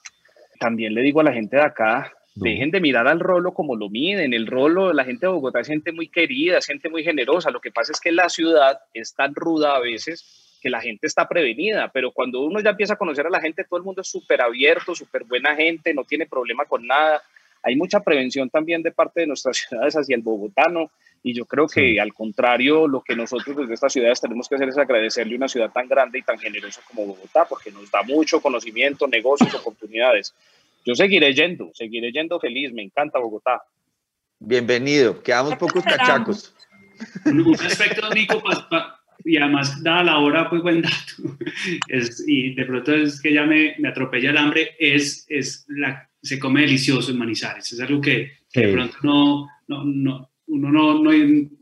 También 0.59 0.93
le 0.93 1.01
digo 1.01 1.19
a 1.19 1.23
la 1.23 1.33
gente 1.33 1.57
de 1.57 1.63
acá, 1.63 2.13
Dejen 2.35 2.71
de 2.71 2.81
mirar 2.81 3.07
al 3.07 3.19
rolo 3.19 3.53
como 3.53 3.75
lo 3.75 3.89
miden. 3.89 4.33
El 4.33 4.47
rolo, 4.47 4.91
la 4.91 5.05
gente 5.05 5.27
de 5.27 5.31
Bogotá 5.31 5.59
es 5.59 5.67
gente 5.67 5.91
muy 5.91 6.07
querida, 6.07 6.57
es 6.57 6.65
gente 6.65 6.89
muy 6.89 7.03
generosa. 7.03 7.51
Lo 7.51 7.61
que 7.61 7.71
pasa 7.71 7.91
es 7.91 7.99
que 7.99 8.11
la 8.11 8.27
ciudad 8.29 8.79
es 8.93 9.13
tan 9.13 9.35
ruda 9.35 9.75
a 9.75 9.79
veces 9.79 10.57
que 10.61 10.69
la 10.69 10.81
gente 10.81 11.07
está 11.07 11.27
prevenida, 11.27 11.91
pero 11.93 12.11
cuando 12.11 12.41
uno 12.41 12.61
ya 12.61 12.69
empieza 12.69 12.93
a 12.93 12.97
conocer 12.97 13.27
a 13.27 13.29
la 13.29 13.41
gente, 13.41 13.65
todo 13.65 13.77
el 13.77 13.83
mundo 13.83 14.01
es 14.01 14.07
súper 14.07 14.41
abierto, 14.41 14.95
súper 14.95 15.25
buena 15.25 15.53
gente, 15.55 15.93
no 15.93 16.05
tiene 16.05 16.25
problema 16.25 16.65
con 16.65 16.87
nada. 16.87 17.21
Hay 17.61 17.75
mucha 17.75 17.99
prevención 17.99 18.49
también 18.49 18.81
de 18.81 18.91
parte 18.91 19.21
de 19.21 19.27
nuestras 19.27 19.57
ciudades 19.69 19.95
hacia 19.95 20.15
el 20.15 20.21
bogotano 20.21 20.89
y 21.21 21.33
yo 21.33 21.45
creo 21.45 21.67
que 21.67 21.99
al 21.99 22.13
contrario, 22.13 22.87
lo 22.87 23.01
que 23.01 23.15
nosotros 23.15 23.55
desde 23.55 23.73
estas 23.73 23.93
ciudades 23.93 24.21
tenemos 24.21 24.47
que 24.47 24.55
hacer 24.55 24.69
es 24.69 24.77
agradecerle 24.77 25.35
a 25.35 25.37
una 25.37 25.47
ciudad 25.47 25.71
tan 25.71 25.87
grande 25.87 26.19
y 26.19 26.21
tan 26.21 26.39
generosa 26.39 26.81
como 26.87 27.07
Bogotá, 27.07 27.45
porque 27.45 27.71
nos 27.71 27.91
da 27.91 28.01
mucho 28.03 28.41
conocimiento, 28.41 29.07
negocios, 29.07 29.53
oportunidades 29.53 30.33
yo 30.85 30.95
seguiré 30.95 31.33
yendo, 31.33 31.71
seguiré 31.73 32.11
yendo 32.11 32.39
feliz, 32.39 32.73
me 32.73 32.83
encanta 32.83 33.19
Bogotá. 33.19 33.61
Bienvenido, 34.39 35.21
quedamos 35.23 35.55
pocos 35.55 35.83
cachacos. 35.83 36.53
Un 37.25 37.55
aspecto, 37.55 38.09
Nico, 38.13 38.41
y 39.25 39.37
además, 39.37 39.81
dada 39.81 40.03
la 40.03 40.17
hora, 40.19 40.49
pues 40.49 40.61
buen 40.61 40.81
dato, 40.81 41.37
es, 41.87 42.23
y 42.27 42.53
de 42.53 42.65
pronto 42.65 42.93
es 42.93 43.21
que 43.21 43.33
ya 43.33 43.45
me, 43.45 43.75
me 43.79 43.87
atropella 43.87 44.31
el 44.31 44.37
hambre, 44.37 44.75
es, 44.77 45.25
es 45.29 45.65
la, 45.69 46.09
se 46.21 46.37
come 46.39 46.61
delicioso 46.61 47.11
en 47.11 47.19
Manizales, 47.19 47.71
es 47.71 47.79
algo 47.79 48.01
que, 48.01 48.33
de 48.53 48.73
pronto 48.73 48.97
no, 49.03 49.47
no, 49.67 49.85
no, 49.85 50.29
uno 50.47 50.71
no, 50.71 51.01
no, 51.01 51.11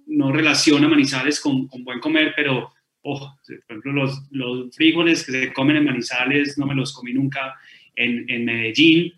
no 0.08 0.32
relaciona 0.32 0.88
Manizales 0.88 1.40
con, 1.40 1.68
con, 1.68 1.84
buen 1.84 2.00
comer, 2.00 2.34
pero, 2.36 2.74
ojo, 3.04 3.38
por 3.46 3.56
ejemplo, 3.56 3.94
los, 3.94 4.24
los 4.32 4.76
frijoles 4.76 5.24
que 5.24 5.32
se 5.32 5.54
comen 5.54 5.78
en 5.78 5.86
Manizales 5.86 6.58
no 6.58 6.66
me 6.66 6.76
los 6.76 6.94
comí 6.94 7.14
nunca 7.14 7.60
en, 7.96 8.30
en, 8.30 8.46
Medellín, 8.46 9.14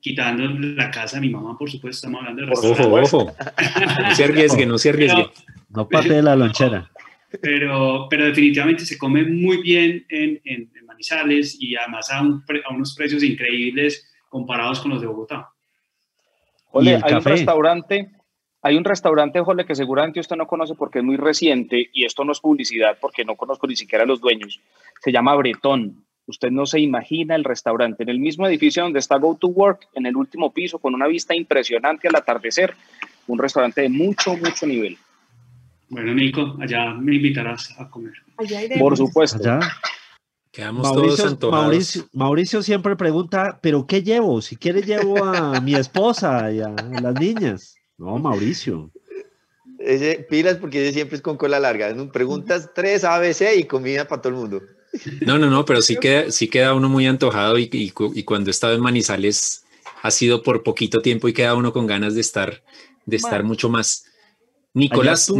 quitando 0.00 0.48
la 0.48 0.90
casa 0.90 1.16
de 1.16 1.22
mi 1.22 1.30
mamá, 1.30 1.56
por 1.56 1.70
supuesto, 1.70 2.06
estamos 2.06 2.20
hablando 2.20 2.46
de 2.46 2.52
Ojo, 2.52 3.00
ojo. 3.00 3.32
No 4.02 4.14
se 4.14 4.24
arriesgue, 4.24 4.66
no 4.66 4.78
se 4.78 4.90
arriesgue. 4.90 5.30
no 5.70 5.88
parte 5.88 6.14
de 6.14 6.22
la 6.22 6.36
lonchera. 6.36 6.90
Pero, 7.40 8.08
pero 8.10 8.26
definitivamente 8.26 8.84
se 8.84 8.98
come 8.98 9.24
muy 9.24 9.62
bien 9.62 10.04
en, 10.08 10.40
en, 10.44 10.70
Manizales 10.86 11.56
y 11.58 11.74
además 11.74 12.10
a, 12.10 12.20
un, 12.20 12.44
a, 12.64 12.74
unos 12.74 12.94
precios 12.94 13.22
increíbles 13.22 14.12
comparados 14.28 14.80
con 14.80 14.90
los 14.90 15.00
de 15.00 15.06
Bogotá. 15.06 15.48
Oye, 16.72 17.00
hay 17.02 17.14
un 17.14 17.24
restaurante, 17.24 18.10
hay 18.62 18.76
un 18.76 18.84
restaurante, 18.84 19.40
Jole, 19.40 19.66
que 19.66 19.74
seguramente 19.74 20.20
usted 20.20 20.36
no 20.36 20.46
conoce 20.46 20.74
porque 20.74 20.98
es 21.00 21.04
muy 21.04 21.16
reciente 21.16 21.90
y 21.92 22.04
esto 22.04 22.24
no 22.24 22.32
es 22.32 22.40
publicidad 22.40 22.96
porque 23.00 23.24
no 23.24 23.36
conozco 23.36 23.66
ni 23.66 23.76
siquiera 23.76 24.04
a 24.04 24.06
los 24.06 24.20
dueños. 24.20 24.60
Se 25.00 25.10
llama 25.10 25.34
Bretón. 25.34 26.04
Usted 26.32 26.50
no 26.50 26.64
se 26.64 26.80
imagina 26.80 27.34
el 27.34 27.44
restaurante 27.44 28.04
en 28.04 28.08
el 28.08 28.18
mismo 28.18 28.46
edificio 28.46 28.82
donde 28.82 29.00
está 29.00 29.18
Go 29.18 29.36
to 29.38 29.48
Work, 29.48 29.88
en 29.92 30.06
el 30.06 30.16
último 30.16 30.50
piso, 30.50 30.78
con 30.78 30.94
una 30.94 31.06
vista 31.06 31.34
impresionante 31.34 32.08
al 32.08 32.16
atardecer. 32.16 32.74
Un 33.26 33.38
restaurante 33.38 33.82
de 33.82 33.90
mucho, 33.90 34.34
mucho 34.38 34.66
nivel. 34.66 34.96
Bueno, 35.90 36.14
Nico, 36.14 36.56
allá 36.58 36.94
me 36.94 37.16
invitarás 37.16 37.78
a 37.78 37.90
comer. 37.90 38.14
Por 38.78 38.96
supuesto. 38.96 39.38
Quedamos 40.50 40.84
Mauricio, 40.84 41.36
todos 41.36 41.52
Mauricio, 41.52 42.08
Mauricio, 42.14 42.62
siempre 42.62 42.96
pregunta, 42.96 43.58
¿pero 43.62 43.86
qué 43.86 44.02
llevo? 44.02 44.40
Si 44.40 44.56
quiere 44.56 44.80
llevo 44.80 45.22
a 45.22 45.60
mi 45.60 45.74
esposa 45.74 46.50
y 46.50 46.62
a, 46.62 46.70
las 46.70 47.14
niñas. 47.20 47.74
No, 47.98 48.18
Mauricio. 48.18 48.90
Ese, 49.78 50.26
pilas 50.30 50.56
porque 50.56 50.82
ese 50.82 50.94
siempre 50.94 51.16
es 51.16 51.22
con 51.22 51.36
cola 51.36 51.60
larga. 51.60 51.94
Preguntas 52.10 52.70
tres 52.74 53.04
ABC 53.04 53.54
y 53.58 53.64
comida 53.64 54.08
para 54.08 54.22
todo 54.22 54.32
el 54.32 54.38
mundo. 54.38 54.62
No, 55.22 55.38
no, 55.38 55.48
no, 55.48 55.64
pero 55.64 55.82
sí 55.82 55.96
queda, 55.96 56.30
sí 56.30 56.48
queda 56.48 56.74
uno 56.74 56.88
muy 56.88 57.06
antojado 57.06 57.58
y, 57.58 57.68
y, 57.72 57.90
cuando 58.24 58.50
he 58.50 58.52
estado 58.52 58.74
en 58.74 58.80
Manizales 58.80 59.64
ha 60.02 60.10
sido 60.10 60.42
por 60.42 60.62
poquito 60.62 61.00
tiempo 61.00 61.28
y 61.28 61.32
queda 61.32 61.54
uno 61.54 61.72
con 61.72 61.86
ganas 61.86 62.14
de 62.14 62.20
estar, 62.20 62.62
de 63.06 63.16
estar 63.16 63.42
mucho 63.44 63.68
más. 63.68 64.04
Nicolás. 64.74 65.30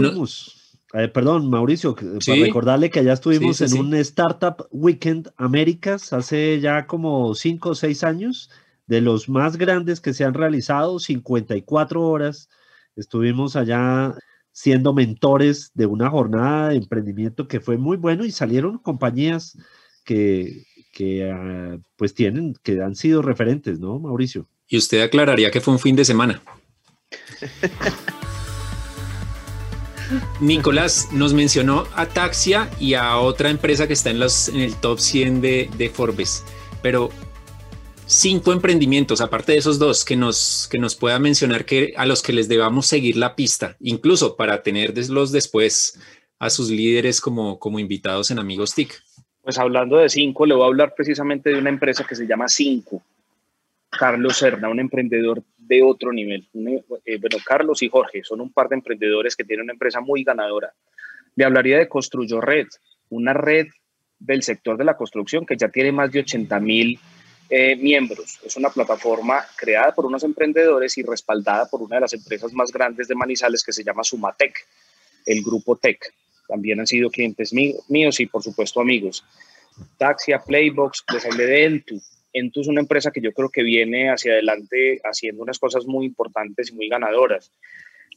Eh, 0.95 1.09
perdón, 1.09 1.49
Mauricio, 1.49 1.95
para 1.95 2.41
recordarle 2.41 2.91
que 2.91 3.01
allá 3.01 3.15
estuvimos 3.15 3.61
en 3.63 3.79
un 3.79 3.95
Startup 3.95 4.67
Weekend 4.71 5.33
Américas 5.37 6.13
hace 6.13 6.61
ya 6.61 6.87
como 6.87 7.35
cinco 7.35 7.71
o 7.71 7.75
seis 7.75 8.05
años, 8.05 8.51
de 8.87 9.01
los 9.01 9.29
más 9.29 9.57
grandes 9.57 10.01
que 10.01 10.13
se 10.13 10.25
han 10.25 10.35
realizado, 10.35 10.99
54 10.99 12.03
horas. 12.03 12.51
Estuvimos 12.95 13.57
allá 13.57 14.15
siendo 14.53 14.93
mentores 14.93 15.71
de 15.75 15.87
una 15.87 16.11
jornada 16.11 16.69
de 16.69 16.77
emprendimiento 16.77 17.49
que 17.49 17.61
fue 17.61 17.79
muy 17.79 17.97
bueno 17.97 18.25
y 18.25 18.31
salieron 18.31 18.79
compañías 18.79 19.59
que, 20.05 20.65
que 20.93 21.33
uh, 21.33 21.81
pues 21.97 22.15
tienen, 22.15 22.55
que 22.63 22.81
han 22.83 22.95
sido 22.95 23.23
referentes, 23.23 23.81
¿no, 23.81 23.99
Mauricio? 23.99 24.47
Y 24.69 24.77
usted 24.77 25.03
aclararía 25.03 25.51
que 25.51 25.61
fue 25.61 25.75
un 25.75 25.81
fin 25.81 25.97
de 25.97 26.05
semana. 26.05 26.43
Nicolás 30.41 31.09
nos 31.13 31.33
mencionó 31.33 31.85
a 31.95 32.07
Taxia 32.07 32.71
y 32.79 32.95
a 32.95 33.17
otra 33.19 33.49
empresa 33.51 33.87
que 33.87 33.95
está 33.95 34.11
en, 34.11 34.21
los, 34.21 34.49
en 34.49 34.61
el 34.61 34.75
top 34.77 34.99
100 34.99 35.41
de, 35.41 35.71
de 35.79 35.89
Forbes, 35.89 36.45
pero 36.83 37.11
cinco 38.13 38.53
emprendimientos, 38.53 39.21
aparte 39.21 39.53
de 39.53 39.59
esos 39.59 39.79
dos, 39.79 40.05
que 40.05 40.17
nos, 40.17 40.69
que 40.71 40.79
nos 40.79 40.95
pueda 40.95 41.19
mencionar 41.19 41.65
que 41.65 41.95
a 41.97 42.07
los 42.07 42.23
que 42.23 42.33
les 42.33 42.49
debamos 42.49 42.87
seguir 42.87 43.17
la 43.17 43.35
pista, 43.35 43.77
incluso 43.81 44.37
para 44.37 44.63
tenerlos 44.63 45.33
después 45.33 45.99
a 46.39 46.51
sus 46.51 46.71
líderes 46.71 47.21
como, 47.21 47.59
como 47.59 47.79
invitados 47.79 48.31
en 48.31 48.39
Amigos 48.39 48.75
TIC. 48.75 49.03
Pues 49.41 49.59
hablando 49.59 49.97
de 49.97 50.09
cinco, 50.09 50.47
le 50.47 50.55
voy 50.55 50.65
a 50.65 50.67
hablar 50.67 50.95
precisamente 50.95 51.51
de 51.51 51.59
una 51.59 51.71
empresa 51.71 52.05
que 52.05 52.15
se 52.15 52.27
llama 52.27 52.49
Cinco. 52.49 53.03
Carlos 53.91 54.37
Serna, 54.37 54.69
un 54.69 54.81
emprendedor 54.81 55.43
de 55.57 55.83
otro 55.83 56.13
nivel. 56.13 56.49
Eh, 57.05 57.19
bueno, 57.19 57.39
Carlos 57.45 57.83
y 57.83 57.89
Jorge 57.89 58.23
son 58.23 58.41
un 58.41 58.53
par 58.53 58.69
de 58.69 58.77
emprendedores 58.77 59.37
que 59.37 59.45
tienen 59.45 59.65
una 59.65 59.73
empresa 59.73 60.01
muy 60.01 60.23
ganadora. 60.23 60.73
Le 61.35 61.45
hablaría 61.45 61.79
de 61.79 61.89
Construyo 61.89 62.41
Red, 62.41 62.69
una 63.11 63.33
red 63.33 63.67
del 64.19 64.43
sector 64.43 64.77
de 64.77 64.85
la 64.85 64.97
construcción 64.97 65.45
que 65.45 65.57
ya 65.57 65.69
tiene 65.69 65.93
más 65.93 66.13
de 66.13 66.21
80 66.21 66.61
mil 66.61 66.99
eh, 67.49 67.77
miembros. 67.77 68.39
Es 68.45 68.57
una 68.57 68.71
plataforma 68.71 69.45
creada 69.57 69.95
por 69.95 70.07
unos 70.07 70.25
emprendedores 70.25 70.97
y 70.99 71.03
respaldada 71.03 71.67
por 71.67 71.83
una 71.83 71.97
de 71.97 72.03
las 72.03 72.13
empresas 72.15 72.53
más 72.53 72.73
grandes 72.73 73.09
de 73.09 73.15
Manizales 73.15 73.63
que 73.65 73.73
se 73.73 73.85
llama 73.85 74.05
Sumatec, 74.05 74.67
el 75.27 75.43
grupo 75.43 75.77
Tech. 75.77 76.13
También 76.49 76.81
han 76.81 76.87
sido 76.87 77.11
clientes 77.11 77.53
míos 77.53 78.21
y 78.21 78.27
por 78.27 78.43
supuesto 78.43 78.81
amigos. 78.81 79.25
Taxia, 79.97 80.39
Playbox, 80.39 81.05
les 81.13 81.25
hablé 81.25 81.47
de 81.47 81.65
Entu, 81.65 82.03
Entu 82.33 82.63
es 82.63 82.69
una 82.69 82.81
empresa 82.81 83.11
que 83.11 83.21
yo 83.21 83.33
creo 83.33 83.51
que 83.51 83.63
viene 83.63 84.11
hacia 84.11 84.33
adelante 84.33 85.01
haciendo 85.05 85.43
unas 85.43 85.59
cosas 85.59 85.87
muy 85.87 86.07
importantes 86.07 86.71
y 86.71 86.75
muy 86.75 86.89
ganadoras. 86.89 87.53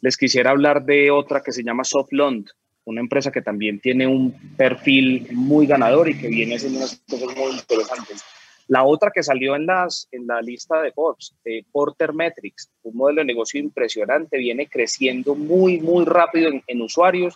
Les 0.01 0.17
quisiera 0.17 0.51
hablar 0.51 0.85
de 0.85 1.11
otra 1.11 1.41
que 1.41 1.51
se 1.51 1.63
llama 1.63 1.83
Softlond, 1.83 2.47
una 2.85 3.01
empresa 3.01 3.31
que 3.31 3.41
también 3.41 3.79
tiene 3.79 4.07
un 4.07 4.31
perfil 4.55 5.27
muy 5.31 5.65
ganador 5.65 6.09
y 6.09 6.17
que 6.17 6.27
viene 6.27 6.55
haciendo 6.55 6.79
unas 6.79 7.01
cosas 7.09 7.35
muy 7.35 7.53
interesantes. 7.53 8.23
La 8.67 8.83
otra 8.83 9.11
que 9.13 9.23
salió 9.23 9.55
en, 9.55 9.65
las, 9.65 10.07
en 10.11 10.25
la 10.25 10.41
lista 10.41 10.81
de 10.81 10.91
Forbes, 10.91 11.35
de 11.43 11.65
Porter 11.71 12.13
Metrics, 12.13 12.69
un 12.83 12.95
modelo 12.95 13.21
de 13.21 13.25
negocio 13.25 13.59
impresionante, 13.59 14.37
viene 14.37 14.67
creciendo 14.67 15.35
muy, 15.35 15.79
muy 15.79 16.05
rápido 16.05 16.51
en 16.65 16.81
usuarios 16.81 17.35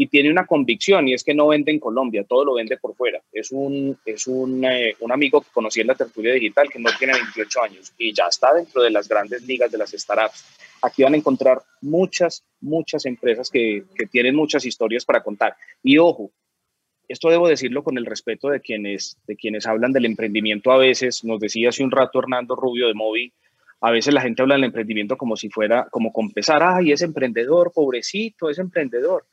y 0.00 0.06
tiene 0.06 0.30
una 0.30 0.46
convicción 0.46 1.08
y 1.08 1.12
es 1.12 1.22
que 1.22 1.34
no 1.34 1.48
vende 1.48 1.70
en 1.70 1.78
Colombia, 1.78 2.24
todo 2.24 2.42
lo 2.42 2.54
vende 2.54 2.78
por 2.78 2.94
fuera. 2.94 3.20
Es 3.30 3.52
un, 3.52 3.98
es 4.06 4.26
un, 4.26 4.64
eh, 4.64 4.96
un 5.00 5.12
amigo 5.12 5.42
que 5.42 5.50
conocí 5.52 5.82
en 5.82 5.88
la 5.88 5.94
tertulia 5.94 6.32
digital 6.32 6.70
que 6.70 6.78
no 6.78 6.88
tiene 6.98 7.12
28 7.12 7.62
años 7.62 7.92
y 7.98 8.10
ya 8.14 8.24
está 8.30 8.54
dentro 8.54 8.82
de 8.82 8.88
las 8.88 9.06
grandes 9.06 9.42
ligas 9.42 9.70
de 9.70 9.76
las 9.76 9.90
startups. 9.90 10.42
Aquí 10.80 11.02
van 11.02 11.12
a 11.12 11.18
encontrar 11.18 11.62
muchas, 11.82 12.42
muchas 12.62 13.04
empresas 13.04 13.50
que, 13.50 13.84
que 13.94 14.06
tienen 14.06 14.34
muchas 14.34 14.64
historias 14.64 15.04
para 15.04 15.22
contar. 15.22 15.54
Y 15.82 15.98
ojo, 15.98 16.30
esto 17.12 17.28
debo 17.28 17.48
decirlo 17.48 17.82
con 17.82 17.98
el 17.98 18.06
respeto 18.06 18.48
de 18.48 18.60
quienes, 18.60 19.18
de 19.26 19.36
quienes 19.36 19.66
hablan 19.66 19.92
del 19.92 20.04
emprendimiento 20.04 20.70
a 20.70 20.78
veces. 20.78 21.24
Nos 21.24 21.40
decía 21.40 21.70
hace 21.70 21.82
un 21.82 21.90
rato 21.90 22.20
Hernando 22.20 22.54
Rubio 22.54 22.86
de 22.86 22.94
Movi, 22.94 23.32
a 23.80 23.90
veces 23.90 24.12
la 24.14 24.20
gente 24.20 24.42
habla 24.42 24.54
del 24.54 24.64
emprendimiento 24.64 25.16
como 25.16 25.36
si 25.36 25.48
fuera, 25.48 25.88
como 25.90 26.12
compensar, 26.12 26.62
ay, 26.62 26.92
es 26.92 27.02
emprendedor, 27.02 27.72
pobrecito, 27.74 28.50
es 28.50 28.58
emprendedor. 28.58 29.24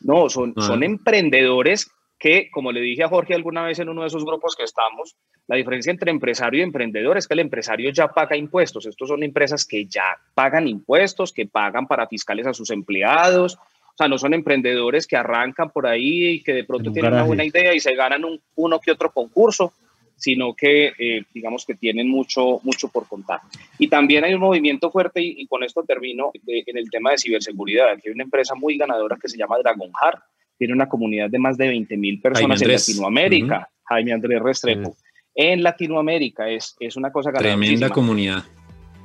No, 0.00 0.28
son, 0.28 0.54
son 0.58 0.82
emprendedores 0.82 1.90
que, 2.18 2.50
como 2.50 2.72
le 2.72 2.80
dije 2.80 3.04
a 3.04 3.08
Jorge 3.08 3.34
alguna 3.34 3.64
vez 3.64 3.78
en 3.78 3.88
uno 3.88 4.02
de 4.02 4.08
esos 4.08 4.24
grupos 4.24 4.54
que 4.56 4.64
estamos, 4.64 5.16
la 5.46 5.56
diferencia 5.56 5.90
entre 5.90 6.10
empresario 6.10 6.60
y 6.60 6.62
emprendedor 6.62 7.16
es 7.16 7.26
que 7.26 7.34
el 7.34 7.40
empresario 7.40 7.90
ya 7.90 8.08
paga 8.08 8.36
impuestos. 8.36 8.86
Estos 8.86 9.08
son 9.08 9.22
empresas 9.22 9.64
que 9.64 9.86
ya 9.86 10.18
pagan 10.34 10.68
impuestos, 10.68 11.32
que 11.32 11.46
pagan 11.46 11.86
para 11.86 12.06
fiscales 12.06 12.46
a 12.46 12.54
sus 12.54 12.70
empleados. 12.70 13.58
O 13.98 14.02
sea, 14.04 14.08
no 14.08 14.16
son 14.16 14.32
emprendedores 14.32 15.08
que 15.08 15.16
arrancan 15.16 15.70
por 15.70 15.88
ahí 15.88 16.28
y 16.28 16.42
que 16.44 16.52
de 16.52 16.62
pronto 16.62 16.92
tienen 16.92 17.12
una 17.12 17.24
buena 17.24 17.44
idea 17.44 17.74
y 17.74 17.80
se 17.80 17.96
ganan 17.96 18.24
un, 18.24 18.40
uno 18.54 18.78
que 18.78 18.92
otro 18.92 19.10
concurso 19.10 19.72
sino 20.14 20.52
que 20.54 20.92
eh, 20.98 21.22
digamos 21.32 21.64
que 21.64 21.74
tienen 21.74 22.08
mucho, 22.08 22.60
mucho 22.64 22.88
por 22.88 23.06
contar. 23.06 23.40
Y 23.78 23.88
también 23.88 24.24
hay 24.24 24.34
un 24.34 24.40
movimiento 24.40 24.90
fuerte, 24.90 25.22
y, 25.22 25.46
con 25.46 25.62
esto 25.62 25.84
termino, 25.84 26.32
en 26.44 26.76
el 26.76 26.90
tema 26.90 27.12
de 27.12 27.18
ciberseguridad. 27.18 27.90
Aquí 27.90 28.08
hay 28.08 28.14
una 28.14 28.24
empresa 28.24 28.56
muy 28.56 28.76
ganadora 28.76 29.16
que 29.20 29.28
se 29.28 29.38
llama 29.38 29.58
Dragonheart, 29.58 30.20
tiene 30.58 30.74
una 30.74 30.88
comunidad 30.88 31.30
de 31.30 31.38
más 31.38 31.56
de 31.56 31.68
20 31.68 31.96
mil 31.96 32.20
personas 32.20 32.60
en 32.60 32.72
Latinoamérica. 32.72 33.70
Jaime 33.84 34.12
Andrés 34.12 34.42
Restrepo. 34.42 34.96
En 35.34 35.62
Latinoamérica 35.62 36.48
es, 36.48 36.74
es 36.80 36.96
una 36.96 37.12
cosa 37.12 37.32
Tremenda 37.32 37.88
comunidad. 37.88 38.42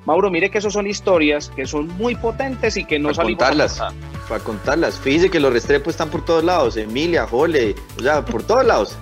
Mauro, 0.06 0.30
mire 0.30 0.52
que 0.52 0.58
eso 0.58 0.70
son 0.70 0.88
historias 0.88 1.50
que 1.56 1.66
son 1.66 1.88
muy 1.98 2.16
potentes 2.16 2.76
y 2.76 2.84
que 2.84 3.00
no 3.00 3.12
para 3.12 3.24
contarlas, 3.24 3.82
para 4.28 4.44
contarlas. 4.44 5.00
Fíjese 5.00 5.30
que 5.30 5.40
los 5.40 5.54
Restrepo 5.54 5.90
están 5.90 6.10
por 6.10 6.26
todos 6.26 6.44
lados, 6.44 6.76
Emilia, 6.76 7.26
Jole, 7.26 7.76
o 7.98 8.02
sea, 8.02 8.24
por 8.24 8.44
todos 8.44 8.66
lados. 8.66 8.98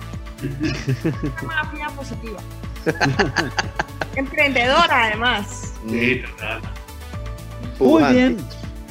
Una 1.42 1.90
positiva. 1.96 2.38
Emprendedora, 4.16 5.06
además. 5.06 5.72
Sí, 5.88 6.22
Muy 7.78 8.04
bien. 8.12 8.36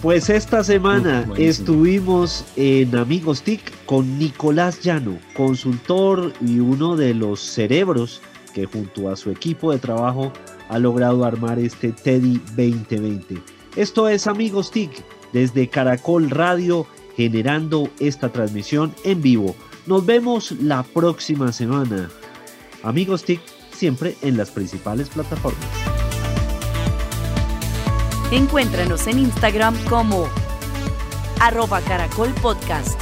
Pues 0.01 0.31
esta 0.31 0.63
semana 0.63 1.27
estuvimos 1.37 2.43
en 2.55 2.95
Amigos 2.95 3.43
TIC 3.43 3.85
con 3.85 4.17
Nicolás 4.17 4.81
Llano, 4.81 5.19
consultor 5.35 6.33
y 6.41 6.59
uno 6.59 6.95
de 6.95 7.13
los 7.13 7.39
cerebros 7.39 8.19
que 8.55 8.65
junto 8.65 9.09
a 9.09 9.15
su 9.15 9.29
equipo 9.29 9.71
de 9.71 9.77
trabajo 9.77 10.33
ha 10.71 10.79
logrado 10.79 11.25
armar 11.25 11.59
este 11.59 11.91
Teddy 11.91 12.39
2020. 12.55 13.37
Esto 13.75 14.07
es 14.07 14.25
Amigos 14.25 14.71
TIC 14.71 15.03
desde 15.33 15.67
Caracol 15.67 16.29
Radio 16.29 16.87
generando 17.15 17.89
esta 17.99 18.29
transmisión 18.29 18.95
en 19.03 19.21
vivo 19.21 19.53
nos 19.85 20.05
vemos 20.05 20.51
la 20.51 20.83
próxima 20.83 21.51
semana. 21.51 22.09
Amigos 22.83 23.23
TIC, 23.23 23.41
siempre 23.73 24.15
en 24.21 24.37
las 24.37 24.51
principales 24.51 25.09
plataformas. 25.09 25.65
Encuéntranos 28.31 29.07
en 29.07 29.19
Instagram 29.19 29.75
como 29.89 30.27
arroba 31.39 31.81
caracol 31.81 32.29
podcast. 32.41 32.99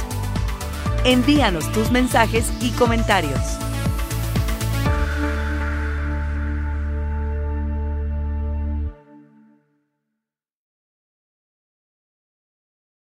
Envíanos 1.04 1.70
tus 1.72 1.90
mensajes 1.90 2.50
y 2.60 2.70
comentarios. 2.70 3.40